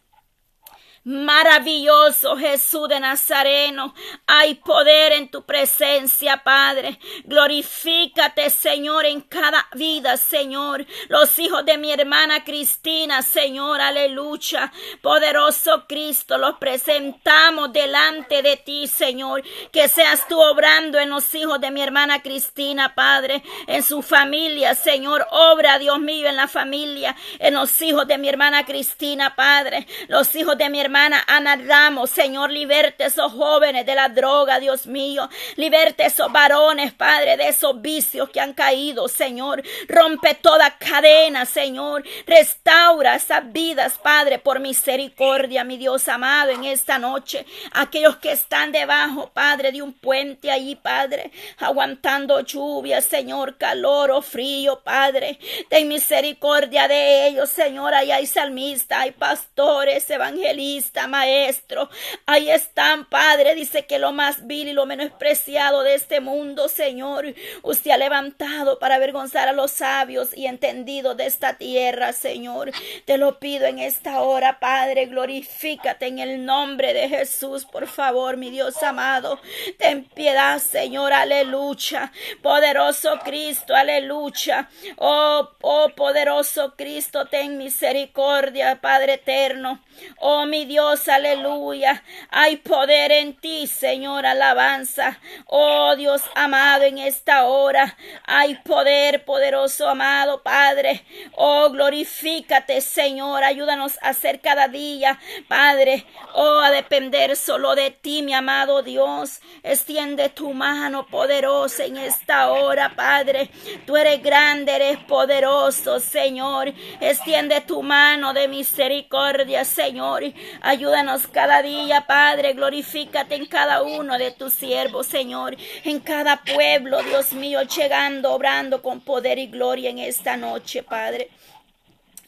Maravilloso 1.02 2.36
Jesús 2.36 2.86
de 2.86 3.00
Nazareno, 3.00 3.94
hay 4.26 4.56
poder 4.56 5.12
en 5.12 5.30
tu 5.30 5.46
presencia, 5.46 6.42
Padre. 6.44 7.00
Glorifícate, 7.24 8.50
Señor, 8.50 9.06
en 9.06 9.22
cada 9.22 9.66
vida, 9.72 10.18
Señor. 10.18 10.84
Los 11.08 11.38
hijos 11.38 11.64
de 11.64 11.78
mi 11.78 11.90
hermana 11.90 12.44
Cristina, 12.44 13.22
Señor, 13.22 13.80
aleluya. 13.80 14.70
Poderoso 15.00 15.86
Cristo, 15.88 16.36
los 16.36 16.58
presentamos 16.58 17.72
delante 17.72 18.42
de 18.42 18.58
ti, 18.58 18.86
Señor. 18.86 19.42
Que 19.72 19.88
seas 19.88 20.28
tú 20.28 20.38
obrando 20.38 20.98
en 20.98 21.08
los 21.08 21.34
hijos 21.34 21.62
de 21.62 21.70
mi 21.70 21.80
hermana 21.80 22.20
Cristina, 22.20 22.94
Padre, 22.94 23.42
en 23.66 23.82
su 23.82 24.02
familia, 24.02 24.74
Señor. 24.74 25.26
Obra, 25.30 25.78
Dios 25.78 25.98
mío, 25.98 26.28
en 26.28 26.36
la 26.36 26.46
familia, 26.46 27.16
en 27.38 27.54
los 27.54 27.80
hijos 27.80 28.06
de 28.06 28.18
mi 28.18 28.28
hermana 28.28 28.66
Cristina, 28.66 29.34
Padre. 29.34 29.86
Los 30.08 30.34
hijos 30.36 30.58
de 30.58 30.68
mi 30.68 30.78
hermana 30.78 30.99
hermana 31.06 31.24
Ana 31.26 31.56
Ramos, 31.56 32.10
Señor, 32.10 32.50
liberte 32.50 33.04
esos 33.06 33.32
jóvenes 33.32 33.86
de 33.86 33.94
la 33.94 34.08
droga, 34.08 34.60
Dios 34.60 34.86
mío. 34.86 35.28
Liberte 35.56 36.04
esos 36.04 36.30
varones, 36.30 36.92
Padre, 36.92 37.36
de 37.36 37.48
esos 37.48 37.80
vicios 37.80 38.28
que 38.28 38.40
han 38.40 38.52
caído, 38.52 39.08
Señor. 39.08 39.62
Rompe 39.88 40.34
toda 40.34 40.76
cadena, 40.76 41.46
Señor. 41.46 42.04
Restaura 42.26 43.14
esas 43.14 43.50
vidas, 43.50 43.98
Padre, 43.98 44.38
por 44.38 44.60
misericordia, 44.60 45.64
mi 45.64 45.78
Dios 45.78 46.06
amado, 46.08 46.50
en 46.50 46.64
esta 46.64 46.98
noche. 46.98 47.46
Aquellos 47.72 48.16
que 48.16 48.32
están 48.32 48.72
debajo, 48.72 49.30
Padre, 49.32 49.72
de 49.72 49.80
un 49.80 49.94
puente 49.94 50.50
allí, 50.50 50.76
Padre, 50.76 51.30
aguantando 51.58 52.40
lluvia, 52.40 53.00
Señor, 53.00 53.56
calor 53.56 54.10
o 54.10 54.20
frío, 54.20 54.80
Padre. 54.80 55.38
Ten 55.70 55.88
misericordia 55.88 56.88
de 56.88 57.28
ellos, 57.28 57.48
Señor. 57.48 57.94
Ahí 57.94 58.10
hay 58.10 58.26
salmistas, 58.26 58.98
hay 58.98 59.12
pastores, 59.12 60.08
evangelistas, 60.10 60.79
maestros. 61.08 61.88
Ahí 62.26 62.50
están, 62.50 63.04
Padre. 63.08 63.54
Dice 63.54 63.86
que 63.86 63.98
lo 63.98 64.12
más 64.12 64.46
vil 64.46 64.68
y 64.68 64.72
lo 64.72 64.86
menospreciado 64.86 65.82
de 65.82 65.94
este 65.94 66.20
mundo, 66.20 66.68
Señor, 66.68 67.34
usted 67.62 67.90
ha 67.90 67.96
levantado 67.96 68.78
para 68.78 68.96
avergonzar 68.96 69.48
a 69.48 69.52
los 69.52 69.70
sabios 69.70 70.36
y 70.36 70.46
entendidos 70.46 71.16
de 71.16 71.26
esta 71.26 71.56
tierra, 71.56 72.12
Señor. 72.12 72.72
Te 73.04 73.18
lo 73.18 73.38
pido 73.38 73.66
en 73.66 73.78
esta 73.78 74.20
hora, 74.20 74.60
Padre. 74.60 75.06
Glorifícate 75.06 76.06
en 76.06 76.18
el 76.18 76.44
nombre 76.44 76.92
de 76.92 77.08
Jesús, 77.08 77.64
por 77.64 77.86
favor, 77.86 78.36
mi 78.36 78.50
Dios 78.50 78.82
amado. 78.82 79.40
Ten 79.78 80.04
piedad, 80.04 80.58
Señor. 80.58 81.12
Aleluya. 81.12 82.12
Poderoso 82.42 83.18
Cristo, 83.24 83.74
aleluya. 83.74 84.68
Oh, 84.96 85.48
oh, 85.60 85.88
poderoso 85.96 86.74
Cristo, 86.76 87.26
ten 87.26 87.58
misericordia, 87.58 88.80
Padre 88.80 89.14
eterno. 89.14 89.80
Oh, 90.18 90.46
mi 90.46 90.64
Dios, 90.70 91.08
aleluya. 91.08 92.04
Hay 92.30 92.58
poder 92.58 93.10
en 93.10 93.34
ti, 93.34 93.66
Señor, 93.66 94.24
alabanza. 94.24 95.18
Oh, 95.46 95.96
Dios 95.96 96.22
amado, 96.36 96.84
en 96.84 96.98
esta 96.98 97.46
hora 97.46 97.96
hay 98.24 98.54
poder, 98.54 99.24
poderoso 99.24 99.88
amado 99.88 100.44
Padre. 100.44 101.04
Oh, 101.32 101.70
glorifícate, 101.70 102.80
Señor. 102.82 103.42
Ayúdanos 103.42 103.98
a 104.00 104.10
hacer 104.10 104.40
cada 104.40 104.68
día, 104.68 105.18
Padre. 105.48 106.06
Oh, 106.34 106.60
a 106.60 106.70
depender 106.70 107.34
solo 107.34 107.74
de 107.74 107.90
ti, 107.90 108.22
mi 108.22 108.32
amado 108.32 108.84
Dios. 108.84 109.40
Extiende 109.64 110.28
tu 110.28 110.54
mano 110.54 111.04
poderosa 111.08 111.84
en 111.84 111.96
esta 111.96 112.52
hora, 112.52 112.94
Padre. 112.94 113.50
Tú 113.86 113.96
eres 113.96 114.22
grande, 114.22 114.76
eres 114.76 114.98
poderoso, 114.98 115.98
Señor. 115.98 116.72
Extiende 117.00 117.60
tu 117.60 117.82
mano 117.82 118.32
de 118.32 118.46
misericordia, 118.46 119.64
Señor. 119.64 120.22
Ayúdanos 120.62 121.26
cada 121.26 121.62
día, 121.62 122.06
Padre. 122.06 122.52
Glorifícate 122.52 123.34
en 123.34 123.46
cada 123.46 123.82
uno 123.82 124.18
de 124.18 124.30
tus 124.30 124.52
siervos, 124.52 125.06
Señor. 125.06 125.56
En 125.84 126.00
cada 126.00 126.42
pueblo, 126.42 127.02
Dios 127.02 127.32
mío, 127.32 127.62
llegando, 127.62 128.32
obrando 128.32 128.82
con 128.82 129.00
poder 129.00 129.38
y 129.38 129.46
gloria 129.46 129.88
en 129.88 129.98
esta 129.98 130.36
noche, 130.36 130.82
Padre. 130.82 131.30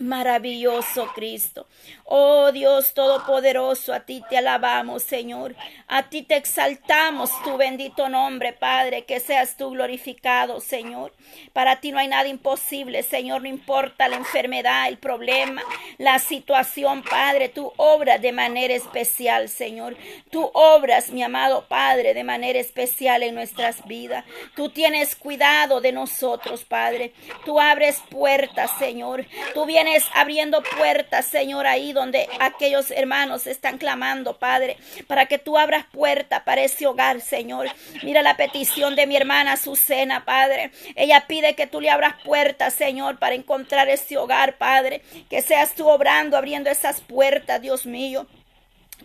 Maravilloso 0.03 1.07
Cristo. 1.14 1.68
Oh 2.05 2.50
Dios 2.50 2.92
Todopoderoso, 2.92 3.94
a 3.94 4.00
ti 4.00 4.20
te 4.28 4.36
alabamos, 4.36 5.05
Señor. 5.05 5.55
A 5.86 6.09
ti 6.09 6.22
te 6.22 6.36
exaltamos 6.36 7.30
tu 7.44 7.57
bendito 7.57 8.09
nombre, 8.09 8.53
Padre. 8.53 9.05
Que 9.05 9.20
seas 9.20 9.57
tú 9.57 9.70
glorificado, 9.70 10.61
Señor. 10.61 11.12
Para 11.53 11.80
ti 11.80 11.92
no 11.92 12.00
hay 12.00 12.09
nada 12.09 12.26
imposible, 12.26 13.05
Señor. 13.05 13.42
No 13.42 13.48
importa 13.48 14.09
la 14.09 14.16
enfermedad, 14.16 14.88
el 14.88 14.98
problema, 14.98 15.62
la 15.98 16.18
situación, 16.18 17.05
Padre. 17.05 17.48
Tú 17.48 17.72
obras 17.76 18.20
de 18.20 18.32
manera 18.32 18.74
especial, 18.74 19.48
Señor. 19.48 19.96
Tú 20.30 20.50
obras, 20.53 21.11
mi 21.11 21.22
amado 21.22 21.66
Padre, 21.68 22.12
de 22.12 22.24
manera 22.24 22.59
especial 22.59 23.22
en 23.22 23.36
nuestras 23.36 23.86
vidas. 23.86 24.24
Tú 24.57 24.68
tienes 24.68 25.14
cuidado 25.14 25.80
de 25.80 25.92
nosotros, 25.92 26.64
Padre. 26.64 27.12
Tú 27.44 27.61
abres 27.61 28.03
puertas, 28.11 28.70
Señor. 28.80 29.26
Tú 29.55 29.64
vienes 29.64 29.91
abriendo 30.14 30.62
puertas, 30.76 31.26
Señor, 31.26 31.66
ahí 31.66 31.93
donde 31.93 32.28
aquellos 32.40 32.90
hermanos 32.90 33.47
están 33.47 33.78
clamando, 33.78 34.38
Padre, 34.38 34.76
para 35.07 35.26
que 35.26 35.38
tú 35.38 35.59
abras 35.59 35.86
puerta 35.93 36.45
para 36.45 36.62
ese 36.62 36.86
hogar, 36.86 37.20
Señor. 37.20 37.68
Mira 38.03 38.22
la 38.22 38.36
petición 38.36 38.97
de 38.97 39.07
mi 39.07 39.16
hermana 39.16 39.53
Azucena, 39.53 40.24
Padre. 40.24 40.70
Ella 40.97 41.24
pide 41.26 41.55
que 41.55 41.66
tú 41.66 41.80
le 41.80 41.90
abras 41.90 42.14
puertas, 42.24 42.74
Señor, 42.74 43.18
para 43.18 43.34
encontrar 43.34 43.88
ese 43.88 44.16
hogar, 44.16 44.59
Padre. 44.59 45.03
Que 45.28 45.43
seas 45.43 45.74
tú 45.74 45.88
obrando, 45.88 46.36
abriendo 46.36 46.70
esas 46.70 47.01
puertas, 47.01 47.61
Dios 47.61 47.86
mío. 47.86 48.26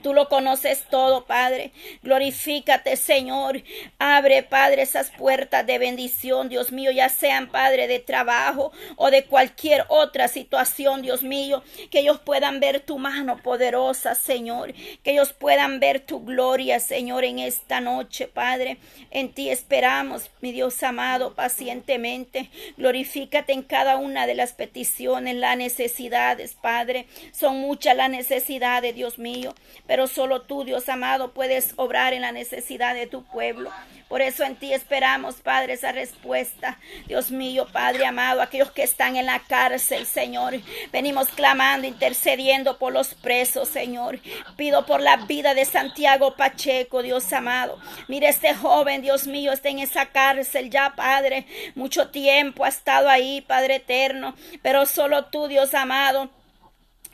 Tú 0.04 0.14
lo 0.14 0.30
conoces 0.30 0.86
todo, 0.90 1.26
Padre. 1.26 1.72
Glorifícate, 2.04 2.96
Señor. 2.96 3.64
Abre, 3.98 4.44
Padre, 4.44 4.84
esas 4.84 5.10
puertas 5.12 5.66
de 5.66 5.80
bendición, 5.80 6.50
Dios 6.50 6.72
mío, 6.72 6.92
ya 6.92 7.10
sean, 7.10 7.50
Padre, 7.50 7.88
de 7.88 8.00
trabajo 8.00 8.72
o 8.96 9.10
de 9.10 9.26
cualquier 9.26 9.86
otra 9.90 10.28
situación, 10.28 11.02
Dios 11.02 11.24
mío. 11.24 11.64
Que 11.90 12.00
ellos 12.00 12.20
puedan 12.20 12.60
ver 12.60 12.80
tu 12.82 13.00
mano 13.00 13.42
poderosa, 13.42 14.14
Señor. 14.14 14.74
Que 15.04 15.12
ellos 15.12 15.34
puedan 15.34 15.80
ver 15.80 16.00
tu 16.00 16.24
gloria, 16.24 16.80
Señor, 16.80 17.24
en 17.24 17.40
esta 17.40 17.82
noche, 17.82 18.28
Padre. 18.28 18.78
En 19.10 19.34
ti 19.34 19.50
esperamos, 19.50 20.30
mi 20.42 20.52
Dios 20.52 20.82
amado, 20.84 21.34
pacientemente. 21.34 22.50
Glorifícate 22.78 23.54
en 23.54 23.64
cada 23.64 23.98
una 23.98 24.28
de 24.28 24.36
las 24.36 24.54
peticiones, 24.54 25.36
las 25.36 25.58
necesidades, 25.58 26.54
Padre. 26.54 27.08
Son 27.32 27.60
muchas 27.60 27.96
las 27.96 28.10
necesidades, 28.10 28.94
Dios 28.94 29.18
mío 29.18 29.56
pero 29.88 30.08
solo 30.08 30.42
tú, 30.42 30.66
Dios 30.66 30.90
amado, 30.90 31.32
puedes 31.32 31.74
obrar 31.78 32.14
en 32.14 32.22
la 32.22 32.32
necesidad 32.32 32.94
de 32.94 33.08
tu 33.08 33.24
pueblo. 33.24 33.72
Por 34.10 34.22
eso 34.22 34.44
en 34.44 34.56
ti 34.56 34.74
esperamos, 34.74 35.36
Padre, 35.36 35.74
esa 35.74 35.92
respuesta. 35.92 36.78
Dios 37.08 37.32
mío, 37.32 37.68
Padre 37.72 38.06
amado, 38.06 38.42
aquellos 38.42 38.72
que 38.72 38.84
están 38.84 39.18
en 39.18 39.26
la 39.26 39.40
cárcel, 39.40 40.06
Señor. 40.06 40.56
Venimos 40.92 41.30
clamando, 41.30 41.88
intercediendo 41.88 42.78
por 42.78 42.94
los 42.94 43.14
presos, 43.16 43.68
Señor. 43.68 44.20
Pido 44.56 44.86
por 44.86 45.02
la 45.02 45.18
vida 45.18 45.54
de 45.54 45.66
Santiago 45.66 46.36
Pacheco, 46.36 47.02
Dios 47.02 47.32
amado. 47.34 47.80
Mire, 48.08 48.30
este 48.30 48.54
joven, 48.54 49.02
Dios 49.02 49.28
mío, 49.28 49.52
está 49.52 49.70
en 49.70 49.80
esa 49.80 50.08
cárcel 50.08 50.70
ya, 50.70 50.94
Padre. 50.96 51.46
Mucho 51.76 52.10
tiempo 52.10 52.64
ha 52.64 52.70
estado 52.70 53.10
ahí, 53.10 53.42
Padre 53.42 53.76
eterno. 53.76 54.36
Pero 54.62 54.86
solo 54.86 55.26
tú, 55.26 55.48
Dios 55.48 55.74
amado 55.74 56.30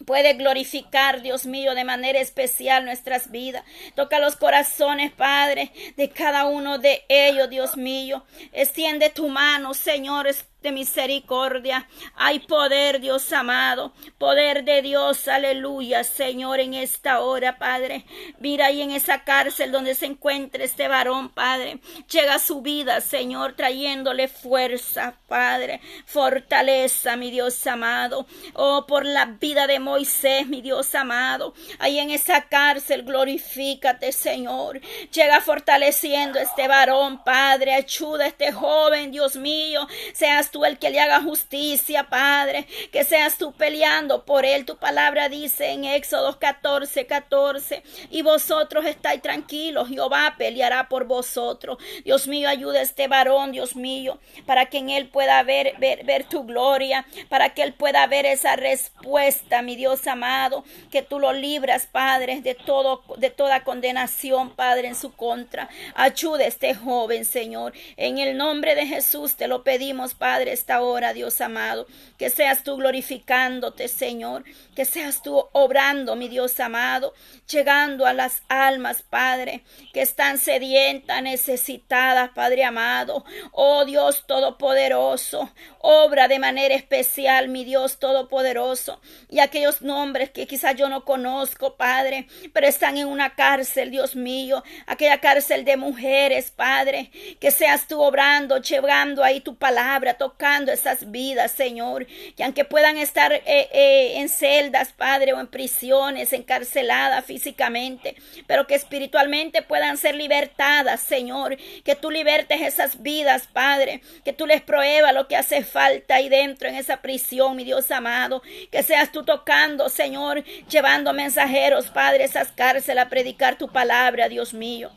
Puede 0.06 0.34
glorificar, 0.34 1.22
Dios 1.22 1.46
mío, 1.46 1.76
de 1.76 1.84
manera 1.84 2.20
especial 2.20 2.86
nuestras 2.86 3.32
vidas. 3.32 3.64
Toca 3.96 4.20
los 4.20 4.36
corazones, 4.36 5.12
Padre, 5.12 5.72
de 5.98 6.10
cada 6.10 6.46
uno 6.46 6.78
de 6.78 7.04
ellos, 7.10 7.50
Dios 7.50 7.78
mío. 7.78 8.26
Extiende 8.52 9.10
tu 9.10 9.30
mano, 9.30 9.74
Señor, 9.74 10.28
de 10.64 10.72
misericordia. 10.72 11.88
Hay 12.16 12.40
poder, 12.40 13.02
Dios 13.02 13.32
amado, 13.34 13.94
poder 14.18 14.64
de 14.64 14.82
Dios, 14.82 15.28
aleluya, 15.28 16.04
Señor, 16.04 16.60
en 16.60 16.74
esta 16.74 17.20
hora, 17.20 17.60
Padre. 17.60 18.06
Mira 18.40 18.68
ahí 18.68 18.82
en 18.82 18.92
esa 18.92 19.24
cárcel 19.24 19.72
donde 19.72 19.94
se 19.94 20.08
encuentra 20.08 20.64
este 20.64 20.88
varón, 20.88 21.30
Padre. 21.30 21.80
Llega 22.10 22.36
a 22.36 22.40
su 22.40 22.62
vida, 22.62 23.02
Señor, 23.02 23.54
trayéndole 23.54 24.28
fuerza, 24.28 25.16
Padre, 25.28 25.82
fortaleza, 26.06 27.16
mi 27.18 27.30
Dios 27.30 27.68
amado. 27.68 28.26
Oh, 28.54 28.86
por 28.88 29.06
la 29.06 29.26
vida 29.26 29.68
de 29.68 29.80
Moisés, 29.80 30.48
mi 30.48 30.62
Dios 30.62 30.96
amado. 30.96 31.54
Ahí 31.80 32.00
en 32.00 32.10
esa 32.10 32.44
cárcel, 32.44 33.04
glorifícate, 33.04 34.14
Señor. 34.14 34.80
Llega 35.12 35.42
fortaleciendo 35.42 36.40
este 36.40 36.70
varón, 36.70 37.22
Padre. 37.24 37.74
Ayuda 37.74 38.26
a 38.26 38.28
este 38.28 38.54
joven, 38.54 39.12
Dios 39.12 39.36
mío. 39.36 39.88
Seas 40.14 40.53
tú 40.54 40.64
el 40.64 40.78
que 40.78 40.92
le 40.92 41.02
haga 41.02 41.20
justicia, 41.22 42.10
Padre, 42.10 42.68
que 42.92 43.04
seas 43.04 43.38
tú 43.38 43.52
peleando 43.54 44.24
por 44.24 44.46
él. 44.46 44.66
Tu 44.66 44.78
palabra 44.78 45.28
dice 45.28 45.72
en 45.72 45.84
Éxodo 45.84 46.40
14, 46.40 47.08
14, 47.08 47.84
y 48.12 48.22
vosotros 48.22 48.86
estáis 48.86 49.22
tranquilos, 49.22 49.90
Jehová 49.90 50.36
peleará 50.38 50.88
por 50.88 51.06
vosotros. 51.06 51.80
Dios 52.06 52.28
mío, 52.28 52.48
ayuda 52.48 52.80
a 52.80 52.84
este 52.84 53.08
varón, 53.08 53.52
Dios 53.52 53.76
mío, 53.76 54.20
para 54.46 54.68
que 54.68 54.78
en 54.78 54.92
él 54.92 55.10
pueda 55.10 55.42
ver, 55.42 55.74
ver, 55.80 56.24
tu 56.26 56.44
gloria, 56.46 57.06
para 57.30 57.50
que 57.56 57.64
él 57.64 57.74
pueda 57.74 58.06
ver 58.06 58.28
esa 58.28 58.56
respuesta, 58.56 59.64
mi 59.64 59.76
Dios 59.76 60.06
amado, 60.06 60.64
que 60.92 61.02
tú 61.02 61.20
lo 61.20 61.34
libras, 61.34 61.88
Padre, 61.92 62.42
de 62.42 62.54
todo, 62.54 63.02
de 63.18 63.32
toda 63.32 63.64
condenación, 63.64 64.52
Padre, 64.52 64.90
en 64.90 64.96
su 64.96 65.14
contra. 65.14 65.68
Ayuda 65.96 66.44
a 66.44 66.48
este 66.48 66.76
joven, 66.76 67.26
Señor. 67.26 67.74
En 67.98 68.20
el 68.20 68.38
nombre 68.38 68.76
de 68.76 68.86
Jesús 68.86 69.36
te 69.36 69.48
lo 69.48 69.64
pedimos, 69.64 70.14
Padre 70.14 70.43
Esta 70.48 70.82
hora, 70.82 71.14
Dios 71.14 71.40
amado. 71.42 71.88
Que 72.18 72.30
seas 72.30 72.64
tú 72.64 72.76
glorificándote, 72.76 73.88
Señor. 73.88 74.44
Que 74.76 74.86
seas 74.86 75.22
tú 75.22 75.48
obrando, 75.54 76.16
mi 76.16 76.28
Dios 76.28 76.60
amado. 76.60 77.14
Llegando 77.50 78.06
a 78.06 78.14
las 78.14 78.44
almas, 78.50 79.04
Padre, 79.04 79.64
que 79.94 80.02
están 80.02 80.38
sedientas, 80.38 81.22
necesitadas, 81.22 82.32
Padre 82.36 82.64
amado. 82.64 83.26
Oh 83.52 83.86
Dios 83.86 84.26
Todopoderoso. 84.28 85.52
Obra 85.80 86.28
de 86.28 86.40
manera 86.40 86.76
especial, 86.76 87.50
mi 87.50 87.64
Dios 87.64 88.00
Todopoderoso. 88.00 89.02
Y 89.30 89.40
aquellos 89.40 89.82
nombres 89.82 90.30
que 90.30 90.48
quizás 90.48 90.76
yo 90.76 90.90
no 90.90 91.06
conozco, 91.06 91.76
Padre, 91.76 92.28
pero 92.54 92.68
están 92.68 92.98
en 92.98 93.08
una 93.08 93.36
cárcel, 93.36 93.92
Dios 93.92 94.16
mío. 94.16 94.64
Aquella 94.88 95.20
cárcel 95.20 95.66
de 95.66 95.78
mujeres, 95.78 96.52
Padre. 96.52 97.12
Que 97.40 97.52
seas 97.52 97.88
tú 97.88 98.02
obrando, 98.02 98.58
llevando 98.58 99.24
ahí 99.24 99.42
tu 99.42 99.56
palabra, 99.56 100.16
tocando 100.16 100.33
esas 100.72 101.12
vidas, 101.12 101.52
Señor. 101.52 102.06
Que 102.36 102.44
aunque 102.44 102.66
puedan 102.66 102.98
estar 102.98 103.32
eh, 103.32 103.44
eh, 103.46 104.14
en 104.18 104.30
celdas, 104.30 104.92
Padre, 104.92 105.34
o 105.34 105.40
en 105.40 105.48
prisiones, 105.48 106.34
encarceladas 106.34 107.26
físicamente, 107.26 108.16
pero 108.48 108.68
que 108.68 108.76
espiritualmente 108.76 109.62
puedan 109.62 109.98
ser 109.98 110.16
libertadas, 110.16 111.02
Señor. 111.02 111.58
Que 111.84 111.96
tú 111.96 112.12
libertes 112.12 112.62
esas 112.62 113.02
vidas, 113.02 113.48
Padre. 113.52 114.02
Que 114.26 114.34
tú 114.34 114.46
les 114.46 114.62
pruebas 114.62 115.14
lo 115.14 115.28
que 115.28 115.38
hace 115.38 115.64
falta 115.64 116.16
ahí 116.16 116.30
dentro 116.30 116.68
en 116.68 116.76
esa 116.76 116.98
prisión, 116.98 117.56
mi 117.56 117.64
Dios 117.64 117.90
amado. 117.92 118.42
Que 118.72 118.84
seas 118.84 119.12
tú 119.12 119.24
tocando, 119.24 119.90
Señor, 119.90 120.44
llevando 120.70 121.14
mensajeros, 121.14 121.88
Padre, 121.88 122.26
esas 122.26 122.52
cárceles 122.52 123.04
a 123.04 123.10
predicar 123.10 123.58
tu 123.58 123.70
palabra, 123.70 124.30
Dios 124.30 124.54
mío. 124.54 124.92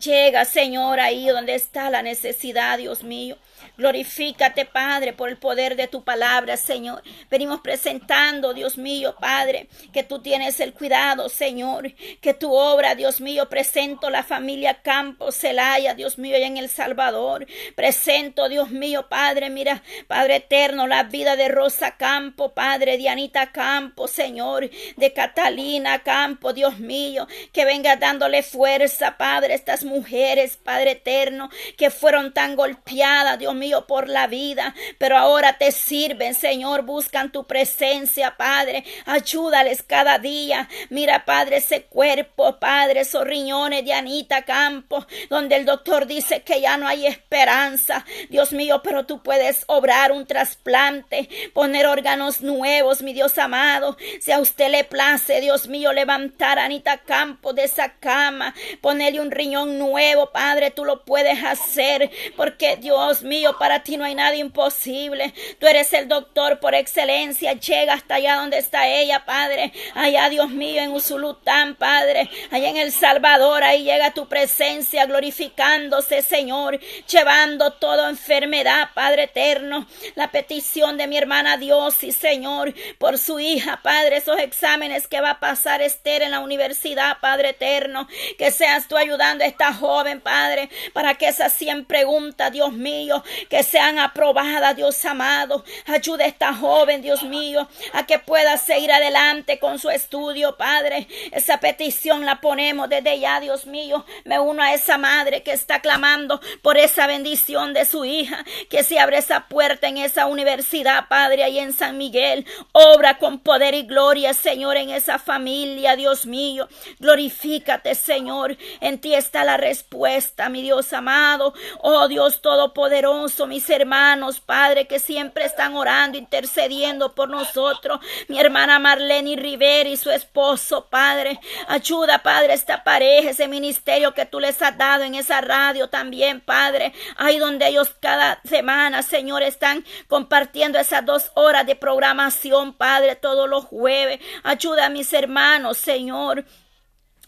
Llega, 0.00 0.46
Señor, 0.46 0.98
ahí 0.98 1.28
donde 1.28 1.54
está 1.54 1.90
la 1.90 2.02
necesidad, 2.02 2.78
Dios 2.78 3.02
mío. 3.02 3.36
Glorifícate, 3.76 4.64
Padre, 4.64 5.12
por 5.12 5.28
el 5.28 5.36
poder 5.36 5.76
de 5.76 5.88
tu 5.88 6.04
palabra, 6.04 6.56
Señor. 6.56 7.02
Venimos 7.30 7.60
presentando, 7.60 8.54
Dios 8.54 8.78
mío, 8.78 9.16
Padre, 9.20 9.68
que 9.92 10.02
tú 10.02 10.20
tienes 10.20 10.60
el 10.60 10.72
cuidado, 10.72 11.28
Señor, 11.28 11.92
que 12.20 12.34
tu 12.34 12.54
obra, 12.54 12.94
Dios 12.94 13.20
mío, 13.20 13.48
presento 13.48 14.10
la 14.10 14.22
familia 14.22 14.82
Campos, 14.82 15.36
Celaya, 15.36 15.94
Dios 15.94 16.18
mío, 16.18 16.38
y 16.38 16.42
en 16.42 16.56
El 16.56 16.68
Salvador. 16.68 17.46
Presento, 17.74 18.48
Dios 18.48 18.70
mío, 18.70 19.08
Padre, 19.08 19.50
mira, 19.50 19.82
Padre 20.06 20.36
eterno, 20.36 20.86
la 20.86 21.04
vida 21.04 21.36
de 21.36 21.48
Rosa 21.48 21.96
Campo, 21.96 22.52
Padre, 22.52 22.98
de 22.98 23.08
Anita 23.08 23.52
Campo, 23.52 24.08
Señor, 24.08 24.70
de 24.96 25.12
Catalina 25.12 26.02
Campo, 26.02 26.52
Dios 26.52 26.78
mío, 26.78 27.26
que 27.52 27.64
venga 27.64 27.96
dándole 27.96 28.42
fuerza, 28.42 29.16
Padre, 29.16 29.52
a 29.52 29.56
estas 29.56 29.84
mujeres, 29.84 30.56
Padre 30.56 30.92
eterno, 30.92 31.50
que 31.76 31.90
fueron 31.90 32.32
tan 32.32 32.56
golpeadas, 32.56 33.38
Dios 33.38 33.49
mío, 33.54 33.86
por 33.86 34.08
la 34.08 34.26
vida, 34.26 34.74
pero 34.98 35.16
ahora 35.16 35.58
te 35.58 35.72
sirven, 35.72 36.34
Señor, 36.34 36.82
buscan 36.82 37.32
tu 37.32 37.46
presencia, 37.46 38.36
Padre, 38.36 38.84
ayúdales 39.06 39.82
cada 39.82 40.18
día. 40.18 40.68
Mira, 40.88 41.24
Padre, 41.24 41.58
ese 41.58 41.84
cuerpo, 41.84 42.58
Padre, 42.58 43.00
esos 43.00 43.24
riñones 43.24 43.84
de 43.84 43.92
Anita 43.92 44.42
Campos, 44.42 45.06
donde 45.28 45.56
el 45.56 45.64
doctor 45.64 46.06
dice 46.06 46.42
que 46.42 46.60
ya 46.60 46.76
no 46.76 46.86
hay 46.86 47.06
esperanza. 47.06 48.04
Dios 48.28 48.52
mío, 48.52 48.80
pero 48.82 49.06
tú 49.06 49.22
puedes 49.22 49.64
obrar 49.66 50.12
un 50.12 50.26
trasplante, 50.26 51.28
poner 51.52 51.86
órganos 51.86 52.40
nuevos, 52.40 53.02
mi 53.02 53.12
Dios 53.12 53.38
amado. 53.38 53.96
Si 54.20 54.32
a 54.32 54.38
usted 54.38 54.70
le 54.70 54.84
place, 54.84 55.40
Dios 55.40 55.68
mío, 55.68 55.92
levantar 55.92 56.58
a 56.58 56.64
Anita 56.64 56.98
Campos 56.98 57.54
de 57.54 57.64
esa 57.64 57.94
cama, 57.94 58.54
ponerle 58.80 59.20
un 59.20 59.30
riñón 59.30 59.78
nuevo, 59.78 60.30
Padre, 60.32 60.70
tú 60.70 60.84
lo 60.84 61.04
puedes 61.04 61.42
hacer, 61.44 62.10
porque 62.36 62.76
Dios 62.76 63.22
mío, 63.22 63.39
para 63.58 63.82
ti 63.82 63.96
no 63.96 64.04
hay 64.04 64.14
nada 64.14 64.36
imposible. 64.36 65.32
Tú 65.58 65.66
eres 65.66 65.92
el 65.92 66.08
doctor 66.08 66.60
por 66.60 66.74
excelencia. 66.74 67.52
Llega 67.54 67.94
hasta 67.94 68.16
allá 68.16 68.36
donde 68.36 68.58
está 68.58 68.88
ella, 68.88 69.24
Padre. 69.24 69.72
Allá, 69.94 70.28
Dios 70.28 70.50
mío, 70.50 70.80
en 70.82 70.92
Usulután, 70.92 71.74
Padre. 71.74 72.30
Allá 72.50 72.68
en 72.68 72.76
El 72.76 72.92
Salvador, 72.92 73.62
ahí 73.62 73.84
llega 73.84 74.12
tu 74.12 74.28
presencia 74.28 75.06
glorificándose, 75.06 76.22
Señor. 76.22 76.78
Llevando 77.08 77.72
toda 77.72 78.08
enfermedad, 78.08 78.90
Padre 78.94 79.24
eterno. 79.24 79.86
La 80.14 80.30
petición 80.30 80.96
de 80.96 81.06
mi 81.06 81.16
hermana 81.16 81.56
Dios 81.56 82.02
y 82.02 82.12
Señor 82.12 82.74
por 82.98 83.18
su 83.18 83.40
hija, 83.40 83.80
Padre. 83.82 84.18
Esos 84.18 84.38
exámenes 84.38 85.06
que 85.06 85.20
va 85.20 85.30
a 85.30 85.40
pasar 85.40 85.82
Esther 85.82 86.22
en 86.22 86.30
la 86.30 86.40
universidad, 86.40 87.18
Padre 87.20 87.50
eterno. 87.50 88.08
Que 88.38 88.50
seas 88.50 88.88
tú 88.88 88.96
ayudando 88.96 89.44
a 89.44 89.46
esta 89.46 89.72
joven, 89.72 90.20
Padre, 90.20 90.70
para 90.92 91.14
que 91.14 91.28
esas 91.28 91.52
100 91.54 91.84
preguntas, 91.84 92.52
Dios 92.52 92.72
mío, 92.72 93.22
que 93.48 93.62
sean 93.62 93.98
aprobadas, 93.98 94.76
Dios 94.76 95.04
amado. 95.04 95.64
Ayuda 95.86 96.24
a 96.24 96.28
esta 96.28 96.54
joven, 96.54 97.02
Dios 97.02 97.22
mío, 97.22 97.68
a 97.92 98.06
que 98.06 98.18
pueda 98.18 98.56
seguir 98.56 98.92
adelante 98.92 99.58
con 99.58 99.78
su 99.78 99.90
estudio, 99.90 100.56
Padre. 100.56 101.06
Esa 101.32 101.58
petición 101.60 102.24
la 102.24 102.40
ponemos 102.40 102.88
desde 102.88 103.18
ya, 103.20 103.40
Dios 103.40 103.66
mío. 103.66 104.04
Me 104.24 104.38
uno 104.38 104.62
a 104.62 104.72
esa 104.72 104.98
madre 104.98 105.42
que 105.42 105.52
está 105.52 105.80
clamando 105.80 106.40
por 106.62 106.78
esa 106.78 107.06
bendición 107.06 107.74
de 107.74 107.84
su 107.84 108.04
hija, 108.04 108.44
que 108.68 108.82
se 108.82 108.98
abre 108.98 109.18
esa 109.18 109.48
puerta 109.48 109.88
en 109.88 109.98
esa 109.98 110.26
universidad, 110.26 111.08
Padre, 111.08 111.44
ahí 111.44 111.58
en 111.58 111.72
San 111.72 111.98
Miguel. 111.98 112.46
Obra 112.72 113.18
con 113.18 113.40
poder 113.40 113.74
y 113.74 113.82
gloria, 113.82 114.34
Señor, 114.34 114.76
en 114.76 114.90
esa 114.90 115.18
familia, 115.18 115.96
Dios 115.96 116.26
mío. 116.26 116.68
Glorifícate, 116.98 117.94
Señor. 117.94 118.56
En 118.80 119.00
ti 119.00 119.14
está 119.14 119.44
la 119.44 119.56
respuesta, 119.56 120.48
mi 120.48 120.62
Dios 120.62 120.92
amado. 120.92 121.54
Oh 121.80 122.08
Dios 122.08 122.40
Todopoderoso 122.40 123.19
mis 123.46 123.68
hermanos, 123.68 124.40
Padre, 124.40 124.86
que 124.86 124.98
siempre 124.98 125.44
están 125.44 125.74
orando, 125.74 126.16
intercediendo 126.16 127.14
por 127.14 127.28
nosotros. 127.28 128.00
Mi 128.28 128.40
hermana 128.40 128.78
Marlene 128.78 129.36
Rivera 129.36 129.88
y 129.88 129.96
su 129.96 130.10
esposo, 130.10 130.86
Padre. 130.88 131.38
Ayuda, 131.68 132.22
Padre, 132.22 132.54
esta 132.54 132.82
pareja, 132.82 133.30
ese 133.30 133.46
ministerio 133.46 134.14
que 134.14 134.24
tú 134.24 134.40
les 134.40 134.60
has 134.62 134.76
dado 134.78 135.04
en 135.04 135.14
esa 135.14 135.40
radio 135.42 135.88
también, 135.88 136.40
Padre. 136.40 136.94
Ahí 137.16 137.38
donde 137.38 137.68
ellos 137.68 137.94
cada 138.00 138.40
semana, 138.44 139.02
Señor, 139.02 139.42
están 139.42 139.84
compartiendo 140.08 140.78
esas 140.78 141.04
dos 141.04 141.30
horas 141.34 141.66
de 141.66 141.76
programación, 141.76 142.72
Padre, 142.72 143.16
todos 143.16 143.48
los 143.48 143.66
jueves. 143.66 144.20
Ayuda 144.42 144.86
a 144.86 144.90
mis 144.90 145.12
hermanos, 145.12 145.76
Señor. 145.76 146.44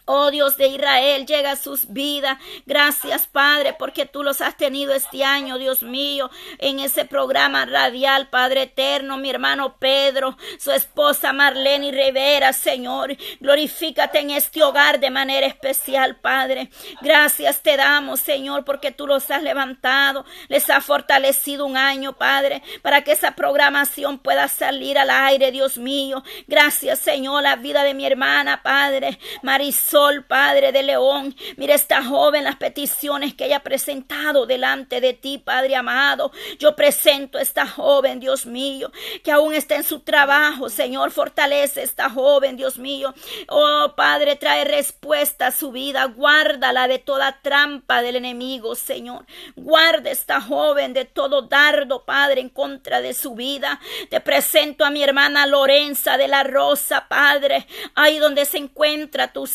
Oh 0.05 0.33
Dios 0.33 0.57
de 0.57 0.67
Israel, 0.67 1.27
llega 1.27 1.53
a 1.53 1.57
sus 1.57 1.93
vidas. 1.93 2.37
Gracias, 2.67 3.29
Padre, 3.29 3.73
porque 3.79 4.05
tú 4.05 4.25
los 4.25 4.41
has 4.41 4.57
tenido 4.57 4.93
este 4.93 5.23
año, 5.23 5.59
Dios 5.59 5.85
mío, 5.85 6.29
en 6.59 6.81
ese 6.81 7.05
programa 7.05 7.67
radial, 7.67 8.29
Padre 8.29 8.63
eterno, 8.63 9.17
mi 9.17 9.31
hermano 9.31 9.77
Pedro, 9.79 10.37
su 10.59 10.73
esposa 10.73 11.33
Marlene 11.33 11.93
Rivera, 11.93 12.53
Señor. 12.53 13.17
Glorifícate 13.39 14.19
en 14.19 14.31
este 14.31 14.65
hogar 14.65 14.99
de 14.99 15.11
manera 15.11 15.47
especial, 15.47 16.17
Padre. 16.17 16.69
Gracias 17.01 17.61
te 17.61 17.77
damos, 17.77 18.19
Señor, 18.19 18.65
porque 18.65 18.91
tú 18.91 19.07
los 19.07 19.31
has 19.31 19.45
levantado, 19.45 20.25
les 20.49 20.69
has 20.69 20.85
fortalecido 20.85 21.65
un 21.65 21.77
año, 21.77 22.15
Padre, 22.15 22.61
para 22.83 23.03
que 23.03 23.13
esa 23.13 23.37
programación 23.37 24.19
pueda 24.19 24.49
salir 24.49 24.99
al 24.99 25.11
aire, 25.11 25.53
Dios 25.53 25.79
mío. 25.79 26.25
Gracias, 26.49 26.99
Señor, 26.99 27.45
la 27.45 27.55
vida 27.55 27.85
de 27.85 27.95
mi 27.95 28.05
hermana, 28.05 28.65
Padre, 28.65 29.21
Marisol 29.43 29.92
sol, 29.93 30.25
Padre 30.25 30.73
de 30.73 30.83
León. 30.83 31.37
Mira 31.59 31.75
esta 31.75 32.03
joven, 32.03 32.45
las 32.45 32.57
peticiones 32.57 33.35
que 33.35 33.45
ella 33.45 33.59
ha 33.59 33.63
presentado 33.63 34.47
delante 34.47 35.03
de 35.03 35.13
ti, 35.13 35.37
Padre 35.37 35.77
amado. 35.77 36.33
Yo 36.59 36.75
presento 36.75 37.37
a 37.37 37.43
esta 37.43 37.67
joven, 37.67 38.19
Dios 38.19 38.47
mío, 38.47 38.91
que 39.23 39.31
aún 39.31 39.53
está 39.53 39.77
en 39.77 39.85
su 39.85 40.01
trabajo. 40.01 40.71
Señor, 40.71 41.11
fortalece 41.11 41.83
esta 41.83 42.09
joven, 42.09 42.57
Dios 42.57 42.79
mío. 42.79 43.13
Oh, 43.49 43.93
Padre, 43.95 44.37
trae 44.37 44.65
respuesta 44.65 45.49
a 45.49 45.53
su 45.53 45.73
vida. 45.73 46.07
Guárdala 46.07 46.89
de 46.89 46.99
toda 46.99 47.41
trampa 47.43 48.01
del 48.01 48.17
enemigo, 48.17 48.75
Señor. 48.75 49.27
Guarda 49.57 50.11
esta 50.11 50.41
joven 50.41 50.95
de 50.95 51.05
todo 51.05 51.43
dardo, 51.43 52.07
Padre, 52.07 52.41
en 52.41 52.49
contra 52.49 53.03
de 53.03 53.13
su 53.13 53.35
vida. 53.35 53.79
Te 54.09 54.23
presento 54.23 54.87
a 54.87 54.91
mi 54.91 55.03
hermana 55.03 55.47
Lorenza 55.47 56.17
de 56.17 56.29
la 56.29 56.45
Rosa, 56.45 57.09
Padre, 57.09 57.67
ahí 57.95 58.19
donde 58.19 58.47
se 58.47 58.57
encuentra 58.57 59.35
tu 59.35 59.47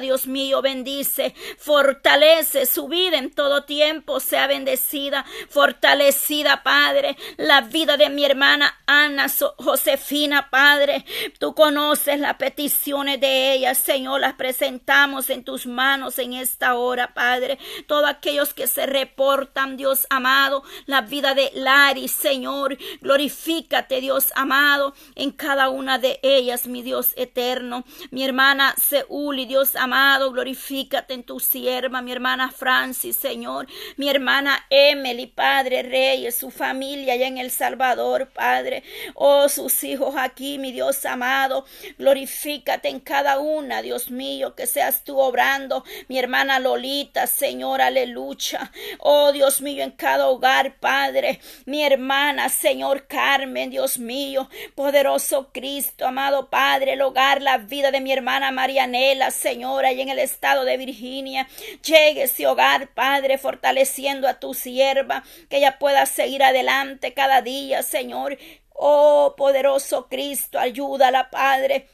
Dios 0.00 0.26
mío, 0.26 0.60
bendice, 0.62 1.34
fortalece 1.58 2.66
su 2.66 2.88
vida 2.88 3.18
en 3.18 3.30
todo 3.30 3.64
tiempo, 3.64 4.20
sea 4.20 4.46
bendecida, 4.46 5.24
fortalecida, 5.48 6.62
Padre, 6.62 7.16
la 7.36 7.62
vida 7.62 7.96
de 7.96 8.10
mi 8.10 8.24
hermana 8.24 8.80
Ana 8.86 9.26
Josefina, 9.56 10.50
Padre. 10.50 11.04
Tú 11.38 11.54
conoces 11.54 12.20
las 12.20 12.36
peticiones 12.36 13.20
de 13.20 13.54
ella, 13.54 13.74
Señor, 13.74 14.20
las 14.20 14.34
presentamos 14.34 15.30
en 15.30 15.44
tus 15.44 15.66
manos 15.66 16.18
en 16.18 16.34
esta 16.34 16.74
hora, 16.74 17.14
Padre. 17.14 17.58
Todos 17.86 18.08
aquellos 18.08 18.52
que 18.52 18.66
se 18.66 18.86
reportan, 18.86 19.76
Dios 19.76 20.06
amado, 20.10 20.62
la 20.86 21.00
vida 21.00 21.34
de 21.34 21.50
Lari, 21.54 22.08
Señor, 22.08 22.76
glorifícate, 23.00 24.00
Dios 24.00 24.32
amado, 24.34 24.94
en 25.14 25.30
cada 25.30 25.70
una 25.70 25.98
de 25.98 26.20
ellas, 26.22 26.66
mi 26.66 26.82
Dios 26.82 27.12
eterno. 27.16 27.84
Mi 28.10 28.24
hermana 28.24 28.74
Seúl 28.76 29.38
y 29.38 29.46
Dios 29.46 29.61
Amado, 29.78 30.32
glorifícate 30.32 31.14
en 31.14 31.22
tu 31.22 31.38
sierva, 31.38 32.02
mi 32.02 32.10
hermana 32.10 32.50
Francis, 32.50 33.16
Señor, 33.16 33.68
mi 33.96 34.08
hermana 34.08 34.66
Emily, 34.70 35.28
Padre 35.28 35.84
Reyes, 35.84 36.34
su 36.34 36.50
familia 36.50 37.14
allá 37.14 37.28
en 37.28 37.38
El 37.38 37.50
Salvador, 37.50 38.30
Padre. 38.34 38.82
Oh, 39.14 39.48
sus 39.48 39.84
hijos 39.84 40.16
aquí, 40.18 40.58
mi 40.58 40.72
Dios 40.72 41.04
amado, 41.04 41.64
glorifícate 41.96 42.88
en 42.88 42.98
cada 42.98 43.38
una, 43.38 43.82
Dios 43.82 44.10
mío, 44.10 44.56
que 44.56 44.66
seas 44.66 45.04
tú 45.04 45.18
obrando, 45.18 45.84
mi 46.08 46.18
hermana 46.18 46.58
Lolita, 46.58 47.28
Señor, 47.28 47.80
aleluya. 47.80 48.72
Oh, 48.98 49.30
Dios 49.32 49.60
mío, 49.60 49.84
en 49.84 49.92
cada 49.92 50.26
hogar, 50.26 50.76
Padre, 50.80 51.40
mi 51.66 51.84
hermana, 51.84 52.48
Señor 52.48 53.06
Carmen, 53.06 53.70
Dios 53.70 53.98
mío, 53.98 54.50
poderoso 54.74 55.50
Cristo, 55.52 56.06
amado 56.06 56.50
Padre, 56.50 56.94
el 56.94 57.02
hogar, 57.02 57.40
la 57.42 57.58
vida 57.58 57.92
de 57.92 58.00
mi 58.00 58.12
hermana 58.12 58.50
Marianela, 58.50 59.30
Señora, 59.52 59.92
y 59.92 60.00
en 60.00 60.08
el 60.08 60.18
estado 60.18 60.64
de 60.64 60.78
Virginia. 60.78 61.46
Llegue 61.84 62.22
ese 62.22 62.46
hogar, 62.46 62.94
Padre, 62.94 63.36
fortaleciendo 63.36 64.26
a 64.26 64.40
tu 64.40 64.54
sierva, 64.54 65.24
que 65.50 65.58
ella 65.58 65.78
pueda 65.78 66.06
seguir 66.06 66.42
adelante 66.42 67.12
cada 67.12 67.42
día, 67.42 67.82
Señor. 67.82 68.38
Oh, 68.70 69.34
poderoso 69.36 70.08
Cristo, 70.08 70.58
ayúdala, 70.58 71.28
Padre 71.28 71.86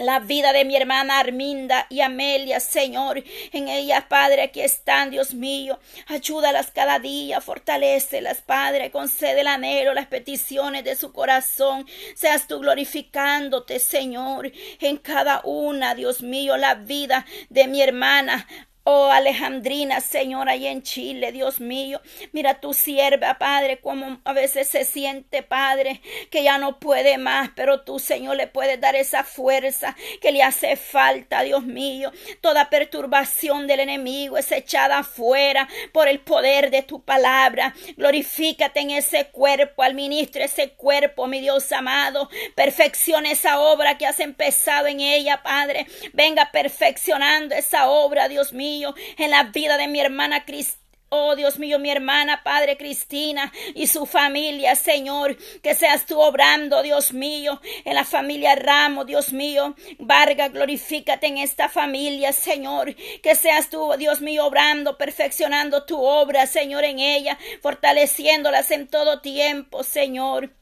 la 0.00 0.18
vida 0.18 0.52
de 0.54 0.64
mi 0.64 0.76
hermana 0.76 1.18
Arminda 1.18 1.86
y 1.90 2.00
Amelia, 2.00 2.58
Señor. 2.58 3.22
En 3.52 3.68
ellas, 3.68 4.04
Padre, 4.08 4.42
aquí 4.42 4.62
están, 4.62 5.10
Dios 5.10 5.34
mío. 5.34 5.78
Ayúdalas 6.06 6.70
cada 6.70 6.98
día, 6.98 7.40
fortalecelas, 7.42 8.40
Padre. 8.40 8.90
Concede 8.90 9.42
el 9.42 9.46
anhelo, 9.46 9.92
las 9.92 10.06
peticiones 10.06 10.84
de 10.84 10.96
su 10.96 11.12
corazón. 11.12 11.86
Seas 12.14 12.48
tú 12.48 12.60
glorificándote, 12.60 13.78
Señor, 13.78 14.50
en 14.80 14.96
cada 14.96 15.42
una, 15.44 15.94
Dios 15.94 16.22
mío, 16.22 16.56
la 16.56 16.74
vida 16.76 17.26
de 17.50 17.68
mi 17.68 17.82
hermana 17.82 18.46
Oh, 18.84 19.10
Alejandrina, 19.10 20.00
Señor, 20.00 20.48
ahí 20.48 20.66
en 20.66 20.82
Chile, 20.82 21.32
Dios 21.32 21.60
mío. 21.60 22.00
Mira 22.32 22.60
tu 22.60 22.72
sierva, 22.72 23.36
Padre, 23.36 23.78
como 23.78 24.20
a 24.24 24.32
veces 24.32 24.68
se 24.68 24.86
siente, 24.86 25.42
Padre, 25.42 26.00
que 26.30 26.42
ya 26.42 26.56
no 26.56 26.80
puede 26.80 27.18
más, 27.18 27.50
pero 27.54 27.82
tú, 27.82 27.98
Señor, 27.98 28.36
le 28.36 28.46
puedes 28.46 28.80
dar 28.80 28.96
esa 28.96 29.22
fuerza 29.22 29.94
que 30.22 30.32
le 30.32 30.42
hace 30.42 30.76
falta, 30.76 31.42
Dios 31.42 31.64
mío. 31.64 32.10
Toda 32.40 32.70
perturbación 32.70 33.66
del 33.66 33.80
enemigo 33.80 34.38
es 34.38 34.50
echada 34.50 35.00
afuera 35.00 35.68
por 35.92 36.08
el 36.08 36.20
poder 36.20 36.70
de 36.70 36.80
tu 36.80 37.02
palabra. 37.02 37.74
Glorifícate 37.98 38.80
en 38.80 38.92
ese 38.92 39.26
cuerpo, 39.26 39.82
al 39.82 39.92
ministro 39.92 40.42
ese 40.42 40.70
cuerpo, 40.70 41.26
mi 41.26 41.40
Dios 41.40 41.70
amado. 41.72 42.30
Perfecciona 42.54 43.30
esa 43.30 43.60
obra 43.60 43.98
que 43.98 44.06
has 44.06 44.20
empezado 44.20 44.86
en 44.86 45.00
ella, 45.00 45.42
Padre. 45.42 45.86
Venga 46.14 46.50
perfeccionando 46.50 47.54
esa 47.54 47.90
obra, 47.90 48.28
Dios 48.28 48.54
mío 48.54 48.70
en 49.18 49.30
la 49.30 49.44
vida 49.44 49.76
de 49.76 49.88
mi 49.88 50.00
hermana 50.00 50.44
Cristina. 50.44 50.80
Oh 51.12 51.34
Dios 51.34 51.58
mío, 51.58 51.80
mi 51.80 51.90
hermana, 51.90 52.44
Padre 52.44 52.76
Cristina 52.76 53.52
y 53.74 53.88
su 53.88 54.06
familia, 54.06 54.76
Señor, 54.76 55.36
que 55.60 55.74
seas 55.74 56.06
tú 56.06 56.20
obrando, 56.20 56.84
Dios 56.84 57.12
mío, 57.12 57.60
en 57.84 57.96
la 57.96 58.04
familia 58.04 58.54
Ramos, 58.54 59.06
Dios 59.06 59.32
mío, 59.32 59.74
Vargas, 59.98 60.52
glorifícate 60.52 61.26
en 61.26 61.38
esta 61.38 61.68
familia, 61.68 62.32
Señor, 62.32 62.94
que 63.24 63.34
seas 63.34 63.70
tú, 63.70 63.92
Dios 63.98 64.20
mío, 64.20 64.46
obrando, 64.46 64.98
perfeccionando 64.98 65.84
tu 65.84 66.00
obra, 66.00 66.46
Señor, 66.46 66.84
en 66.84 67.00
ella, 67.00 67.36
fortaleciéndolas 67.60 68.70
en 68.70 68.86
todo 68.86 69.20
tiempo, 69.20 69.82
Señor. 69.82 70.59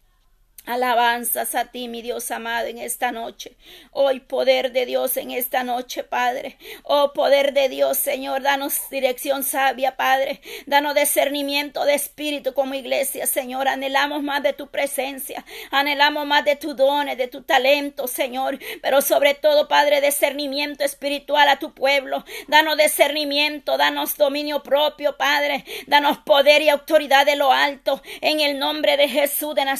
Alabanzas 0.68 1.54
a 1.54 1.64
ti, 1.64 1.88
mi 1.88 2.02
Dios 2.02 2.30
amado, 2.30 2.66
en 2.66 2.76
esta 2.76 3.10
noche. 3.10 3.56
Hoy 3.90 4.20
poder 4.20 4.70
de 4.72 4.84
Dios 4.84 5.16
en 5.16 5.30
esta 5.30 5.64
noche, 5.64 6.04
Padre. 6.04 6.58
Oh 6.82 7.14
poder 7.14 7.54
de 7.54 7.70
Dios, 7.70 7.96
Señor, 7.96 8.42
danos 8.42 8.90
dirección 8.90 9.44
sabia, 9.44 9.96
Padre. 9.96 10.42
Danos 10.66 10.94
discernimiento 10.94 11.86
de 11.86 11.94
espíritu 11.94 12.52
como 12.52 12.74
iglesia, 12.74 13.26
Señor. 13.26 13.66
Anhelamos 13.66 14.22
más 14.22 14.42
de 14.42 14.52
tu 14.52 14.66
presencia. 14.66 15.42
Anhelamos 15.70 16.26
más 16.26 16.44
de 16.44 16.56
tus 16.56 16.76
dones, 16.76 17.16
de 17.16 17.28
tu 17.28 17.44
talento, 17.44 18.06
Señor. 18.06 18.58
Pero 18.82 19.00
sobre 19.00 19.32
todo, 19.32 19.68
Padre, 19.68 20.02
discernimiento 20.02 20.84
espiritual 20.84 21.48
a 21.48 21.58
tu 21.58 21.72
pueblo. 21.72 22.26
Danos 22.46 22.76
discernimiento, 22.76 23.78
danos 23.78 24.18
dominio 24.18 24.62
propio, 24.62 25.16
Padre. 25.16 25.64
Danos 25.86 26.18
poder 26.18 26.60
y 26.60 26.68
autoridad 26.68 27.24
de 27.24 27.36
lo 27.36 27.52
alto. 27.52 28.02
En 28.20 28.40
el 28.40 28.58
nombre 28.58 28.98
de 28.98 29.08
Jesús 29.08 29.54
de 29.54 29.64
Nazaret. 29.64 29.78